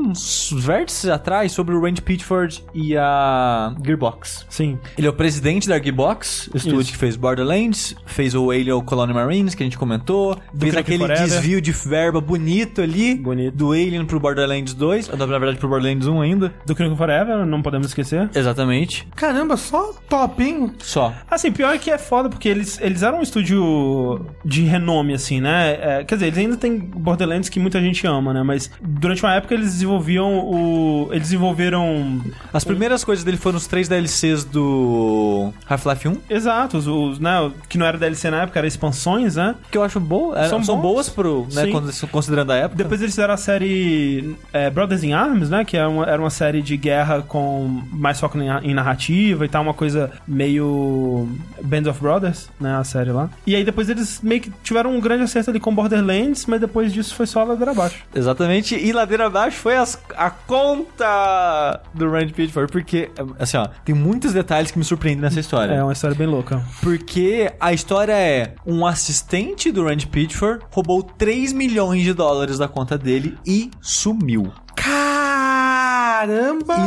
[0.03, 4.44] alguns vértices atrás sobre o Randy Pitchford e a Gearbox.
[4.48, 4.78] Sim.
[4.98, 6.92] Ele é o presidente da Gearbox, o estúdio Isso.
[6.92, 10.98] que fez Borderlands, fez o Alien Colony Marines, que a gente comentou, fez Nukem aquele
[10.98, 11.24] Forever.
[11.24, 13.57] desvio de verba bonito ali, Bonito.
[13.57, 16.53] do Alien pro Borderlands 2, ou, na verdade pro Borderlands 1 ainda.
[16.66, 18.28] Do Knuckle Forever, não podemos esquecer.
[18.34, 19.07] Exatamente.
[19.14, 20.72] Caramba, só top, hein?
[20.78, 21.12] Só.
[21.30, 25.40] Assim, pior é que é foda, porque eles, eles eram um estúdio de renome, assim,
[25.40, 25.78] né?
[25.80, 28.42] É, quer dizer, eles ainda têm Borderlands que muita gente ama, né?
[28.42, 31.09] Mas durante uma época eles desenvolveram desenvolviam o.
[31.11, 32.22] Eles desenvolveram.
[32.53, 36.16] As primeiras coisas dele foram os três DLCs do Half-Life 1.
[36.30, 39.55] Exato, os, os, né, que não era DLC na época, eram expansões, né?
[39.70, 40.34] Que eu acho bom.
[40.36, 42.76] é, São, são boas pro, né, quando, considerando a época.
[42.76, 45.64] Depois eles fizeram a série é, Brothers in Arms, né?
[45.64, 49.49] Que era uma, era uma série de guerra com mais foco em, em narrativa e
[49.49, 51.28] tal, uma coisa meio
[51.62, 52.76] Band of Brothers, né?
[52.76, 53.28] A série lá.
[53.47, 56.93] E aí depois eles meio que tiveram um grande acerto ali com Borderlands, mas depois
[56.93, 58.05] disso foi só ladeira abaixo.
[58.14, 63.95] Exatamente, e ladeira abaixo foi as, a conta do Randy Pitchford, porque, assim, ó, tem
[63.95, 65.74] muitos detalhes que me surpreendem nessa história.
[65.74, 66.62] É uma história bem louca.
[66.80, 72.68] Porque a história é um assistente do Randy Pitchford roubou 3 milhões de dólares da
[72.68, 74.53] conta dele e sumiu.
[74.74, 75.21] Caramba!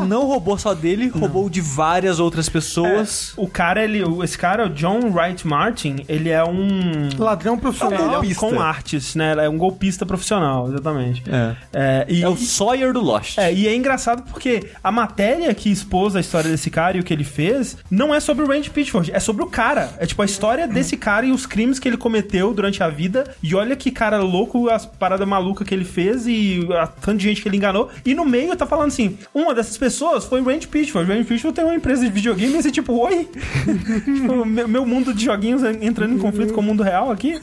[0.04, 1.22] E não roubou só dele, não.
[1.22, 3.34] roubou de várias outras pessoas.
[3.38, 8.16] É, o cara, ele, esse cara, o John Wright Martin, ele é um ladrão profissional
[8.16, 9.36] é um com artes, né?
[9.38, 11.24] É um golpista profissional, exatamente.
[11.28, 11.56] É.
[11.74, 13.38] É, e, é o Sawyer do Lost.
[13.38, 17.04] É, e é engraçado porque a matéria que expôs a história desse cara e o
[17.04, 19.90] que ele fez não é sobre o Randy Pitchford, é sobre o cara.
[19.98, 23.36] É tipo a história desse cara e os crimes que ele cometeu durante a vida.
[23.42, 27.24] E olha que cara louco, as paradas malucas que ele fez e a tanto de
[27.24, 27.90] gente que ele enganou.
[28.06, 31.10] E no meio tá falando assim: uma dessas pessoas foi o Randy Pitchford.
[31.10, 33.28] O Randy Pitchford tem uma empresa de videogame e esse tipo, oi?
[34.06, 37.40] tipo, meu mundo de joguinhos entrando em conflito com o mundo real aqui.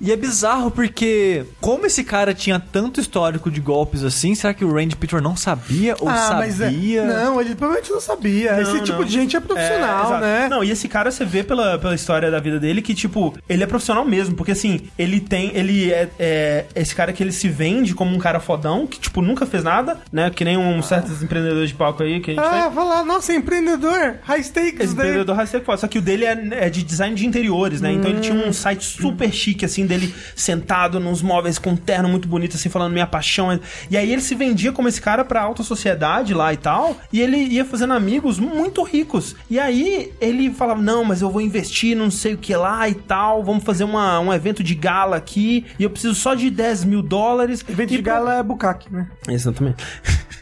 [0.00, 4.64] e é bizarro porque, como esse cara tinha tanto histórico de golpes assim, será que
[4.64, 7.02] o Randy Pitchford não sabia ou ah, é- sabia?
[7.02, 8.52] É, não, ele provavelmente não sabia.
[8.52, 8.84] Não, esse não.
[8.84, 10.48] tipo de gente é profissional, é, né?
[10.48, 13.62] Não, e esse cara você vê pela, pela história da vida dele que, tipo, ele
[13.62, 15.50] é profissional mesmo, porque assim, ele tem.
[15.54, 19.20] Ele é, é esse cara que ele se vende como um cara fodão, que, tipo,
[19.20, 20.30] nunca fez nada, né?
[20.30, 23.32] Que nem um certos empreendedores de palco aí que a gente Ah, vai lá, nossa,
[23.34, 24.80] empreendedor, high stakes.
[24.80, 25.08] Esse daí.
[25.08, 27.90] empreendedor high stakes, só que o dele é, é, de design de interiores, né?
[27.90, 27.94] Hum.
[27.94, 32.08] Então ele tinha um site super chique, assim, dele sentado nos móveis com um terno
[32.08, 33.58] muito bonito, assim, falando minha paixão.
[33.90, 37.20] E aí ele se vendia como esse cara pra alta sociedade lá e tal, e
[37.20, 39.34] ele ia fazendo amigos muito ricos.
[39.50, 42.94] E aí ele falava, não, mas eu vou investir não sei o que lá e
[42.94, 46.84] tal, vamos fazer uma, um evento de gala aqui, e eu preciso só de 10
[46.84, 47.64] mil dólares.
[47.68, 49.08] Evento de gala é bucaque, né?
[49.28, 49.84] Exatamente.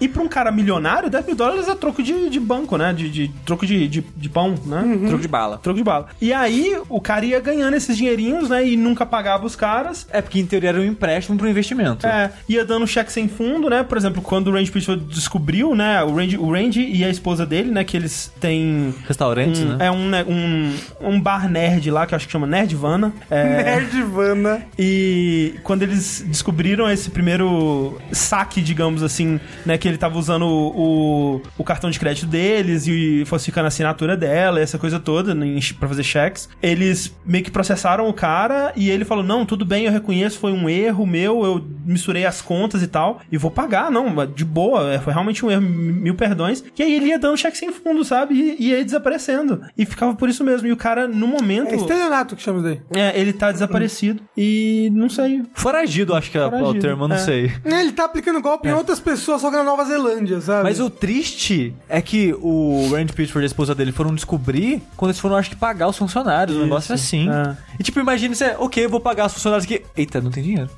[0.00, 2.92] E pra um cara milionário, 10 mil dólares é troco de, de banco, né?
[2.92, 4.80] De, de troco de, de, de, pão, né?
[4.80, 5.06] Uhum.
[5.06, 5.58] Troco de bala.
[5.58, 6.08] Troco de bala.
[6.20, 8.66] E aí, o cara ia ganhando esses dinheirinhos, né?
[8.66, 10.06] E nunca pagava os caras.
[10.10, 12.06] É porque, em teoria, era um empréstimo pro investimento.
[12.06, 12.30] É.
[12.48, 13.82] Ia dando cheque sem fundo, né?
[13.82, 16.02] Por exemplo, quando o Randy Pitchford descobriu, né?
[16.02, 17.84] O Randy, o Randy e a esposa dele, né?
[17.84, 18.94] Que eles têm...
[19.06, 19.86] Restaurantes, um, né?
[19.86, 23.12] É um, né, um, um bar nerd lá, que eu acho que chama Nerdvana.
[23.30, 23.62] É...
[23.78, 24.62] Nerdvana.
[24.78, 29.78] E quando eles descobriram esse primeiro saque, digamos assim, né?
[29.84, 34.58] Que ele tava usando o, o cartão de crédito deles e falsificando a assinatura dela,
[34.58, 35.36] essa coisa toda,
[35.78, 36.48] para fazer cheques.
[36.62, 40.52] Eles meio que processaram o cara e ele falou: Não, tudo bem, eu reconheço, foi
[40.52, 44.90] um erro meu, eu misturei as contas e tal, e vou pagar, não, de boa,
[44.90, 46.64] é, foi realmente um erro, mil perdões.
[46.78, 48.34] E aí ele ia dando cheque sem fundo, sabe?
[48.34, 49.60] E, e ia desaparecendo.
[49.76, 50.66] E ficava por isso mesmo.
[50.66, 51.74] E o cara, no momento.
[51.74, 52.80] É estelionato que chama daí.
[52.96, 55.42] É, ele tá desaparecido e não sei.
[55.52, 57.18] Foragido, acho que é o termo, não é.
[57.18, 57.52] sei.
[57.62, 58.70] É, ele tá aplicando golpe é.
[58.70, 60.62] em outras pessoas, só que na Nova Zelândia, sabe?
[60.62, 65.10] Mas o triste é que o Randy Pitchford e a esposa dele foram descobrir quando
[65.10, 66.56] eles foram, acho que, pagar os funcionários.
[66.56, 66.62] Isso.
[66.62, 67.28] Um negócio assim.
[67.28, 67.56] É.
[67.78, 69.82] E tipo, imagina você, ok, eu vou pagar os funcionários aqui.
[69.96, 70.70] Eita, não tem dinheiro.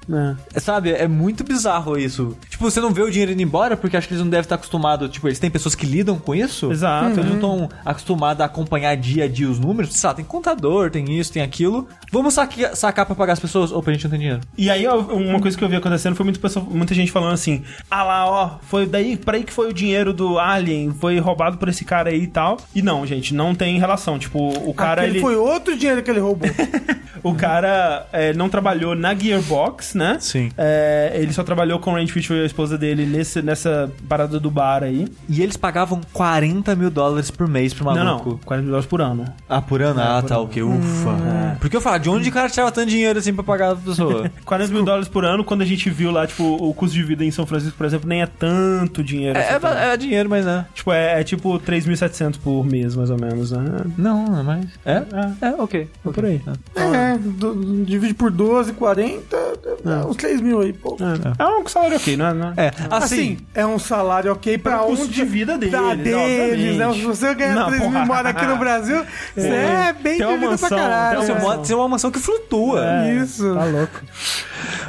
[0.54, 0.60] É.
[0.60, 0.90] Sabe?
[0.92, 2.36] É muito bizarro isso.
[2.48, 4.54] Tipo, você não vê o dinheiro indo embora porque acho que eles não devem estar
[4.54, 5.10] acostumados.
[5.10, 6.70] Tipo, eles têm pessoas que lidam com isso.
[6.70, 7.10] Exato.
[7.10, 9.94] Então, eles não estão acostumados a acompanhar dia a dia os números.
[9.94, 11.86] Sei lá, tem contador, tem isso, tem aquilo.
[12.12, 13.72] Vamos sacar, sacar pra pagar as pessoas?
[13.72, 14.40] Ou pra gente não tem dinheiro.
[14.56, 17.62] E aí, uma coisa que eu vi acontecendo foi muita, pessoa, muita gente falando assim:
[17.90, 21.58] ah lá, ó, foi daí pra aí que foi o dinheiro do Alien, foi roubado
[21.58, 22.56] por esse cara aí e tal.
[22.74, 24.18] E não, gente, não tem relação.
[24.18, 25.02] Tipo, o cara.
[25.02, 26.48] Aquele ele foi outro dinheiro que ele roubou.
[27.22, 30.16] o cara é, não trabalhou na Gearbox, né?
[30.20, 30.50] Sim.
[30.56, 34.38] É, ele só trabalhou com o Randy Pitchford e a esposa dele nesse, nessa parada
[34.38, 35.06] do bar aí.
[35.28, 38.04] E eles pagavam 40 mil dólares por mês pro maluco.
[38.04, 38.38] Não, não.
[38.38, 39.24] 40 mil dólares por ano.
[39.48, 40.00] Ah, por ano?
[40.00, 40.62] É, ah, por tá, ok.
[40.62, 41.10] Ufa.
[41.10, 41.56] Hum.
[41.60, 44.30] Porque eu falo, de onde o cara tirava tanto dinheiro assim pra pagar a pessoa?
[44.44, 47.24] 40 mil dólares por ano, quando a gente viu lá, tipo, o custo de vida
[47.24, 49.38] em São Francisco, por exemplo, nem é tanto dinheiro.
[49.38, 50.64] É, assim, é, é dinheiro, mas é.
[50.74, 53.82] Tipo, é, é tipo 3.700 por mês, mais ou menos, né?
[53.96, 54.66] Não, não é mais.
[54.84, 55.02] É?
[55.42, 55.88] É, é ok.
[56.06, 56.40] É por aí.
[56.76, 60.06] É, do, divide por 12, 40, é.
[60.06, 60.96] uns 3 mil aí, pô.
[61.00, 62.34] É, é um salário ok, não é?
[62.34, 62.72] Não é.
[62.90, 65.08] Assim, assim, é um salário ok pra, pra onde...
[65.08, 66.92] de vida deles, pra deles, né?
[66.92, 69.04] Se você ganhar 3 mil e mora aqui no Brasil,
[69.34, 71.22] você é, bem tem uma mansão, pra caralho.
[71.22, 72.84] Você, é uma, você é uma mansão que flutua.
[72.84, 73.54] É, Isso.
[73.54, 74.00] Tá louco.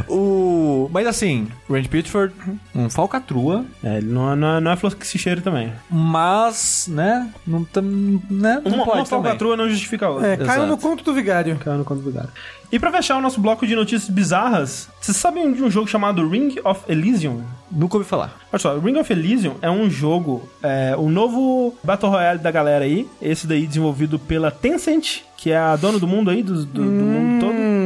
[0.08, 0.90] O...
[0.92, 2.34] Mas assim, Randy Pitchford,
[2.76, 3.66] um falcatrua.
[3.84, 5.74] É, ele não, é, não, é, não é flor que se cheira também.
[5.90, 10.28] Mas, né, não, tam, né, não uma, pode uma falcatrua não justifica a outra.
[10.28, 11.58] É, caiu no conto do vigário.
[11.58, 12.30] Caiu no.
[12.72, 16.28] E pra fechar o nosso bloco de notícias bizarras, vocês sabem de um jogo chamado
[16.28, 17.44] Ring of Elysium?
[17.72, 18.38] Nunca ouvi falar.
[18.52, 22.84] Olha só, Ring of Elysium é um jogo, é, o novo Battle Royale da galera
[22.84, 26.82] aí, esse daí desenvolvido pela Tencent, que é a dona do mundo aí, do, do,
[26.82, 26.98] hum.
[26.98, 27.77] do mundo todo.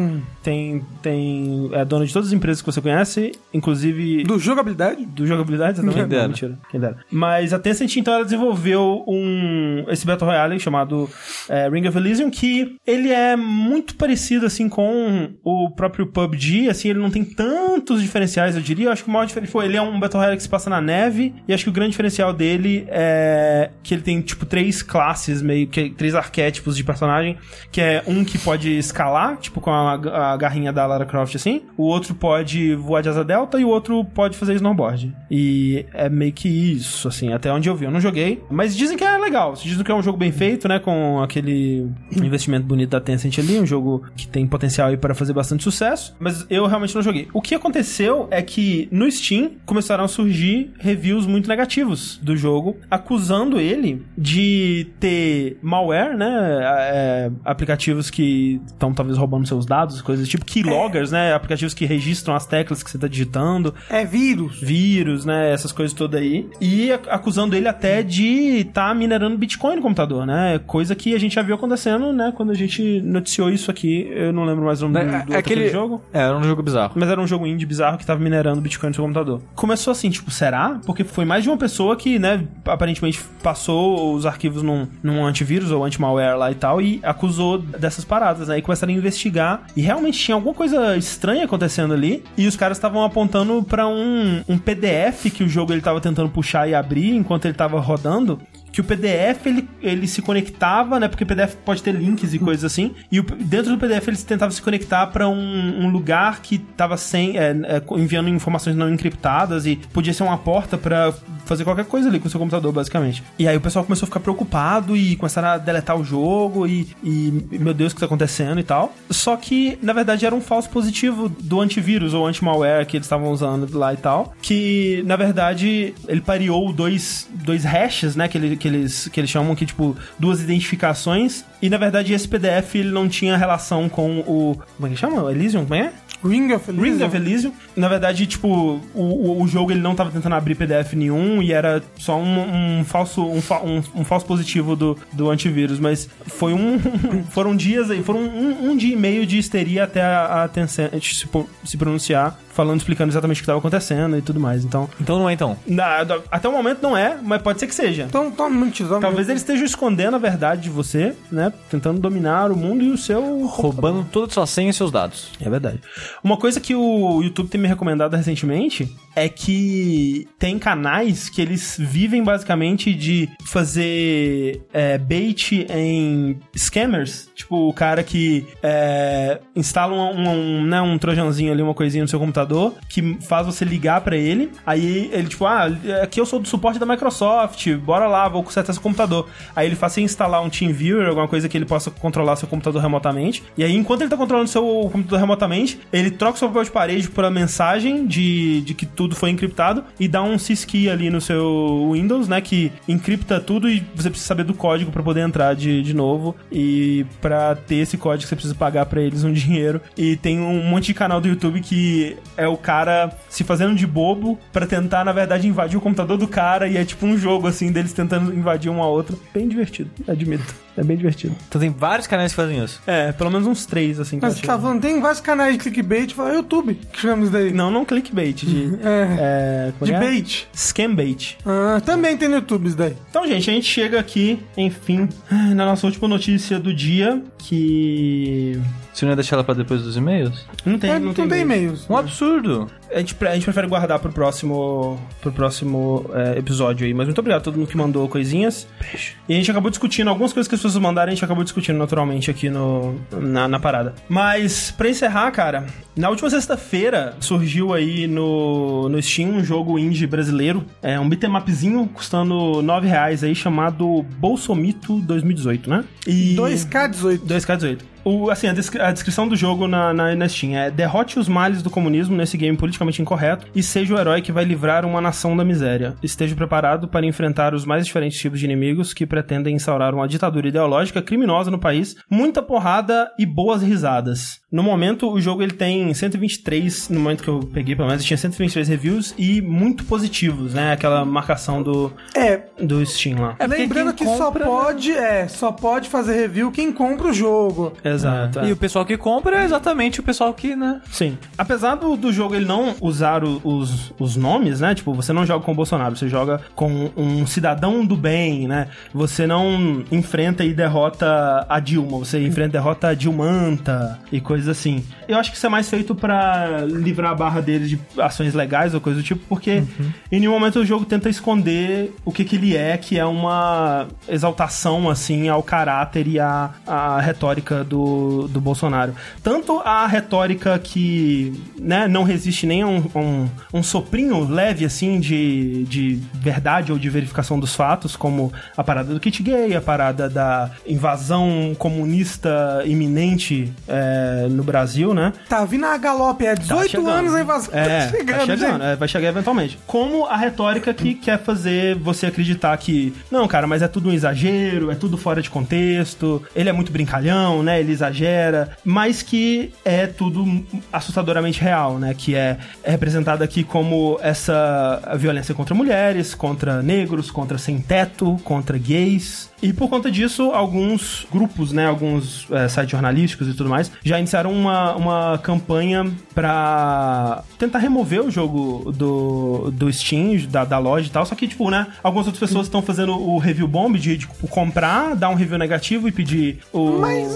[0.43, 4.23] Tem, tem, é dona de todas as empresas que você conhece, inclusive...
[4.23, 5.05] Do jogabilidade?
[5.05, 5.99] Do jogabilidade, exatamente.
[5.99, 6.21] Quem dera.
[6.23, 6.59] Não, mentira.
[6.69, 6.97] Quem dera.
[7.11, 11.09] Mas a Tencent, então, ela desenvolveu um, esse Battle Royale chamado
[11.49, 16.89] é, Ring of Elysium, que ele é muito parecido, assim, com o próprio PUBG, assim,
[16.89, 18.87] ele não tem tantos diferenciais, eu diria.
[18.87, 20.81] Eu acho que o maior diferencial, ele é um Battle Royale que se passa na
[20.81, 25.41] neve, e acho que o grande diferencial dele é que ele tem, tipo, três classes,
[25.41, 27.37] meio que, três arquétipos de personagem,
[27.71, 31.35] que é um que pode escalar, tipo, com a, a a garrinha da Lara Croft
[31.35, 35.13] assim, o outro pode voar de asa delta e o outro pode fazer snowboard.
[35.29, 37.85] E é meio que isso, assim, até onde eu vi.
[37.85, 39.53] Eu não joguei, mas dizem que é legal.
[39.53, 43.59] Dizem que é um jogo bem feito, né, com aquele investimento bonito da Tencent ali,
[43.59, 47.27] um jogo que tem potencial aí para fazer bastante sucesso, mas eu realmente não joguei.
[47.33, 52.77] O que aconteceu é que no Steam começaram a surgir reviews muito negativos do jogo,
[52.89, 56.29] acusando ele de ter malware, né,
[56.61, 61.15] é, aplicativos que estão talvez roubando seus dados, coisas coisas, tipo keyloggers, é.
[61.15, 61.33] né?
[61.33, 63.73] Aplicativos que registram as teclas que você tá digitando.
[63.89, 64.59] É vírus.
[64.61, 65.51] Vírus, né?
[65.51, 66.47] Essas coisas todas aí.
[66.59, 70.59] E acusando ele até de estar tá minerando Bitcoin no computador, né?
[70.65, 72.33] Coisa que a gente já viu acontecendo, né?
[72.35, 74.07] Quando a gente noticiou isso aqui.
[74.11, 76.03] Eu não lembro mais o nome é, do, do é aquele jogo.
[76.13, 76.93] É, era um jogo bizarro.
[76.95, 79.41] Mas era um jogo indie bizarro que tava minerando Bitcoin no seu computador.
[79.55, 80.79] Começou assim, tipo, será?
[80.85, 85.71] Porque foi mais de uma pessoa que, né, aparentemente passou os arquivos num, num antivírus
[85.71, 88.57] ou anti-malware lá e tal e acusou dessas paradas, né?
[88.57, 89.63] E começaram a investigar.
[89.75, 92.23] E realmente tinha alguma coisa estranha acontecendo ali.
[92.37, 96.29] E os caras estavam apontando para um, um PDF que o jogo ele tava tentando
[96.29, 98.39] puxar e abrir enquanto ele tava rodando
[98.71, 101.07] que o PDF ele, ele se conectava, né?
[101.07, 102.93] Porque PDF pode ter links e coisas assim.
[103.11, 106.97] E o, dentro do PDF ele tentava se conectar para um, um, lugar que tava
[106.97, 111.13] sem é, é, enviando informações não encriptadas e podia ser uma porta para
[111.45, 113.23] fazer qualquer coisa ali com o seu computador, basicamente.
[113.37, 116.87] E aí o pessoal começou a ficar preocupado e começaram a deletar o jogo e,
[117.03, 118.93] e meu Deus, o que tá acontecendo e tal.
[119.09, 123.31] Só que, na verdade, era um falso positivo do antivírus ou anti-malware que eles estavam
[123.31, 124.33] usando lá e tal.
[124.41, 128.27] Que, na verdade, ele pareou dois, dois hashes, né?
[128.27, 131.43] Que ele, que eles, que eles chamam que, tipo, duas identificações.
[131.61, 134.55] E na verdade esse PDF ele não tinha relação com o.
[134.75, 135.31] Como é que chama?
[135.31, 135.63] Elysium?
[135.63, 135.91] Como é?
[136.23, 136.97] Ring of Elysium.
[136.97, 137.53] Ring of Elysium.
[137.75, 141.81] Na verdade, tipo, o, o jogo ele não tava tentando abrir PDF nenhum e era
[141.97, 146.79] só um, um falso um, um, um, falso positivo do, do antivírus, mas foi um
[147.29, 150.91] foram dias aí, foram um, um dia e meio de histeria até a, a Tencent
[151.01, 151.27] se,
[151.65, 154.63] se pronunciar falando, explicando exatamente o que estava acontecendo e tudo mais.
[154.63, 155.57] Então, então não é então.
[155.65, 158.03] Na, até o momento não é, mas pode ser que seja.
[158.03, 158.99] Então, tá mentizão.
[158.99, 161.51] Talvez eles estejam escondendo a verdade de você, né?
[161.69, 165.31] Tentando dominar o mundo e o seu roubando toda a sua senha e seus dados.
[165.39, 165.79] É verdade.
[166.23, 171.77] Uma coisa que o YouTube tem me recomendado recentemente é que tem canais que eles
[171.79, 177.29] vivem basicamente de fazer é, bait em scammers.
[177.35, 182.07] Tipo, o cara que é, instala um, um, né, um trojanzinho ali, uma coisinha no
[182.07, 184.51] seu computador, que faz você ligar para ele.
[184.65, 185.67] Aí ele, tipo, ah,
[186.01, 189.27] aqui eu sou do suporte da Microsoft, bora lá, vou consertar seu computador.
[189.55, 192.81] Aí ele faz você instalar um TeamViewer, alguma coisa que ele possa controlar seu computador
[192.81, 193.43] remotamente.
[193.57, 196.71] E aí, enquanto ele tá controlando seu computador remotamente, ele troca o seu papel de
[196.71, 201.09] parede por a mensagem de, de que tudo foi encriptado e dá um syskey ali
[201.09, 202.39] no seu Windows, né?
[202.39, 206.35] Que encripta tudo e você precisa saber do código para poder entrar de, de novo.
[206.51, 209.81] E para ter esse código, você precisa pagar para eles um dinheiro.
[209.97, 213.87] E tem um monte de canal do YouTube que é o cara se fazendo de
[213.87, 216.67] bobo para tentar, na verdade, invadir o computador do cara.
[216.67, 219.19] E é tipo um jogo, assim, deles tentando invadir um ao outro.
[219.33, 220.53] Bem divertido, admito.
[220.81, 221.35] É bem divertido.
[221.47, 222.81] Então tem vários canais que fazem isso.
[222.87, 224.17] É, pelo menos uns três, assim.
[224.19, 227.53] Mas você tá falando, tem vários canais de clickbait, fala YouTube, que chamamos daí.
[227.53, 228.79] Não, não clickbait, de...
[228.83, 229.99] é, é de é?
[229.99, 230.47] bait.
[230.55, 231.37] Scambait.
[231.45, 232.95] Ah, também tem no YouTube isso daí.
[233.11, 238.59] Então, gente, a gente chega aqui, enfim, na nossa última notícia do dia, que...
[238.93, 240.45] Você não ia deixar ela pra depois dos e-mails?
[240.65, 241.89] Não tem, é, não, não tem, tem e-mails.
[241.89, 242.69] Um absurdo.
[242.93, 246.93] A gente, a gente prefere guardar pro próximo, pro próximo é, episódio aí.
[246.93, 248.67] Mas muito obrigado a todo mundo que mandou coisinhas.
[248.79, 249.13] Beijo.
[249.29, 251.77] E a gente acabou discutindo algumas coisas que as pessoas mandaram, a gente acabou discutindo
[251.77, 253.93] naturalmente aqui no, na, na parada.
[254.09, 255.65] Mas, pra encerrar, cara,
[255.95, 260.65] na última sexta-feira surgiu aí no, no Steam um jogo indie brasileiro.
[260.81, 265.85] É um beatmapzinho custando 9 reais aí, chamado Bolsomito 2018, né?
[266.05, 266.35] E...
[266.35, 267.19] 2K18.
[267.19, 267.90] 2K18.
[268.03, 271.27] O, assim, a, descri a descrição do jogo na, na, na Steam é derrote os
[271.27, 274.99] males do comunismo nesse game politicamente incorreto e seja o herói que vai livrar uma
[274.99, 275.95] nação da miséria.
[276.01, 280.47] Esteja preparado para enfrentar os mais diferentes tipos de inimigos que pretendem instaurar uma ditadura
[280.47, 284.40] ideológica criminosa no país, muita porrada e boas risadas.
[284.51, 288.17] No momento, o jogo ele tem 123, no momento que eu peguei, pelo menos, tinha
[288.17, 290.73] 123 reviews e muito positivos, né?
[290.73, 293.35] Aquela marcação do, é, do Steam lá.
[293.39, 294.43] É, lembrando que compra...
[294.43, 297.71] só pode, é, só pode fazer review quem compra o jogo.
[297.81, 298.39] Exato.
[298.39, 298.49] É.
[298.49, 300.81] E o pessoal que compra é exatamente o pessoal que, né?
[300.91, 301.17] Sim.
[301.37, 304.75] Apesar do, do jogo ele não usar o, os, os nomes, né?
[304.75, 308.67] Tipo, você não joga com o Bolsonaro, você joga com um cidadão do bem, né?
[308.93, 314.40] Você não enfrenta e derrota a Dilma, você enfrenta e derrota a Dilmanta e coisas
[314.47, 314.83] assim.
[315.07, 318.73] Eu acho que isso é mais feito para livrar a barra deles de ações legais
[318.73, 319.91] ou coisa do tipo, porque uhum.
[320.11, 323.87] em nenhum momento o jogo tenta esconder o que, que ele é, que é uma
[324.07, 328.93] exaltação, assim, ao caráter e à, à retórica do, do Bolsonaro.
[329.23, 334.99] Tanto a retórica que né, não resiste nem a um, um, um soprinho leve, assim,
[334.99, 339.61] de, de verdade ou de verificação dos fatos, como a parada do kit gay, a
[339.61, 345.13] parada da invasão comunista iminente é, no Brasil, né?
[345.27, 347.49] Tá vindo a galope, é 18 tá anos a invasão.
[347.53, 349.57] É, tá chegando, tá chegando é, vai chegar eventualmente.
[349.65, 353.93] Como a retórica que quer fazer você acreditar que, não, cara, mas é tudo um
[353.93, 357.59] exagero, é tudo fora de contexto, ele é muito brincalhão, né?
[357.59, 361.93] Ele exagera, mas que é tudo assustadoramente real, né?
[361.97, 368.19] Que é, é representado aqui como essa violência contra mulheres, contra negros, contra sem teto,
[368.23, 373.49] contra gays, e por conta disso, alguns grupos, né, alguns é, sites jornalísticos e tudo
[373.49, 380.45] mais, já iniciaram uma, uma campanha para tentar remover o jogo do, do Steam, da,
[380.45, 381.05] da loja e tal.
[381.05, 384.95] Só que, tipo, né, algumas outras pessoas estão fazendo o review bomb de, tipo, comprar,
[384.95, 386.79] dar um review negativo e pedir o.
[386.79, 387.11] Mas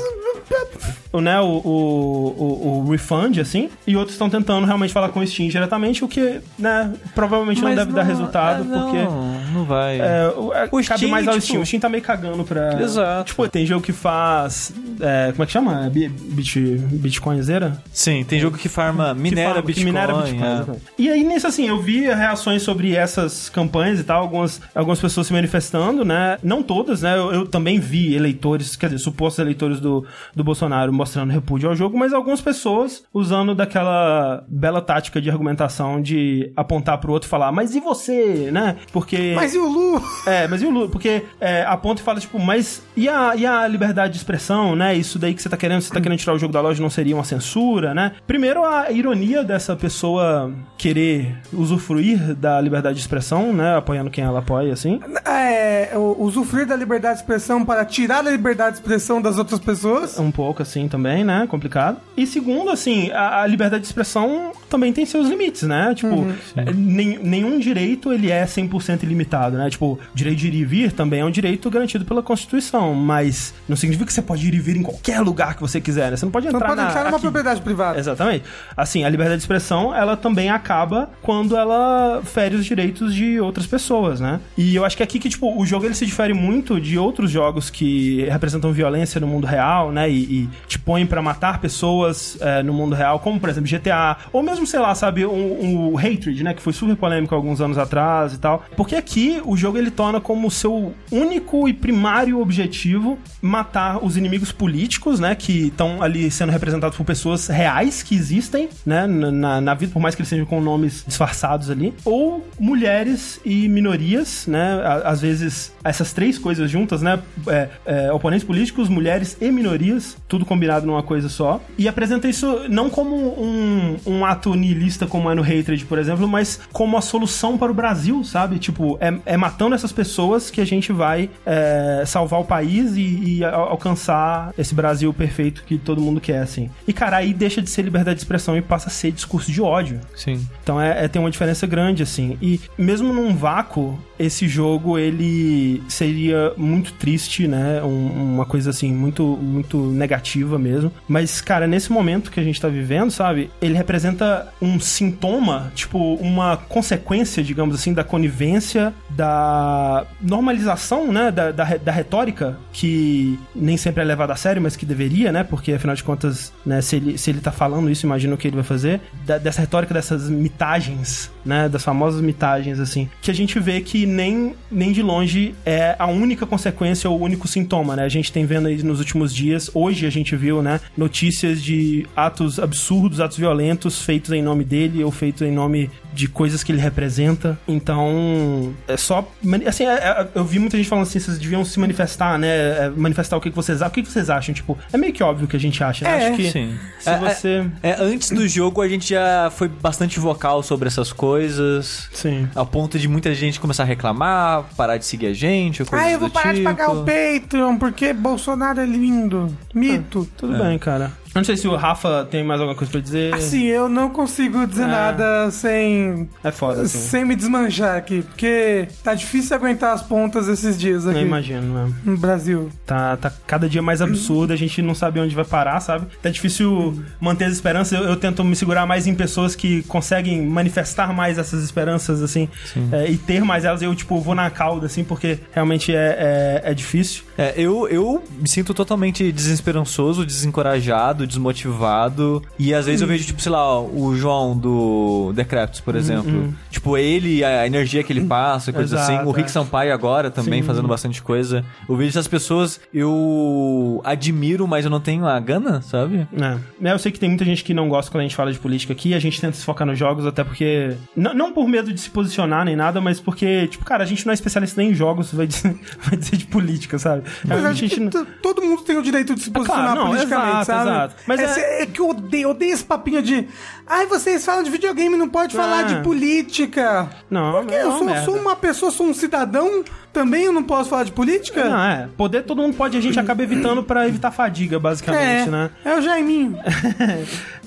[1.21, 5.49] né, o, o, o, refund, assim, e outros estão tentando realmente falar com o Steam
[5.49, 8.97] diretamente, o que, né, provavelmente Mas não deve não, dar resultado, é, porque...
[8.97, 9.99] Não, não vai.
[9.99, 10.33] É, é,
[10.71, 11.45] o cabe Steam, mais ao tipo...
[11.45, 11.61] Steam.
[11.61, 12.81] O Steam tá meio cagando pra...
[12.81, 13.25] Exato.
[13.29, 14.73] Tipo, tem jogo que faz...
[14.99, 15.89] É, como é que chama?
[15.89, 17.81] Bit, Bitcoinzeira?
[17.91, 19.85] Sim, tem jogo que farma, minera que Bitcoin.
[19.85, 20.75] minera Bitcoin, é.
[20.97, 25.27] E aí, nisso, assim, eu vi reações sobre essas campanhas e tal, algumas, algumas pessoas
[25.27, 29.79] se manifestando, né, não todas, né, eu, eu também vi eleitores, quer dizer, supostos eleitores
[29.79, 30.05] do,
[30.35, 36.01] do Bolsonaro mostrando repúdio ao jogo, mas algumas pessoas usando daquela bela tática de argumentação
[36.01, 38.75] de apontar pro outro e falar, mas e você, né?
[38.91, 39.33] Porque.
[39.35, 40.03] Mas e o Lu?
[40.27, 40.89] É, mas e o Lu?
[40.89, 44.93] Porque é, aponta e fala, tipo, mas e a, e a liberdade de expressão, né?
[44.95, 46.89] Isso daí que você tá querendo, você tá querendo tirar o jogo da loja não
[46.89, 48.13] seria uma censura, né?
[48.27, 53.77] Primeiro, a ironia dessa pessoa querer usufruir da liberdade de expressão, né?
[53.77, 54.99] Apoiando quem ela apoia, assim.
[55.25, 60.17] É, usufruir da liberdade de expressão para tirar a liberdade de expressão das outras pessoas
[60.25, 61.47] um pouco assim também, né?
[61.47, 61.97] Complicado.
[62.17, 65.93] E segundo, assim, a, a liberdade de expressão também tem seus limites, né?
[65.95, 66.33] Tipo, uhum.
[66.55, 69.69] É, nem, nenhum direito ele é 100% ilimitado, né?
[69.69, 73.53] Tipo, o direito de ir e vir também é um direito garantido pela Constituição, mas
[73.67, 76.17] não significa que você pode ir e vir em qualquer lugar que você quiser, né?
[76.17, 77.21] Você não pode entrar, não pode na, entrar numa aqui.
[77.21, 77.99] propriedade privada.
[77.99, 78.43] Exatamente.
[78.75, 83.67] Assim, a liberdade de expressão, ela também acaba quando ela fere os direitos de outras
[83.67, 84.39] pessoas, né?
[84.57, 87.31] E eu acho que aqui que, tipo, o jogo ele se difere muito de outros
[87.31, 90.09] jogos que representam violência no mundo real, né?
[90.15, 94.17] E, e te põem para matar pessoas é, no mundo real, como, por exemplo, GTA,
[94.31, 96.53] ou mesmo, sei lá, sabe, um, um Hatred, né?
[96.53, 98.63] Que foi super polêmico alguns anos atrás e tal.
[98.75, 104.51] Porque aqui o jogo ele torna como seu único e primário objetivo matar os inimigos
[104.51, 105.35] políticos, né?
[105.35, 109.07] Que estão ali sendo representados por pessoas reais que existem, né?
[109.07, 111.93] Na, na vida, por mais que eles sejam com nomes disfarçados ali.
[112.03, 114.81] Ou mulheres e minorias, né?
[115.03, 117.19] Às vezes essas três coisas juntas, né?
[117.47, 121.61] É, é, oponentes políticos, mulheres e minorias, tudo combinado numa coisa só.
[121.77, 126.27] E apresenta isso não como um, um ato niilista como é no Hatred, por exemplo,
[126.27, 128.59] mas como a solução para o Brasil, sabe?
[128.59, 133.39] Tipo, é, é matando essas pessoas que a gente vai é, salvar o país e,
[133.39, 136.69] e, alcançar esse Brasil perfeito que todo mundo quer, assim.
[136.87, 139.61] E, cara, aí deixa de ser liberdade de expressão e passa a ser discurso de
[139.61, 139.99] ódio.
[140.15, 140.45] Sim.
[140.63, 142.37] Então é, é tem uma diferença grande, assim.
[142.41, 147.83] E mesmo num vácuo, esse jogo, ele seria muito triste, né?
[147.83, 150.91] Um, uma coisa, assim, muito, muito negativa mesmo.
[151.07, 153.49] Mas, cara, nesse momento que a gente tá vivendo, sabe?
[153.61, 161.31] Ele representa um sintoma, tipo, uma consequência, digamos assim, da conivência, da normalização, né?
[161.31, 165.43] Da, da, da retórica, que nem sempre é levada a sério, mas que deveria, né?
[165.43, 168.47] Porque afinal de contas, né, se ele, se ele tá falando isso, imagina o que
[168.47, 169.01] ele vai fazer.
[169.25, 171.69] Da, dessa retórica dessas mitagens, né?
[171.69, 173.09] Das famosas mitagens, assim.
[173.21, 177.23] Que a gente vê que nem, nem de longe é a única consequência ou o
[177.23, 178.03] único sintoma, né?
[178.03, 180.79] A gente tem vendo aí nos últimos dias, hoje a gente viu, né?
[180.97, 186.27] Notícias de atos absurdos, atos violentos feitos em nome dele ou feitos em nome de
[186.27, 187.59] coisas que ele representa.
[187.67, 189.29] Então, é só.
[189.67, 192.47] Assim, é, é, eu vi muita gente falando assim, vocês deviam se manifestar, né?
[192.47, 193.89] É, manifestar o que, vocês acham.
[193.89, 194.55] O que, vocês acham?
[194.55, 196.23] Tipo, é meio que óbvio que a gente acha, né?
[196.23, 196.73] É, Acho que sim.
[196.99, 197.65] se você.
[197.99, 202.09] antes do jogo, a gente já foi bastante vocal sobre essas coisas.
[202.13, 202.47] Sim.
[202.55, 205.83] A ponto de muita gente começar a reclamar, parar de seguir a gente.
[205.91, 206.57] Ah, eu vou parar tipo.
[206.57, 209.55] de pagar o Patreon porque Bolsonaro é lindo.
[209.73, 210.27] Mito.
[210.31, 211.11] Ah, tudo bem, cara.
[211.35, 213.33] Eu não sei se o Rafa tem mais alguma coisa pra dizer.
[213.33, 214.87] Assim, eu não consigo dizer é.
[214.87, 216.29] nada sem.
[216.41, 216.97] É foda, assim.
[216.97, 218.21] Sem me desmanchar aqui.
[218.21, 221.19] Porque tá difícil aguentar as pontas esses dias aqui.
[221.19, 221.93] Eu imagino, né?
[222.05, 222.69] No Brasil.
[222.85, 226.07] Tá, tá cada dia mais absurdo, a gente não sabe onde vai parar, sabe?
[226.21, 227.99] Tá difícil manter as esperanças.
[227.99, 232.47] Eu, eu tento me segurar mais em pessoas que conseguem manifestar mais essas esperanças, assim,
[232.93, 233.81] é, e ter mais elas.
[233.81, 237.23] Eu, tipo, vou na cauda, assim, porque realmente é, é, é difícil.
[237.37, 242.41] É, eu, eu me sinto totalmente desesperançoso, desencorajado desmotivado.
[242.57, 246.31] E às vezes eu vejo, tipo, sei lá, o João do Decreptus, por exemplo.
[246.31, 246.53] Uhum.
[246.69, 249.17] Tipo, ele, a energia que ele passa, coisa assim.
[249.25, 249.51] O Rick é.
[249.51, 250.67] Sampaio agora também Sim.
[250.67, 251.63] fazendo bastante coisa.
[251.87, 256.27] Eu vejo essas pessoas, eu admiro, mas eu não tenho a gana, sabe?
[256.33, 256.87] É.
[256.87, 256.93] é.
[256.93, 258.93] Eu sei que tem muita gente que não gosta quando a gente fala de política
[258.93, 259.13] aqui.
[259.13, 260.95] A gente tenta se focar nos jogos, até porque.
[261.15, 264.31] Não, por medo de se posicionar nem nada, mas porque, tipo, cara, a gente não
[264.31, 267.23] é especialista nem em jogos, vai dizer, vai dizer de política, sabe?
[267.45, 267.95] Mas a, a gente.
[268.41, 270.89] Todo mundo tem o direito de se posicionar é claro, não, politicamente, exato, sabe?
[270.89, 271.14] Exato.
[271.25, 271.81] Mas é, é...
[271.83, 273.47] é, que eu odeio, odeio esse papinho de.
[273.87, 276.01] Ai, vocês falam de videogame, não pode falar de ah.
[276.01, 277.09] política.
[277.29, 279.83] Não, Porque eu sou, sou, uma pessoa, sou um cidadão,
[280.15, 281.65] também eu não posso falar de política?
[281.65, 282.07] Não, é.
[282.15, 285.69] Poder todo mundo pode, a gente acaba evitando para evitar fadiga, basicamente, é, né?
[285.83, 286.57] É o Jaiminho.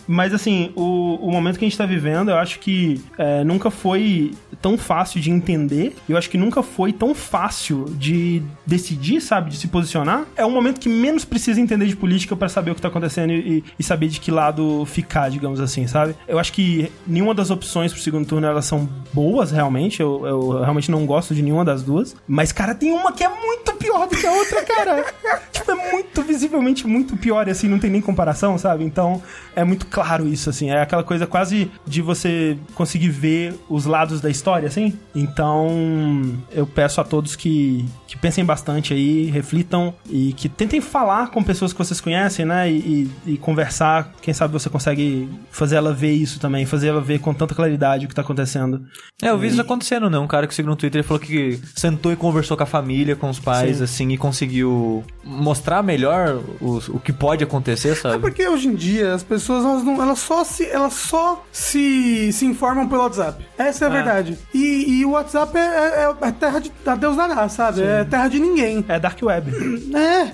[0.08, 3.70] Mas assim, o, o momento que a gente tá vivendo, eu acho que é, nunca
[3.70, 5.94] foi tão fácil de entender.
[6.08, 9.50] Eu acho que nunca foi tão fácil de decidir, sabe?
[9.50, 10.24] De se posicionar.
[10.34, 13.32] É um momento que menos precisa entender de política para saber o que tá acontecendo
[13.34, 16.14] e, e, saber de que lado ficar, digamos assim, sabe?
[16.26, 20.00] Eu acho que nenhuma das opções pro segundo turno elas são boas, realmente.
[20.00, 22.16] Eu, eu realmente não gosto de nenhuma das duas.
[22.38, 25.04] Mas, cara, tem uma que é muito pior do que a outra, cara.
[25.50, 28.84] tipo, é muito, visivelmente muito pior, e assim, não tem nem comparação, sabe?
[28.84, 29.20] Então,
[29.56, 30.70] é muito claro isso, assim.
[30.70, 34.96] É aquela coisa quase de você conseguir ver os lados da história, assim.
[35.12, 41.32] Então, eu peço a todos que, que pensem bastante aí, reflitam e que tentem falar
[41.32, 42.70] com pessoas que vocês conhecem, né?
[42.70, 44.12] E, e, e conversar.
[44.22, 48.06] Quem sabe você consegue fazer ela ver isso também, fazer ela ver com tanta claridade
[48.06, 48.86] o que tá acontecendo.
[49.20, 49.50] É, eu vi e...
[49.50, 50.20] isso acontecendo, né?
[50.20, 53.30] Um cara que seguiu no Twitter falou que sentou e conversou com a família, com
[53.30, 53.84] os pais, Sim.
[53.84, 58.16] assim, e conseguiu mostrar melhor o, o que pode acontecer, sabe?
[58.16, 62.30] É porque hoje em dia as pessoas elas não, elas só se elas só se,
[62.32, 63.42] se informam pelo WhatsApp.
[63.56, 63.94] Essa é a é.
[63.94, 64.38] verdade.
[64.52, 67.78] E, e, o WhatsApp é, é, é terra de a Deus dará, sabe?
[67.78, 67.84] Sim.
[67.86, 68.84] É terra de ninguém.
[68.88, 69.50] É dark web.
[69.98, 70.20] É.
[70.22, 70.32] é.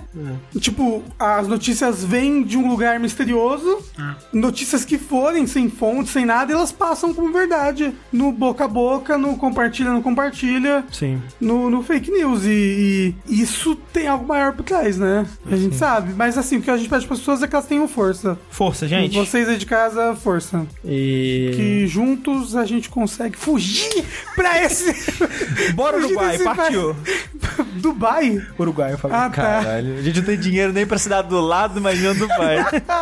[0.58, 4.14] Tipo, as notícias vêm de um lugar misterioso, é.
[4.32, 9.16] notícias que forem sem fonte, sem nada, elas passam como verdade no boca a boca,
[9.16, 11.22] no compartilha, no compartilha, Sim.
[11.40, 15.26] No, no fake news e, e isso tem algo maior por trás, né?
[15.46, 15.78] A gente Sim.
[15.78, 16.12] sabe.
[16.14, 18.38] Mas assim, o que a gente pede para as pessoas é que elas tenham força.
[18.50, 19.16] Força, gente.
[19.16, 20.66] Vocês aí de casa, força.
[20.84, 21.52] E.
[21.54, 24.04] Que juntos a gente consegue fugir
[24.34, 24.94] pra esse.
[25.74, 26.96] Bora, Uruguai, partiu.
[27.76, 28.42] Dubai?
[28.58, 29.16] Uruguai, eu falei.
[29.16, 29.42] Ah, tá.
[29.42, 29.98] Caralho.
[29.98, 32.58] A gente não tem dinheiro nem pra cidade do lado, imagina Dubai.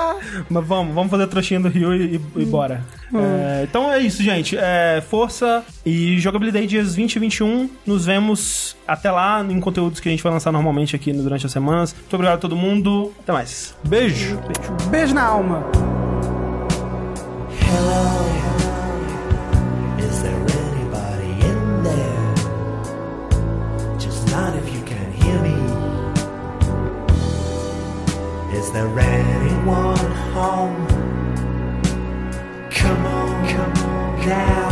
[0.49, 2.83] Mas vamos, vamos fazer a trouxinha do Rio e, e bora.
[3.13, 3.21] Hum.
[3.21, 4.57] É, então é isso, gente.
[4.57, 7.71] É, força e jogabilidade dias 20 e 21.
[7.87, 11.53] Nos vemos até lá em conteúdos que a gente vai lançar normalmente aqui durante as
[11.53, 11.95] semanas.
[11.95, 13.13] Muito obrigado a todo mundo.
[13.21, 13.75] Até mais.
[13.85, 14.39] Beijo.
[14.39, 15.65] Beijo, Beijo na alma.
[17.61, 18.23] Hello.
[19.99, 22.35] Is there anybody in there?
[23.99, 25.57] Just not if you can hear me.
[28.59, 29.97] Is there anyone
[30.35, 30.87] home?
[32.71, 34.72] Come on, come on now.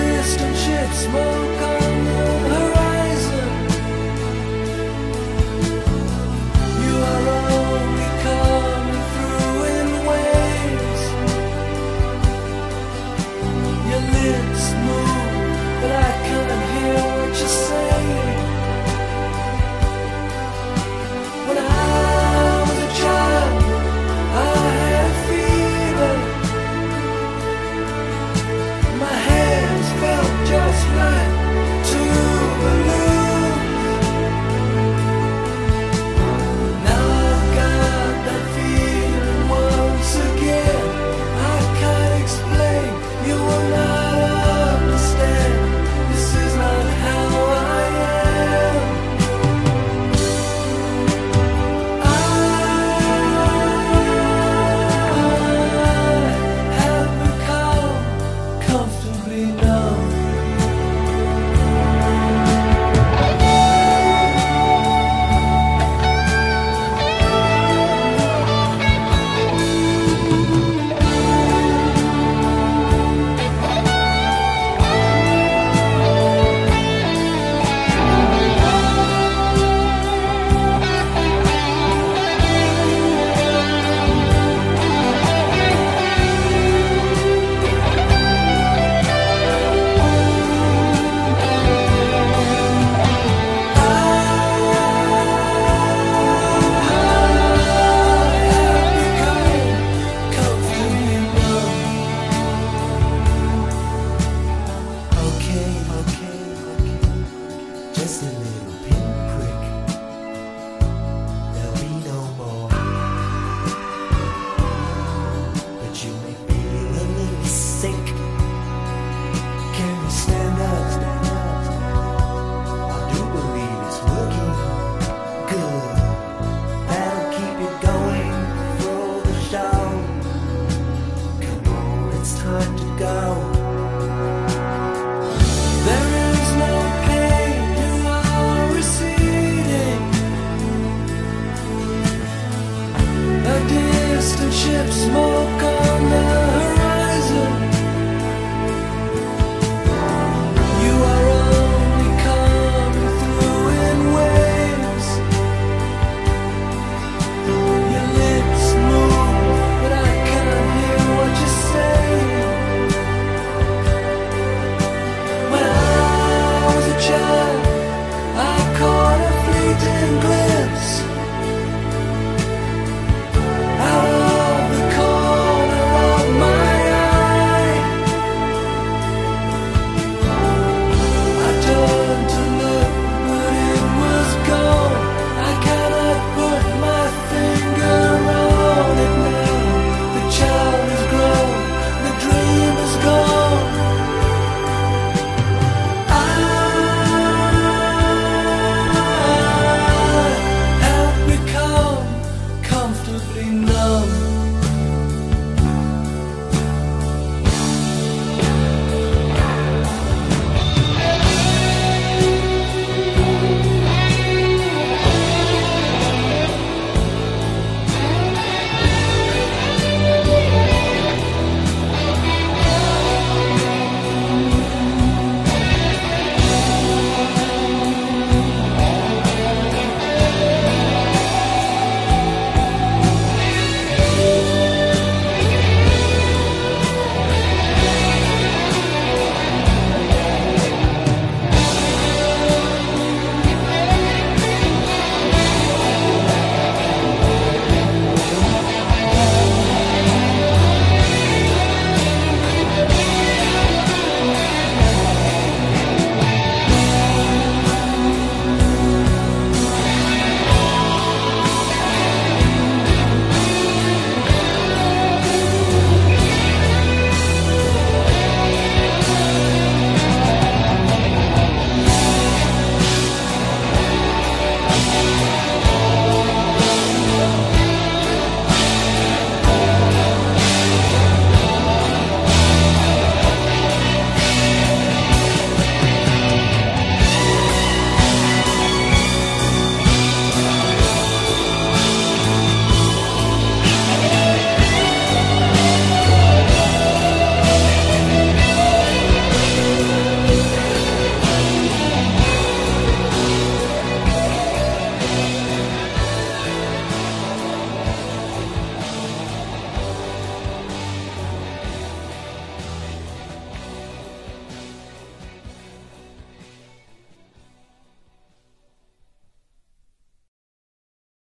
[0.41, 1.80] relationships smoke on